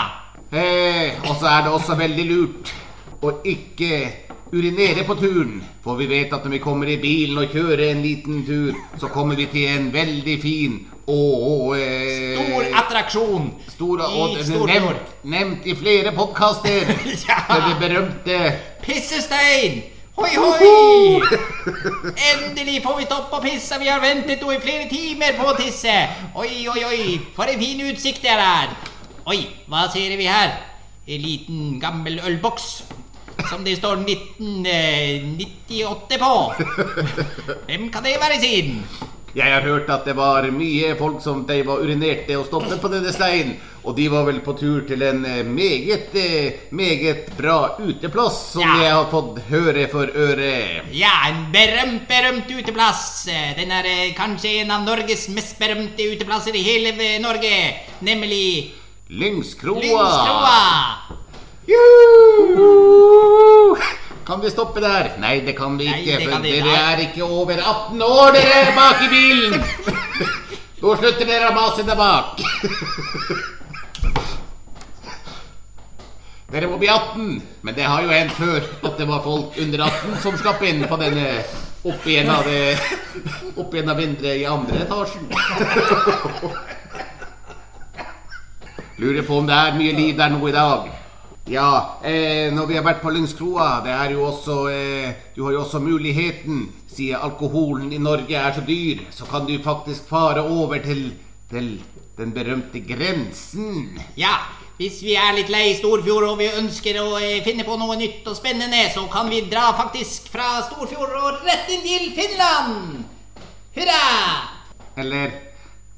Hey, 0.51 1.11
og 1.27 1.35
så 1.39 1.47
er 1.51 1.61
det 1.65 1.71
også 1.75 1.95
veldig 1.99 2.25
lurt 2.29 2.71
å 3.23 3.33
ikke 3.47 3.91
urinere 4.51 5.03
på 5.07 5.15
turen. 5.19 5.59
For 5.83 5.95
vi 5.99 6.07
vet 6.11 6.33
at 6.35 6.43
når 6.45 6.51
vi 6.57 6.61
kommer 6.63 6.87
i 6.91 6.97
bilen 7.01 7.37
og 7.41 7.51
kjører 7.55 7.83
en 7.89 8.01
liten 8.03 8.43
tur, 8.47 8.73
så 8.99 9.07
kommer 9.11 9.35
vi 9.39 9.45
til 9.51 9.67
en 9.71 9.91
veldig 9.93 10.37
fin 10.43 10.79
og 11.11 11.73
eh, 11.75 12.37
Stor 12.37 12.63
attraksjon 12.77 13.47
stor, 13.67 13.99
og 14.05 14.35
i 14.37 14.43
Storfjord. 14.45 14.69
nevnt, 14.69 15.09
nevnt 15.33 15.65
i 15.67 15.73
flere 15.75 16.11
podkaster. 16.15 16.91
Ja. 17.27 17.39
Den 17.51 17.79
berømte 17.81 18.37
Pissestein! 18.85 19.81
Hoi, 20.15 20.35
hoi! 20.35 21.21
Endelig 22.31 22.83
får 22.83 22.97
vi 22.97 23.05
stoppe 23.07 23.35
å 23.37 23.41
pisse. 23.43 23.77
Vi 23.79 23.87
har 23.87 24.01
ventet 24.03 24.41
nå 24.43 24.51
i 24.51 24.59
flere 24.59 24.89
timer 24.91 25.33
på 25.37 25.45
å 25.47 25.53
tisse. 25.55 26.07
Oi, 26.35 26.67
oi, 26.67 26.83
oi, 26.83 27.19
for 27.35 27.45
en 27.47 27.59
fin 27.61 27.79
utsikt 27.87 28.21
det 28.25 28.31
er 28.33 28.39
her. 28.43 28.69
Oi, 29.31 29.39
hva 29.71 29.87
ser 29.93 30.17
vi 30.19 30.27
her? 30.27 30.51
En 31.07 31.21
liten 31.23 31.79
gammel 31.79 32.19
ølboks. 32.27 32.83
Som 33.47 33.63
det 33.65 33.77
står 33.79 33.95
1998 34.03 36.17
på. 36.21 36.33
Hvem 37.69 37.83
kan 37.93 38.03
det 38.03 38.19
være 38.21 38.39
siden? 38.43 38.83
Jeg 39.35 39.47
har 39.53 39.61
hørt 39.63 39.87
at 39.89 40.03
det 40.05 40.15
var 40.17 40.43
mye 40.51 40.95
folk 40.99 41.21
som 41.23 41.45
de 41.47 41.61
var 41.63 41.79
urinerte 41.79 42.35
og 42.35 42.45
stoppet 42.49 42.81
på 42.83 42.87
denne 42.91 43.11
steinen. 43.15 43.53
Og 43.83 43.95
de 43.97 44.09
var 44.11 44.25
vel 44.27 44.41
på 44.45 44.53
tur 44.59 44.81
til 44.85 45.01
en 45.01 45.23
eh, 45.25 45.39
meget, 45.47 46.11
eh, 46.19 46.51
meget 46.71 47.31
bra 47.37 47.77
uteplass, 47.81 48.51
som 48.53 48.61
Ja. 48.61 48.75
jeg 48.83 48.91
har 48.93 49.07
fått 49.09 49.39
høre 49.49 49.87
for 49.89 50.05
øret. 50.13 50.83
Ja, 50.93 51.13
en 51.29 51.47
berømt, 51.53 52.03
berømt 52.11 52.51
uteplass. 52.59 53.25
Den 53.57 53.71
er 53.71 53.83
eh, 53.89 54.13
kanskje 54.13 54.59
en 54.61 54.71
av 54.71 54.83
Norges 54.85 55.29
mest 55.33 55.57
berømte 55.59 56.03
uteplasser 56.11 56.53
i 56.55 56.61
hele 56.67 56.91
Norge. 57.23 57.73
Nemlig 58.01 58.73
Lyngskroa. 59.09 59.81
Lyngskroa. 59.81 60.61
Juhu! 61.67 63.77
Kan 64.31 64.41
vi 64.41 64.49
stoppe 64.49 64.79
der? 64.79 65.09
Nei, 65.19 65.41
det 65.41 65.53
kan 65.57 65.77
vi 65.77 65.85
Nei, 65.89 65.99
ikke, 65.99 66.17
det 66.17 66.27
for 66.31 66.39
de, 66.39 66.51
dere 66.55 66.75
er 66.93 66.99
ikke 67.03 67.23
over 67.25 67.57
18 67.59 68.03
år, 68.05 68.29
dere 68.31 68.59
er 68.61 68.69
bak 68.77 69.01
i 69.03 69.09
bilen! 69.11 69.57
Nå 70.79 70.93
slutter 71.01 71.27
dere 71.27 71.49
å 71.49 71.55
mase 71.57 71.83
der 71.83 71.99
bak. 71.99 72.39
Dere 76.53 76.69
må 76.71 76.79
bli 76.79 76.87
18, 76.87 77.41
men 77.59 77.75
det 77.75 77.83
har 77.83 78.07
jo 78.07 78.15
hendt 78.15 78.37
før 78.39 78.61
at 78.87 78.95
det 79.01 79.09
var 79.11 79.19
folk 79.27 79.59
under 79.65 79.83
18 79.89 80.15
som 80.23 80.39
slapp 80.39 80.63
inn 80.63 80.87
på 80.87 81.01
denne 81.03 81.27
opp 81.91 82.07
igjen 82.07 82.31
av 82.31 82.47
det 82.47 82.79
Opp 83.59 83.75
igjen 83.75 83.91
av 83.91 83.99
vinduet 83.99 84.39
i 84.45 84.47
andre 84.47 84.85
etasjen. 84.85 85.27
Lurer 89.03 89.27
på 89.27 89.43
om 89.43 89.51
det 89.51 89.59
er 89.59 89.79
mye 89.83 89.99
liv 89.99 90.15
der 90.23 90.31
nå 90.31 90.39
i 90.47 90.55
dag. 90.55 91.00
Ja, 91.51 91.99
eh, 92.03 92.47
når 92.55 92.67
vi 92.69 92.75
har 92.77 92.83
vært 92.85 93.01
på 93.03 93.11
Lyngskroa, 93.11 93.81
det 93.83 93.91
er 93.91 94.13
jo 94.15 94.21
også 94.23 94.53
eh, 94.71 95.09
Du 95.35 95.41
har 95.43 95.51
jo 95.51 95.65
også 95.65 95.81
muligheten, 95.83 96.69
siden 96.87 97.19
alkoholen 97.19 97.91
i 97.91 97.99
Norge 97.99 98.37
er 98.39 98.55
så 98.55 98.63
dyr, 98.63 99.01
så 99.11 99.27
kan 99.27 99.43
du 99.49 99.57
faktisk 99.63 100.07
fare 100.07 100.45
over 100.47 100.79
til, 100.79 101.11
til 101.51 101.73
den 102.15 102.31
berømte 102.31 102.79
grensen. 102.87 103.99
Ja, 104.15 104.37
hvis 104.79 105.01
vi 105.03 105.17
er 105.19 105.35
litt 105.35 105.51
lei 105.51 105.75
Storfjord 105.75 106.29
og 106.29 106.39
vi 106.39 106.47
ønsker 106.55 107.03
å 107.03 107.19
eh, 107.19 107.43
finne 107.43 107.67
på 107.67 107.75
noe 107.75 107.99
nytt 107.99 108.31
og 108.31 108.39
spennende, 108.39 108.87
så 108.95 109.03
kan 109.11 109.27
vi 109.27 109.43
dra 109.51 109.73
faktisk 109.75 110.31
fra 110.31 110.61
Storfjord 110.69 111.19
og 111.19 111.43
rett 111.43 111.67
inn 111.75 111.83
til 111.83 112.13
Finland. 112.15 113.03
Hurra! 113.75 114.03
Eller 115.03 115.35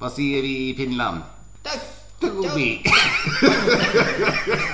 hva 0.01 0.09
sier 0.09 0.41
vi 0.41 0.71
i 0.71 0.77
Finland? 0.81 1.21
Takk. 1.61 1.91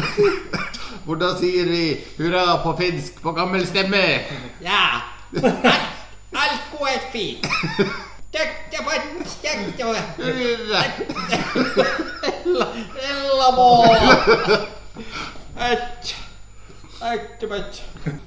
Tobi. 0.00 0.30
Hvordan 1.06 1.38
sier 1.38 1.64
vi 1.70 1.84
hurra 2.18 2.60
på 2.62 2.76
finsk 2.78 3.22
på 3.22 3.32
gammel 3.32 3.66
stemme? 3.66 4.02
Ja. 4.62 5.00
Alt, 5.40 5.74
Alko 6.32 6.86
er 6.86 7.02
fint. 7.12 7.46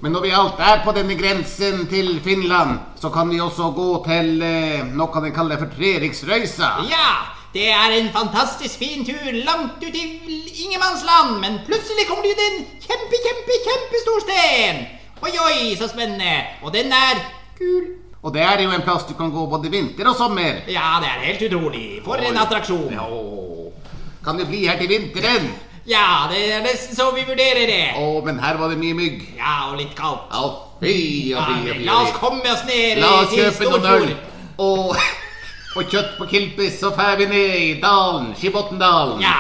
Men 0.02 0.12
når 0.12 0.22
vi 0.22 0.32
alt 0.36 0.60
er 0.60 0.82
på 0.84 0.92
denne 0.96 1.16
grensen 1.16 1.86
til 1.88 2.20
Finland, 2.24 2.80
så 3.00 3.10
kan 3.10 3.30
vi 3.30 3.40
også 3.40 3.70
gå 3.76 3.90
til 4.08 4.42
eh, 4.44 4.84
noe 4.98 5.24
vi 5.24 5.32
kaller 5.36 5.62
for 5.62 5.72
Treriksrøysa. 5.78 6.72
Ja, 6.90 7.08
det 7.54 7.68
er 7.70 7.96
en 8.00 8.10
fantastisk 8.14 8.80
fin 8.82 9.06
tur 9.06 9.32
langt 9.46 9.84
ut 9.84 9.96
i 9.96 10.06
ingenmannsland, 10.66 11.40
men 11.44 11.60
plutselig 11.68 12.08
kommer 12.10 12.26
det 12.26 12.34
ut 12.34 12.46
en 12.48 12.64
kjempe, 12.82 13.20
kjempe, 13.26 13.58
kjempestor 13.68 14.24
sten. 14.26 14.80
Oi, 15.24 15.34
oi, 15.48 15.76
så 15.78 15.88
spennende. 15.88 16.34
Og 16.64 16.74
den 16.74 16.90
er 16.92 17.22
kul. 17.60 17.92
Og 18.24 18.34
det 18.34 18.42
er 18.42 18.64
jo 18.64 18.72
en 18.72 18.82
plass 18.82 19.06
du 19.06 19.14
kan 19.20 19.30
gå 19.32 19.46
både 19.52 19.70
vinter 19.72 20.08
og 20.10 20.18
sommer. 20.18 20.64
Ja, 20.72 20.98
det 21.04 21.12
er 21.12 21.22
helt 21.28 21.46
utrolig. 21.50 21.86
For 22.06 22.16
en 22.16 22.42
attraksjon. 22.42 22.98
Åh, 23.06 23.94
kan 24.26 24.40
du 24.40 24.46
bli 24.50 24.66
her 24.68 24.80
til 24.80 24.90
vinteren? 24.90 25.50
Ja, 25.86 26.30
det 26.32 26.42
er 26.56 26.62
nesten 26.64 26.96
så 26.96 27.10
vi 27.12 27.26
vurderer 27.28 27.68
det. 27.68 27.82
Å, 28.00 28.22
men 28.26 28.40
her 28.40 28.58
var 28.58 28.72
det 28.72 28.80
mye 28.80 28.96
mygg. 28.96 29.26
Ja, 29.38 29.58
og 29.70 29.82
litt 29.82 29.92
kaldt. 30.00 30.32
Ja, 30.32 30.46
fy, 30.80 30.94
fy, 30.94 31.34
fy, 31.36 31.58
fy, 31.68 31.82
la 31.86 31.98
oss 32.06 32.16
komme 32.18 32.48
oss 32.54 32.64
ned 32.70 33.04
La 33.04 33.12
oss 33.22 33.36
kjøpe 33.36 33.68
noen 33.68 33.90
øl 33.92 34.14
og, 34.64 34.96
og 35.76 35.90
kjøtt 35.90 36.18
på 36.20 36.28
Kilpis, 36.30 36.76
så 36.80 36.92
fer 36.96 37.18
vi 37.18 37.26
ned 37.30 37.54
i 37.60 37.70
dalen, 37.82 38.32
Skibotndalen. 38.38 39.22
Ja, 39.24 39.38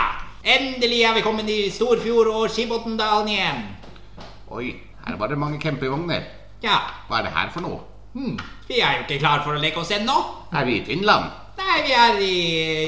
endelig 0.56 1.04
er 1.06 1.14
vi 1.18 1.22
kommet 1.26 1.50
i 1.54 1.60
Storfjord 1.74 2.32
og 2.34 2.48
Skibotndalen 2.54 3.30
igjen. 3.30 3.62
Oi, 4.54 4.72
her 5.06 5.18
var 5.20 5.30
det 5.32 5.38
mange 5.42 5.60
campingvogner. 5.62 6.26
Ja, 6.64 6.80
Hva 7.10 7.20
er 7.20 7.28
det 7.28 7.34
her 7.36 7.50
for 7.54 7.66
noe? 7.66 7.80
hm, 8.14 8.38
vi 8.70 8.78
er 8.80 8.98
jo 9.00 9.06
ikke 9.08 9.20
klar 9.24 9.42
for 9.44 9.58
å 9.58 9.62
leke 9.62 9.82
oss 9.82 9.92
ennå. 9.92 10.16
Er 10.54 10.66
vi 10.70 10.78
i 10.80 10.84
Finland? 10.86 11.32
Nei, 11.58 11.78
vi 11.86 11.94
er 11.98 12.20
i, 12.22 12.36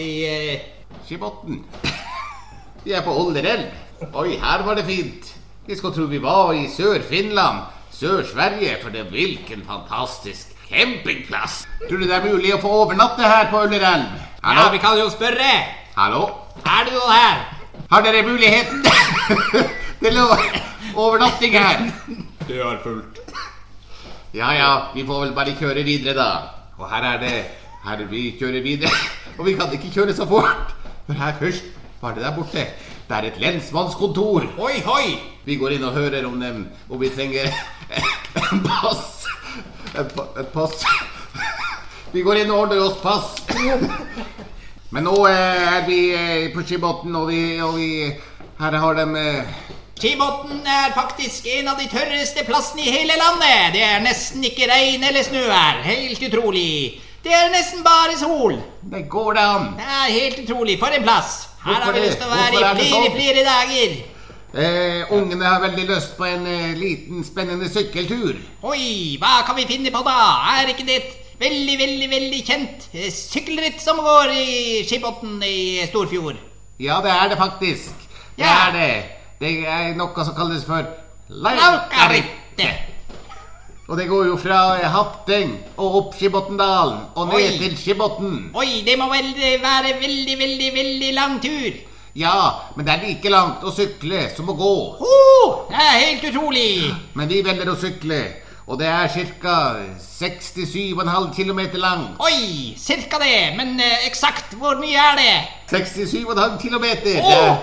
i 0.10 0.14
eh, 0.30 0.66
Skibotten. 1.06 1.64
Vi 2.86 2.94
er 2.94 3.02
på 3.02 3.14
Olderelv. 3.18 3.72
Oi, 4.14 4.36
her 4.38 4.62
var 4.62 4.78
det 4.78 4.84
fint. 4.86 5.32
Vi 5.66 5.74
skulle 5.74 5.96
tro 5.96 6.04
vi 6.06 6.20
var 6.22 6.52
i 6.54 6.68
Sør-Finland. 6.70 7.64
Sør-Sverige, 7.98 8.76
for 8.84 8.94
det 8.94 9.08
hvilken 9.10 9.64
fantastisk 9.66 10.52
campingplass. 10.70 11.64
Tror 11.90 12.00
du 12.02 12.08
det 12.08 12.16
er 12.16 12.26
mulig 12.26 12.54
å 12.56 12.62
få 12.62 12.72
overnatte 12.84 13.24
her 13.24 13.50
på 13.52 13.64
Ullerelv? 13.68 14.06
Ja, 14.46 14.70
vi 14.74 14.80
kan 14.82 14.98
jo 15.00 15.10
spørre. 15.14 15.52
Hallo? 15.98 16.24
Er 16.66 16.88
det 16.88 16.94
noen 16.96 17.14
her? 17.14 17.44
Har 17.92 18.02
dere 18.06 18.24
muligheten 18.26 18.82
til 20.02 20.18
å 20.22 20.28
overnatting 20.96 21.58
her? 21.58 21.86
Det 22.48 22.60
er 22.62 22.80
fullt. 22.84 23.22
Ja 24.36 24.52
ja, 24.56 24.72
vi 24.94 25.06
får 25.08 25.22
vel 25.26 25.36
bare 25.38 25.56
kjøre 25.56 25.84
videre, 25.88 26.16
da. 26.18 26.30
Og 26.80 26.90
her 26.92 27.06
er 27.14 27.22
det 27.22 27.36
Her 27.86 28.02
vi 28.10 28.32
kjører 28.40 28.64
videre. 28.66 28.90
Og 29.38 29.46
vi 29.46 29.54
kan 29.54 29.72
ikke 29.74 29.92
kjøre 29.94 30.16
så 30.18 30.26
fort. 30.26 30.74
For 31.06 31.14
her 31.20 31.36
først 31.40 31.68
Hva 32.02 32.10
er 32.10 32.18
det 32.18 32.24
der 32.26 32.36
borte? 32.36 32.64
Det 33.06 33.16
er 33.16 33.28
et 33.30 33.38
lensmannskontor. 33.40 34.48
Oi, 34.58 34.80
oi! 34.90 35.06
Vi 35.46 35.60
går 35.62 35.76
inn 35.76 35.86
og 35.86 35.94
hører 35.94 36.26
om 36.26 36.40
dem, 36.42 36.64
og 36.90 37.02
vi 37.04 37.12
trenger 37.14 37.52
en 38.42 38.64
pass. 38.66 39.15
Et, 39.96 40.18
et 40.42 40.52
pass. 40.54 40.84
Vi 42.16 42.24
går 42.24 42.44
inn 42.44 42.52
og 42.52 42.66
ordner 42.66 42.84
oss 42.84 43.00
pass. 43.04 43.36
Men 44.96 45.08
nå 45.08 45.16
eh, 45.28 45.64
er 45.76 45.88
vi 45.88 46.00
eh, 46.16 46.44
på 46.54 46.64
Skibotn, 46.64 47.16
og 47.20 47.28
og 47.28 47.74
vi 47.76 47.90
Her 48.60 48.78
har 48.80 48.96
de 48.96 49.06
eh, 49.20 49.58
Skibotn 50.00 50.62
er 50.64 50.94
faktisk 50.96 51.48
en 51.52 51.68
av 51.72 51.80
de 51.80 51.88
tørreste 51.92 52.46
plassene 52.48 52.84
i 52.84 52.94
hele 52.94 53.18
landet. 53.20 53.74
Det 53.76 53.84
er 53.84 54.04
nesten 54.04 54.44
ikke 54.44 54.70
regn 54.72 55.04
eller 55.04 55.24
snø 55.24 55.44
her. 55.50 55.82
Helt 55.88 56.24
utrolig. 56.30 57.02
Det 57.24 57.34
er 57.34 57.52
nesten 57.52 57.84
bare 57.84 58.16
sol. 58.20 58.60
Det 58.92 59.06
går 59.10 59.34
det 59.36 59.46
an. 59.56 59.70
Det 59.80 59.88
er 60.00 60.10
helt 60.14 60.42
utrolig. 60.44 60.76
For 60.80 60.96
en 60.96 61.08
plass. 61.08 61.38
Her 61.64 61.80
Hvorfor 61.80 61.86
har 61.88 61.96
vi 61.96 62.04
lyst 62.06 62.20
til 62.22 62.28
å 62.28 62.36
være 62.36 62.52
i 62.54 62.60
flere, 62.62 62.90
sånn? 62.92 63.16
flere 63.16 63.46
dager. 63.48 63.96
Eh, 64.56 65.04
ungene 65.12 65.44
har 65.44 65.60
veldig 65.66 65.84
lyst 65.90 66.14
på 66.16 66.24
en 66.30 66.46
eh, 66.48 66.72
liten, 66.80 67.24
spennende 67.28 67.68
sykkeltur. 67.68 68.38
Oi, 68.64 69.18
hva 69.20 69.42
kan 69.44 69.58
vi 69.60 69.66
finne 69.68 69.92
på 69.92 70.00
da? 70.06 70.14
Er 70.62 70.70
ikke 70.72 70.86
det 70.88 70.96
et 71.02 71.34
veldig, 71.42 71.74
veldig, 71.82 72.08
veldig 72.14 72.40
kjent 72.48 72.86
eh, 72.96 73.10
sykkelritt 73.12 73.82
som 73.84 74.00
går 74.00 74.32
i 74.32 74.46
Skibotn 74.88 75.42
i 75.44 75.84
Storfjord? 75.90 76.40
Ja, 76.80 77.02
det 77.04 77.12
er 77.12 77.34
det 77.34 77.38
faktisk. 77.42 77.92
Det 78.38 78.46
Ja. 78.46 78.70
er 78.70 78.72
det. 78.78 78.88
Det 79.42 79.52
er 79.68 79.92
noe 80.00 80.24
som 80.24 80.36
kalles 80.38 80.64
for 80.64 80.88
Laukarittet. 81.28 82.94
Og 83.90 83.98
det 84.00 84.08
går 84.08 84.30
jo 84.32 84.38
fra 84.40 84.62
eh, 84.80 84.88
Hatteng 84.90 85.52
og 85.76 85.98
opp 86.00 86.16
Skibottendalen 86.16 87.10
og 87.16 87.28
ned 87.34 87.44
Oi. 87.44 87.58
til 87.60 87.76
Skibotn. 87.78 88.40
Oi, 88.56 88.84
det 88.88 88.96
må 88.98 89.10
vel 89.12 89.34
være 89.62 89.98
veldig, 90.00 90.38
veldig, 90.40 90.72
veldig 90.80 91.12
lang 91.20 91.36
tur. 91.44 91.76
Ja, 92.16 92.72
men 92.76 92.86
det 92.88 92.94
er 92.94 93.02
like 93.04 93.28
langt 93.28 93.60
å 93.68 93.72
sykle 93.76 94.30
som 94.32 94.48
å 94.48 94.54
gå. 94.56 94.96
Oh, 95.04 95.68
det 95.68 95.76
er 95.76 95.98
helt 96.00 96.24
utrolig. 96.30 96.88
Men 97.12 97.28
vi 97.28 97.42
velger 97.44 97.68
å 97.68 97.76
sykle, 97.76 98.40
og 98.72 98.80
det 98.80 98.88
er 98.88 99.12
ca. 99.44 99.84
67,5 100.00 100.96
km 101.36 101.76
langt. 101.84 102.16
Oi, 102.24 102.72
cirka 102.80 103.20
det. 103.20 103.52
Men 103.58 103.76
eh, 103.84 104.08
eksakt 104.08 104.56
hvor 104.56 104.80
mye 104.80 104.96
er 104.96 105.20
det? 105.20 105.44
67,5 105.74 106.56
km. 106.64 106.86
Det 107.04 107.20
Åh! 107.20 107.36
er, 107.36 107.60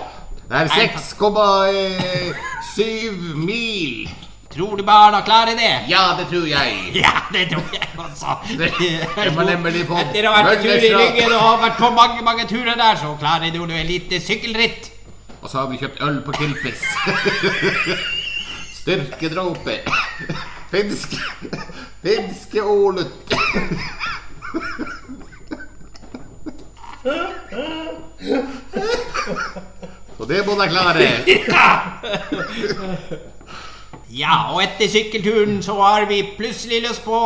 det 0.51 0.57
er 0.61 0.69
6,7 1.01 3.33
mil. 3.33 4.05
Tror 4.53 4.77
du 4.77 4.83
barna 4.85 5.21
klarer 5.25 5.55
det? 5.57 5.71
Ja, 5.89 6.03
det 6.19 6.27
tror 6.29 6.45
jeg. 6.47 6.73
Ja, 7.03 7.13
det 7.33 7.47
tror 7.51 7.63
jeg 7.73 7.87
også. 7.97 8.35
Det- 8.59 8.73
det 9.23 9.35
var 9.35 9.43
nemlig 9.49 9.85
på 9.89 9.97
Etter 9.97 10.27
å 10.29 10.33
ha 10.35 10.43
vært 10.47 10.61
tur 10.65 10.73
i. 10.77 10.91
Ryggen 10.93 11.31
og 11.33 11.41
har 11.41 11.61
vært 11.63 11.77
på 11.81 11.89
mange, 11.95 12.21
mange 12.25 12.45
turer 12.49 12.75
der, 12.77 12.95
så 13.01 13.15
klarer 13.19 13.51
du 13.53 13.63
et 13.65 13.85
lite 13.89 14.19
sykkelritt. 14.21 14.91
Og 15.41 15.49
så 15.49 15.57
har 15.63 15.67
vi 15.73 15.77
kjøpt 15.81 16.01
øl 16.05 16.21
på 16.23 16.31
Kilpis. 16.37 16.83
Styrkedråpe. 18.83 19.79
Finske 20.71 21.17
Finske 22.03 22.61
ålut. 22.63 23.33
Og 30.19 30.27
det 30.29 30.41
må 30.45 30.53
de 30.59 30.67
klare. 30.69 31.07
Ja, 31.47 31.65
og 34.53 34.61
etter 34.63 34.91
sykkelturen 34.91 35.61
så 35.65 35.77
har 35.81 36.05
vi 36.09 36.21
plutselig 36.37 36.83
lyst 36.85 37.05
på 37.05 37.19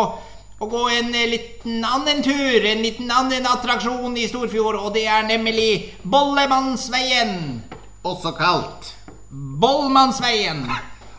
å 0.58 0.66
gå 0.72 0.84
en 0.90 1.14
eh, 1.14 1.30
liten 1.30 1.84
annen 1.86 2.24
tur, 2.26 2.66
en 2.66 2.84
liten 2.86 3.12
annen 3.14 3.46
attraksjon 3.46 4.16
i 4.18 4.28
Storfjord, 4.30 4.80
og 4.80 4.94
det 4.96 5.06
er 5.12 5.28
nemlig 5.28 5.98
Bollemannsveien. 6.04 7.64
Også 8.08 8.32
kalt. 8.38 8.94
Bollmannsveien. 9.30 10.64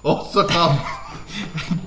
Også 0.08 0.46
kalt 0.48 0.96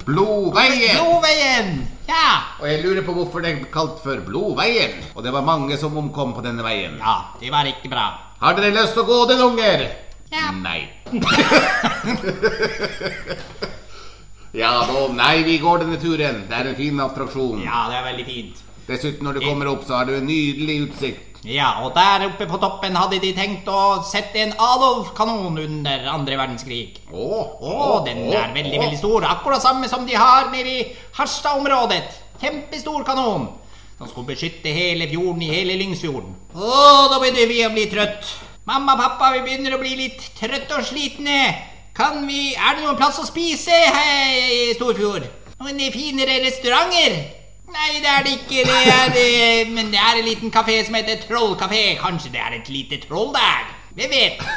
Blodveien. 0.06 0.98
Blodveien. 1.00 1.74
Ja. 2.08 2.60
Og 2.62 2.68
jeg 2.68 2.82
lurer 2.84 3.04
på 3.06 3.16
hvorfor 3.16 3.44
det 3.44 3.52
er 3.52 3.66
kalt 3.74 4.00
for 4.04 4.22
Blodveien. 4.26 5.00
Og 5.16 5.26
det 5.26 5.34
var 5.34 5.46
mange 5.48 5.78
som 5.80 5.98
omkom 5.98 6.36
på 6.38 6.44
denne 6.46 6.64
veien. 6.66 6.98
Ja, 7.02 7.34
det 7.40 7.52
var 7.54 7.68
ikke 7.70 7.92
bra. 7.92 8.08
Har 8.42 8.58
dere 8.58 8.74
lyst 8.76 8.96
til 8.98 9.04
å 9.04 9.10
gå 9.10 9.20
den, 9.32 9.44
unger? 9.46 9.86
Ja. 10.32 10.52
Nei. 10.56 10.88
ja, 14.62 14.72
da, 14.88 15.08
nei, 15.16 15.44
vi 15.44 15.58
går 15.60 15.84
denne 15.84 16.00
turen. 16.00 16.46
Det 16.48 16.56
er 16.56 16.70
en 16.72 16.78
fin 16.78 17.00
attraksjon. 17.04 17.60
Ja, 17.66 17.88
det 17.92 17.98
er 18.00 18.06
veldig 18.12 18.28
fint. 18.30 18.64
Dessuten, 18.88 19.26
når 19.28 19.34
du 19.38 19.44
kommer 19.46 19.68
opp, 19.72 19.84
så 19.88 20.00
har 20.00 20.08
du 20.08 20.16
en 20.18 20.28
nydelig 20.28 20.78
utsikt. 20.88 21.28
Ja, 21.48 21.72
og 21.82 21.96
der 21.96 22.28
oppe 22.28 22.46
på 22.46 22.58
toppen 22.62 22.94
hadde 22.96 23.18
de 23.22 23.32
tenkt 23.34 23.66
å 23.72 24.04
sette 24.06 24.44
en 24.44 24.52
Adolf-kanon 24.62 25.58
under 25.58 26.04
andre 26.12 26.38
verdenskrig. 26.38 27.00
Oh, 27.10 27.58
oh, 27.66 27.96
den 28.06 28.28
er 28.30 28.54
veldig, 28.54 28.78
veldig 28.78 29.00
stor. 29.00 29.26
Akkurat 29.26 29.64
samme 29.64 29.90
som 29.90 30.06
de 30.06 30.14
har 30.16 30.52
nede 30.54 30.70
i 30.70 30.86
Harstad-området. 31.18 32.06
Kjempestor 32.44 33.04
kanon. 33.08 33.50
Som 33.98 34.10
skulle 34.10 34.32
beskytte 34.32 34.70
hele 34.74 35.10
fjorden 35.10 35.42
i 35.46 35.50
hele 35.50 35.80
Lyngsfjorden. 35.82 36.38
Å, 36.54 36.72
da 37.10 37.18
begynner 37.22 37.50
vi 37.50 37.60
å 37.66 37.74
bli 37.74 37.90
trøtt. 37.90 38.30
Mamma 38.72 38.94
og 38.96 39.02
pappa, 39.02 39.34
vi 39.36 39.42
begynner 39.44 39.74
å 39.76 39.82
bli 39.82 39.98
litt 40.00 40.22
trøtte 40.38 40.78
og 40.78 40.86
slitne. 40.88 41.40
Kan 41.92 42.22
vi 42.24 42.54
Er 42.56 42.78
det 42.78 42.86
noen 42.86 42.96
plass 42.96 43.18
å 43.20 43.26
spise 43.28 43.68
her 43.76 44.30
i 44.32 44.70
Storfjord? 44.78 45.26
Noen 45.60 45.82
finere 45.92 46.38
restauranter? 46.46 47.18
Nei, 47.68 47.90
det 48.00 48.08
er 48.14 48.24
det 48.24 48.38
ikke. 48.38 48.64
Det 48.70 48.78
er, 48.94 49.12
det, 49.12 49.26
men 49.76 49.92
det 49.92 50.00
er 50.00 50.22
en 50.22 50.30
liten 50.30 50.54
kafé 50.56 50.78
som 50.88 50.96
heter 50.96 51.20
Trollkafé. 51.26 51.98
Kanskje 52.00 52.32
det 52.32 52.40
er 52.46 52.56
et 52.62 52.72
lite 52.72 53.02
troll 53.04 53.34
der? 53.36 53.68
Hvem 53.98 54.16
vet? 54.16 54.48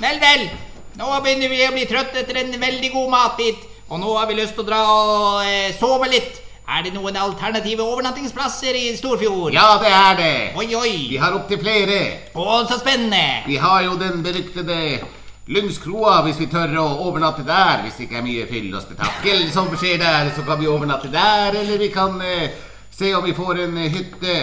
Vel, 0.00 0.22
vel. 0.24 0.48
Nå 0.96 1.12
begynner 1.20 1.52
vi 1.52 1.60
å 1.66 1.74
bli 1.76 1.84
trøtte 1.92 2.22
etter 2.22 2.40
en 2.40 2.56
veldig 2.60 2.92
god 2.96 3.12
matbit. 3.18 3.68
Og 3.90 4.00
nå 4.00 4.16
har 4.16 4.32
vi 4.32 4.40
lyst 4.40 4.56
til 4.56 4.64
å 4.64 4.70
dra 4.70 4.80
og 4.94 5.44
eh, 5.44 5.76
sove 5.76 6.08
litt. 6.08 6.40
Er 6.66 6.82
det 6.82 6.90
noen 6.96 7.14
alternative 7.14 7.84
overnattingsplasser 7.86 8.74
i 8.74 8.88
Storfjord? 8.98 9.54
Ja, 9.54 9.76
det 9.78 9.90
er 9.94 10.16
det. 10.18 10.32
Oi, 10.58 10.66
oi. 10.74 10.94
Vi 11.12 11.20
har 11.22 11.36
opptil 11.38 11.60
flere. 11.62 11.98
Å, 12.34 12.46
så 12.66 12.80
spennende. 12.80 13.44
Vi 13.46 13.54
har 13.62 13.84
jo 13.86 13.94
den 14.00 14.24
beryktede 14.24 14.98
Lyngskroa, 15.46 16.16
hvis 16.26 16.40
vi 16.42 16.48
tør 16.50 16.74
å 16.82 16.88
overnatte 17.06 17.44
der. 17.46 17.84
Hvis 17.84 18.00
det 18.00 18.08
ikke 18.08 18.18
er 18.18 18.26
mye 18.26 18.48
fyll 18.50 18.74
og 18.74 18.82
spetakkel 18.82 19.44
som 19.54 19.70
skjer 19.76 20.02
der, 20.02 20.32
så 20.34 20.42
kan 20.48 20.58
vi 20.58 20.66
overnatte 20.66 21.12
der. 21.12 21.54
Eller 21.62 21.78
vi 21.78 21.92
kan 21.94 22.18
eh, 22.18 22.50
se 22.90 23.14
om 23.14 23.22
vi 23.22 23.36
får 23.36 23.62
en 23.68 23.78
eh, 23.84 23.94
hytte. 23.94 24.36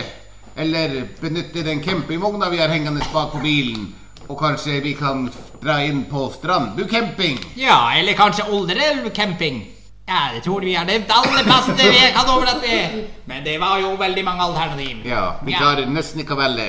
Eller 0.55 1.01
benytte 1.19 1.65
den 1.67 1.83
campingvogna 1.83 2.47
vi 2.53 2.63
har 2.63 2.71
hengende 2.71 3.03
bak 3.11 3.35
på 3.35 3.43
bilen. 3.43 3.89
Og 4.29 4.39
kanskje 4.39 4.79
vi 4.79 4.95
kan 4.95 5.27
dra 5.59 5.81
inn 5.83 6.05
på 6.07 6.29
Strandbu 6.39 6.87
camping. 6.87 7.35
Ja, 7.59 7.91
eller 7.99 8.15
kanskje 8.15 8.47
Olderelv 8.47 9.11
camping. 9.11 9.65
Ja, 10.07 10.29
det 10.33 10.41
tror 10.43 10.61
vi 10.61 10.73
har 10.75 10.85
nevnt 10.85 11.11
alle 11.15 11.43
plassene 11.47 11.85
vi 11.89 11.99
kan 12.13 12.27
overnatte. 12.29 12.79
Men 13.25 13.43
det 13.45 13.55
var 13.61 13.77
jo 13.79 13.93
veldig 13.99 14.23
mange 14.27 14.43
alternativ. 14.43 15.05
Ja, 15.07 15.37
vi 15.45 15.55
klarer 15.55 15.87
nesten 15.87 16.19
ikke 16.23 16.35
å 16.35 16.41
velge. 16.41 16.67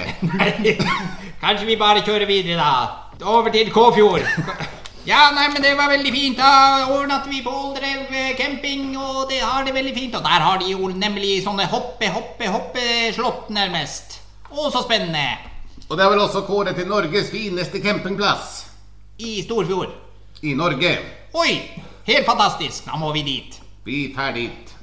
Kanskje 1.43 1.67
vi 1.67 1.77
bare 1.81 2.05
kjører 2.07 2.29
videre, 2.31 2.57
da. 2.63 3.27
Over 3.27 3.51
til 3.55 3.71
Kåfjord. 3.75 4.23
Ja, 5.05 5.27
nei, 5.37 5.49
men 5.53 5.61
det 5.63 5.75
var 5.77 5.91
veldig 5.93 6.13
fint. 6.15 6.39
Da 6.39 6.87
overnatter 6.89 7.29
vi 7.33 7.43
på 7.45 7.51
Olderelv 7.53 8.15
camping, 8.39 8.95
og 8.97 9.27
det 9.31 9.41
har 9.43 9.67
det 9.67 9.75
veldig 9.77 9.95
fint. 9.99 10.15
Og 10.17 10.25
der 10.25 10.45
har 10.47 10.63
de 10.63 10.71
jo 10.71 10.89
nemlig 10.95 11.41
sånne 11.45 11.67
hoppe, 11.75 12.09
hoppe, 12.15 12.49
hoppeslott, 12.55 13.51
nærmest. 13.53 14.21
Å, 14.55 14.71
så 14.73 14.85
spennende. 14.87 15.27
Og 15.91 15.99
det 15.99 16.07
er 16.07 16.15
vel 16.15 16.23
også 16.25 16.47
kåret 16.47 16.79
til 16.79 16.87
Norges 16.89 17.29
fineste 17.35 17.83
campingplass 17.85 18.63
I 19.21 19.43
Storfjord. 19.45 19.91
i 20.47 20.55
Norge. 20.57 20.95
Oi, 21.37 21.59
helt 22.07 22.27
fantastisk. 22.27 22.85
Da 22.87 22.97
må 23.01 23.13
vi 23.13 23.23
dit. 23.23 23.61
Vi 23.85 24.15
tar 24.17 24.33
dit. 24.33 24.75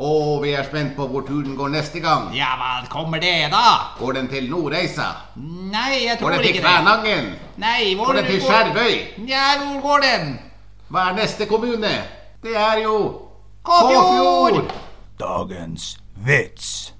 Og 0.00 0.42
vi 0.42 0.50
er 0.56 0.64
spent 0.64 0.94
på 0.96 1.06
hvor 1.08 1.20
turen 1.28 1.56
går 1.56 1.68
neste 1.72 2.00
gang. 2.00 2.30
Ja, 2.36 2.54
hva 2.60 2.86
kommer 2.88 3.20
det, 3.20 3.50
da? 3.52 3.64
Går 3.98 4.12
den 4.16 4.28
til 4.28 4.50
Nordreisa? 4.50 5.08
Nei, 5.36 6.04
jeg 6.06 6.18
tror 6.20 6.30
ikke 6.36 6.42
det. 6.42 6.42
Går 6.42 6.42
den 6.42 6.44
til. 6.52 6.62
Kvænangen? 6.64 7.32
Nei, 7.56 7.94
hvor 7.96 8.06
Går 8.06 8.20
den 8.20 8.24
til 8.30 8.40
Skjervøy? 8.42 8.94
Ja, 9.28 9.46
hvor 9.64 9.80
går 9.88 9.98
den? 10.06 10.38
Hva 10.90 11.08
er 11.10 11.18
neste 11.20 11.46
kommune? 11.46 11.92
Det 12.42 12.56
er 12.56 12.78
jo 12.82 12.96
Kåfjord! 13.62 14.72
Dagens 15.20 15.98
vits. 16.16 16.94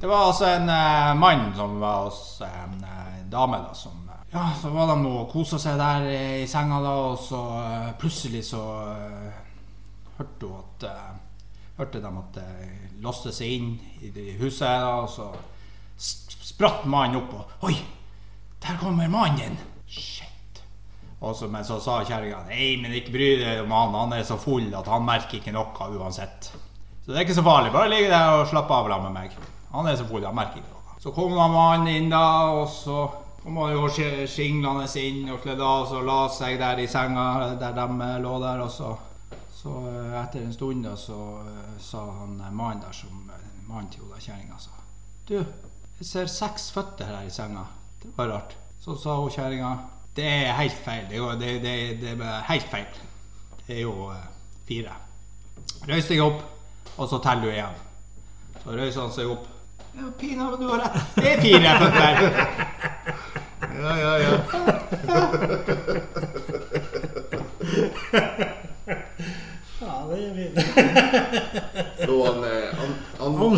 Det 0.00 0.06
var 0.06 0.26
altså 0.26 0.44
en 0.50 0.68
eh, 0.68 1.14
mann 1.16 1.54
som 1.56 1.78
var 1.80 2.04
hos 2.04 2.40
eh, 2.44 2.64
en 2.64 2.84
eh, 2.84 3.22
dame, 3.32 3.62
da, 3.64 3.74
som 3.74 4.02
eh, 4.08 4.24
Ja, 4.32 4.50
så 4.60 4.68
var 4.74 4.90
de 4.90 5.08
og 5.08 5.30
kosa 5.32 5.58
seg 5.62 5.78
der 5.80 6.04
eh, 6.10 6.42
i 6.42 6.48
senga, 6.50 6.82
da, 6.84 6.92
og 7.08 7.16
så 7.24 7.40
eh, 7.62 7.94
plutselig 8.00 8.44
så 8.50 8.62
hørte 10.18 10.50
hun 10.50 10.60
at 10.60 10.90
Hørte 11.76 12.00
de 12.00 12.08
at 12.08 12.36
det 12.38 13.00
låste 13.04 13.32
seg 13.36 13.50
inn 13.52 13.72
i 14.00 14.08
det 14.08 14.38
huset, 14.40 14.64
da, 14.64 14.94
og 15.02 15.10
så 15.12 15.26
spratt 15.96 16.86
mannen 16.88 17.20
opp 17.20 17.34
og 17.36 17.66
Oi! 17.68 17.74
Der 18.64 18.78
kommer 18.80 19.08
mannen. 19.12 19.58
Shit. 19.86 20.62
Og 21.20 21.36
så, 21.36 21.48
men 21.52 21.64
så 21.64 21.76
sa 21.80 21.98
kjerringa 22.04 22.46
nei, 22.48 22.76
men 22.80 22.96
ikke 22.96 23.12
bry 23.12 23.28
deg 23.42 23.60
om 23.64 23.74
han. 23.76 23.92
Han 23.96 24.16
er 24.16 24.24
så 24.28 24.38
full 24.40 24.72
at 24.76 24.88
han 24.88 25.04
merker 25.04 25.38
ikke 25.38 25.52
noe 25.54 25.90
uansett. 26.00 26.48
Så 27.04 27.12
det 27.12 27.20
er 27.20 27.26
ikke 27.28 27.36
så 27.36 27.44
farlig. 27.46 27.74
Bare 27.76 27.92
ligg 27.92 28.08
der 28.10 28.38
og 28.40 28.48
slapp 28.50 28.72
av 28.72 28.88
sammen 28.88 29.12
med 29.12 29.28
meg. 29.28 29.36
Han 29.76 29.86
er 29.90 29.96
selvfølgelig 30.00 30.28
noe. 30.72 30.96
Så 31.02 31.12
kom 31.14 31.32
mannen 31.36 31.88
inn, 31.92 32.08
da, 32.10 32.22
og 32.56 32.68
så 32.72 33.04
kom 33.42 33.58
han 33.62 33.74
jo 33.76 33.86
sk- 33.92 34.24
skinglende 34.30 34.86
inn 35.00 35.28
og 35.30 35.42
kledde 35.44 35.62
av 35.62 35.92
og 35.94 36.06
la 36.08 36.20
seg 36.34 36.56
der 36.58 36.80
i 36.82 36.86
senga 36.90 37.26
der 37.60 37.76
de 37.76 38.08
lå 38.24 38.38
der. 38.42 38.62
Og 38.64 38.70
så, 38.72 38.90
så 39.54 39.74
eh, 39.92 40.16
etter 40.22 40.42
en 40.42 40.52
stund 40.56 40.84
da, 40.86 40.96
så 40.98 41.18
eh, 41.44 41.76
sa 41.82 42.02
han 42.22 42.40
eh, 42.40 42.50
mannen 42.52 42.82
der 42.82 42.96
som 42.96 43.22
mannen 43.68 43.90
til 43.90 44.06
kjerringa 44.18 44.58
sa 44.62 44.70
Du, 45.26 45.36
jeg 45.36 46.06
ser 46.06 46.26
seks 46.30 46.70
føtter 46.74 47.06
her 47.10 47.26
i 47.26 47.30
senga. 47.34 47.64
Det 48.02 48.12
var 48.16 48.28
rart. 48.30 48.56
Så 48.82 48.94
sa 49.00 49.16
hun 49.18 49.30
kjerringa 49.34 49.72
Det 50.14 50.24
er 50.24 50.52
helt 50.58 50.76
feil. 50.84 51.06
Det 51.10 51.20
det, 51.40 51.54
det, 51.62 51.76
det 52.00 52.12
er 52.22 52.44
helt 52.50 52.68
feil. 52.70 52.86
Det 53.66 53.74
er 53.76 53.82
jo 53.82 54.12
fire. 54.68 54.94
Røys 55.86 56.06
deg 56.08 56.22
opp, 56.22 56.42
og 56.96 57.08
så 57.10 57.18
teller 57.22 57.42
du 57.42 57.50
igjen. 57.52 57.82
Så 58.62 58.70
røyser 58.78 59.00
han 59.02 59.12
seg 59.14 59.30
opp. 59.34 59.46
Ja, 59.96 60.02
Pinadø, 60.20 60.56
du 60.60 60.68
har 60.68 60.78
rett. 60.84 60.96
Det 61.16 61.32
er 61.32 61.40
fire 61.40 61.70
føtter. 61.80 62.14
Ja, 63.82 63.92
ja, 63.96 64.12
ja. 64.18 64.32
Ja, 69.80 69.94
det 70.10 70.18
er 70.24 70.34
fint. 70.36 70.56
Så 72.06 72.14
han, 72.26 72.38
eh, 72.44 72.68
han, 72.78 72.90
han 73.20 73.32
Han. 73.36 73.50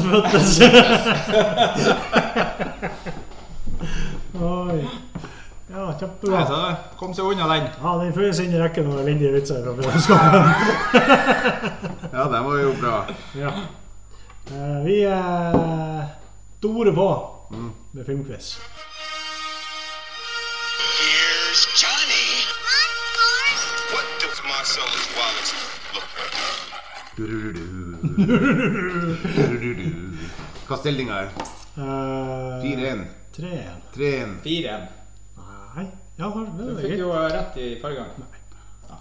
Oi. 4.42 4.88
Ja, 5.70 5.84
Nei, 5.84 5.94
kjempebra. 6.00 6.40
så 6.48 6.58
kom 6.98 7.12
seg 7.14 7.24
unna 7.28 7.46
den. 7.52 7.66
Ja, 7.82 7.90
Den 8.00 8.12
føyes 8.16 8.38
inn 8.42 8.54
i 8.56 8.60
rekken 8.62 8.86
av 8.90 8.98
elendige 9.02 9.32
vitser 9.36 9.60
fra 9.64 9.72
fellesskapet. 9.76 10.42
Ja, 12.12 12.22
den 12.32 12.44
var 12.48 12.56
jo 12.62 12.70
bra. 12.80 12.96
Ja. 13.36 13.50
Eh, 14.48 14.78
Vi 14.86 14.96
er 15.04 16.06
store 16.58 16.92
på 16.94 17.08
med 17.92 18.06
filmquiz. 18.06 18.58
Here's 21.00 21.62
Johnny. 21.82 22.26
What 23.92 24.06
does 24.22 24.38
Marcellus 24.50 25.06
Wallace 25.18 25.54
look 25.94 26.08
like? 26.18 26.36
Hva 30.68 30.76
stillinga 30.82 31.14
er? 31.22 31.28
Uh, 31.78 31.84
4-1. 32.62 33.04
3-1. 33.38 33.78
3-1. 33.94 34.34
Fire. 34.44 34.78
Nei 35.76 35.86
Ja, 36.18 36.26
det 36.34 36.46
Du 36.58 36.64
er 36.72 36.80
fikk 36.80 36.88
greit. 36.90 36.98
jo 37.00 37.08
rett 37.14 37.56
i 37.62 37.68
forrige 37.80 38.00
gang. 38.02 38.10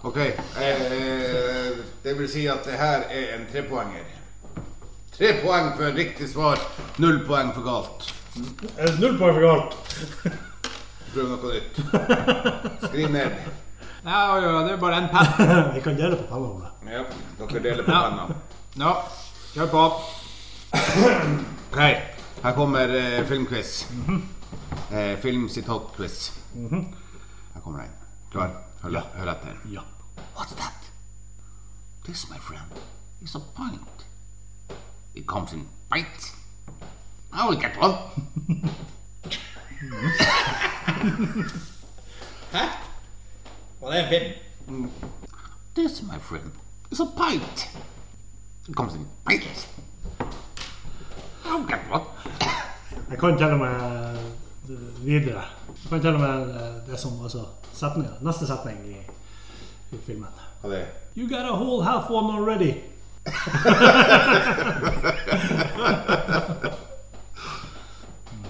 Ok. 0.06 0.16
Eh, 0.16 1.72
det 2.04 2.12
vil 2.18 2.28
si 2.30 2.46
at 2.46 2.62
det 2.64 2.76
her 2.78 3.00
er 3.10 3.32
en 3.34 3.46
trepoenger. 3.50 4.04
Tre 5.18 5.32
poeng 5.42 5.72
for 5.76 5.92
riktig 5.96 6.28
svar, 6.30 6.60
null 7.02 7.20
poeng 7.26 7.50
for 7.54 7.64
galt. 7.66 8.04
Er 8.78 8.92
Null 9.00 9.16
poeng 9.18 9.34
for 9.34 9.42
galt. 9.42 9.74
Prøv 11.12 11.30
noe 11.32 11.54
nytt. 11.56 11.78
Skriv 12.84 13.08
ned. 13.10 13.38
Ja, 14.04 14.20
ja, 14.38 14.50
det 14.66 14.74
er 14.76 14.80
bare 14.82 15.00
en 15.02 15.08
penn. 15.10 15.30
Vi 15.74 15.80
kan 15.82 15.96
dele 15.98 16.18
på 16.20 16.28
pennene. 16.30 16.70
Ja, 16.92 17.02
dere 17.40 17.62
deler 17.64 17.82
på 17.88 17.90
Ja. 17.96 18.02
penna. 18.04 18.28
Ja, 18.78 18.92
kjør 19.56 19.72
på. 19.74 19.84
Ok, 21.68 21.80
her 22.44 22.54
kommer 22.56 22.88
eh, 22.96 23.18
filmquiz. 23.28 23.72
eh, 24.92 25.16
film 25.20 25.48
sitat-quiz. 25.52 26.30
Her 26.54 27.60
kommer 27.64 27.82
den. 27.82 27.92
Klar? 28.32 28.54
Hør, 28.82 29.00
hør 29.18 29.32
etter. 29.34 29.58
Ja. 29.74 29.82
What's 30.36 30.54
that? 30.56 30.88
This, 32.06 32.24
my 32.30 32.38
friend, 32.38 32.78
is 33.22 33.34
a 33.36 33.40
pint. 33.56 33.97
It 35.14 35.26
comes 35.26 35.52
in 35.52 35.68
bites. 35.90 36.34
I 37.32 37.48
will 37.48 37.60
get 37.60 37.76
one. 37.80 37.94
Hæ? 42.52 42.64
Var 43.80 43.90
det 43.90 44.00
en 44.00 44.08
film? 44.08 44.90
This, 45.74 46.02
my 46.02 46.18
friend, 46.20 46.50
is 46.90 47.00
a 47.00 47.04
pint. 47.04 47.68
It 48.68 48.74
comes 48.74 48.94
in 48.94 49.06
bites. 49.26 49.68
I'll 51.44 51.66
get 51.68 51.80
one. 51.90 52.04
Jeg 53.10 53.18
kan 53.18 53.38
til 53.38 53.46
og 53.46 53.58
med 53.58 54.18
videre. 55.04 55.44
Jeg 55.82 55.88
kan 55.90 56.00
til 56.00 56.14
og 56.14 56.20
med 56.20 56.46
det 56.86 56.92
er 56.92 56.96
som 56.96 57.22
altså 57.22 57.44
setning, 57.72 58.08
neste 58.20 58.46
setning 58.46 58.78
er 58.78 58.84
i, 58.84 58.96
i 59.92 59.98
filmen. 60.06 60.28
Hva 60.60 60.68
er 60.68 60.72
det 60.72 60.80
er? 60.80 60.86
You 61.16 61.28
got 61.28 61.46
a 61.46 61.54
whole 61.54 61.84
half 61.84 62.10
one 62.10 62.32
already. 62.38 62.74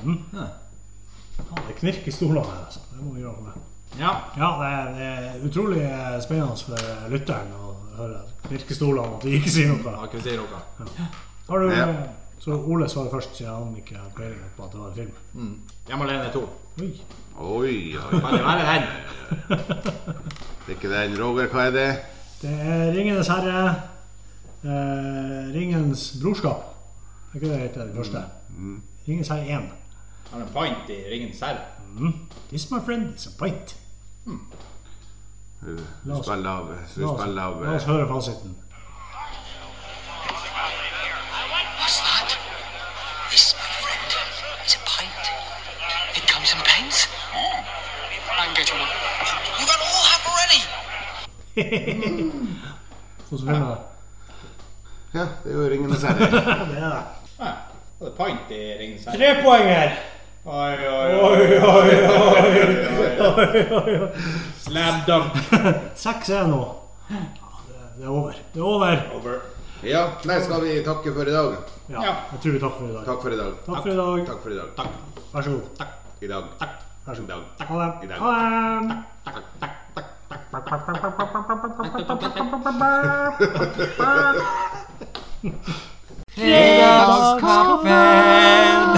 Mhm. 0.02 0.24
Ja, 0.34 1.56
det 1.68 1.74
knirker 1.80 2.08
i 2.08 2.12
stolene 2.14 2.44
her, 2.46 2.60
altså. 2.66 2.80
Det 2.92 3.02
må 3.04 3.14
vi 3.14 3.22
gjøre 3.24 3.34
noe 3.38 3.46
med. 3.48 3.66
Ja. 3.98 4.12
Ja, 4.38 4.48
det 4.60 4.68
er, 4.68 4.84
det 4.94 5.08
er 5.08 5.46
utrolig 5.48 5.82
eh, 5.86 6.18
spennende 6.22 6.56
for 6.68 7.10
lytteren 7.12 7.50
å 7.56 7.72
høre 7.98 8.20
knirkestolene 8.46 9.04
og 9.06 9.16
at 9.18 9.26
de 9.26 9.34
ikke 9.40 9.52
sier 9.54 9.72
noe. 9.72 9.94
Har 9.96 10.10
ikke 10.12 10.36
noe. 10.38 10.62
Har 11.48 11.64
du, 11.64 11.70
Ja. 11.74 11.88
Så 12.38 12.54
Ole 12.70 12.86
svarer 12.86 13.10
først, 13.10 13.32
siden 13.34 13.50
han 13.50 13.72
ikke 13.80 13.96
har 13.98 14.12
peiling 14.14 14.44
på 14.54 14.62
at 14.62 14.70
det 14.70 14.78
var 14.78 14.92
en 14.92 14.94
film. 14.94 15.54
Hjemme 15.88 16.04
alene 16.06 16.28
to. 16.30 16.44
Oi. 16.78 16.92
Oi, 17.34 17.72
oi. 17.98 18.20
Kan 18.22 18.36
det 18.36 18.44
være 18.44 18.66
den? 18.68 18.84
Det 19.48 20.70
er 20.70 20.76
ikke 20.76 20.92
den. 20.92 21.16
Roger, 21.18 21.48
hva 21.50 21.64
er 21.66 21.74
det? 21.74 21.88
Det 22.38 22.52
er 22.54 22.92
Ringenes 22.94 23.26
herre, 23.32 23.64
eh, 24.64 25.54
Ringens 25.54 26.16
brorskap. 26.22 26.64
Det 27.32 27.34
Er 27.34 27.34
ikke 27.34 27.48
det 27.48 27.60
det 27.60 27.68
heter, 27.68 27.84
det 27.86 27.96
første? 27.96 28.24
Ringens 29.08 29.28
herre 29.28 29.48
1. 29.48 29.68
Har 30.32 30.38
en 30.40 30.48
pint 30.54 30.90
i 30.90 31.02
Ringens 31.12 31.40
herre. 31.40 31.58
This, 32.48 32.70
my 32.70 32.78
friend, 32.84 33.14
is 33.14 33.26
a 33.26 33.44
pint. 33.44 33.76
Mm. 34.26 34.40
La 36.04 36.14
oss- 36.14 36.28
av. 36.28 36.42
La 36.44 37.06
oss, 37.06 37.20
av 37.20 37.34
la 37.34 37.48
oss 37.48 37.82
eh, 37.84 37.88
høre 37.88 38.08
fasiten. 38.08 38.56
Hvordan 53.28 53.46
filmer 53.48 53.68
det? 53.74 53.87
Ja, 55.14 55.24
det 55.44 55.52
er 55.52 55.56
jo 55.56 55.68
Ringenes 55.72 56.02
herre. 56.04 56.18
Det 56.18 56.26
er 56.38 56.90
det. 56.92 57.02
Ja. 57.38 57.50
Det 58.00 58.12
pint 58.18 58.50
i 58.54 58.60
'Ringenes 58.78 59.04
herre? 59.08 59.16
Tre 59.18 59.28
poenger! 59.42 59.88
Oi, 60.48 60.76
oi, 60.88 61.10
Oi, 61.28 61.42
oi, 61.68 61.96
oi, 63.20 63.62
oi, 63.78 63.92
oi. 64.00 64.10
Slam 64.62 64.94
dunk. 65.06 65.32
Seks 65.98 66.28
er 66.30 66.46
nå. 66.48 66.60
Det, 67.08 68.04
er 68.04 68.08
over. 68.08 68.32
Det 68.54 68.60
er 68.60 68.64
over. 68.64 68.96
Over. 69.18 69.34
Ja, 69.82 70.02
nei, 70.26 70.38
skal 70.42 70.60
vi 70.64 70.78
takke 70.86 71.12
for 71.14 71.22
i 71.28 71.34
dag? 71.34 71.52
Ja, 71.88 72.02
Ja. 72.02 72.14
jeg 72.32 72.40
tror 72.42 72.52
vi 72.52 72.58
takker 72.64 72.78
for 72.78 72.88
i 72.88 72.92
dag. 72.96 73.04
Takk 73.06 73.20
for 73.22 73.30
i 73.32 73.36
dag. 73.36 73.52
Takk 73.66 73.80
for 73.82 73.90
i 73.92 73.96
dag. 73.96 74.26
Takk 74.26 74.40
for 74.42 74.50
i 74.50 74.56
dag. 74.56 74.68
Takk. 74.76 74.92
Vær 75.32 75.42
så 75.42 75.50
god. 75.50 75.64
Takk. 75.78 75.92
I 76.22 76.26
dag. 76.32 76.44
Takk. 76.58 76.74
Vær 77.06 77.14
så 77.14 77.22
god. 77.22 77.28
dag. 77.28 77.42
Ha 77.68 77.74
I 78.02 78.06
det. 78.06 78.08
dag. 78.08 78.20
Ha 83.98 84.10
det. 84.32 84.84
Hey, 86.34 86.80
Box 86.80 87.40
Coffin! 87.40 88.97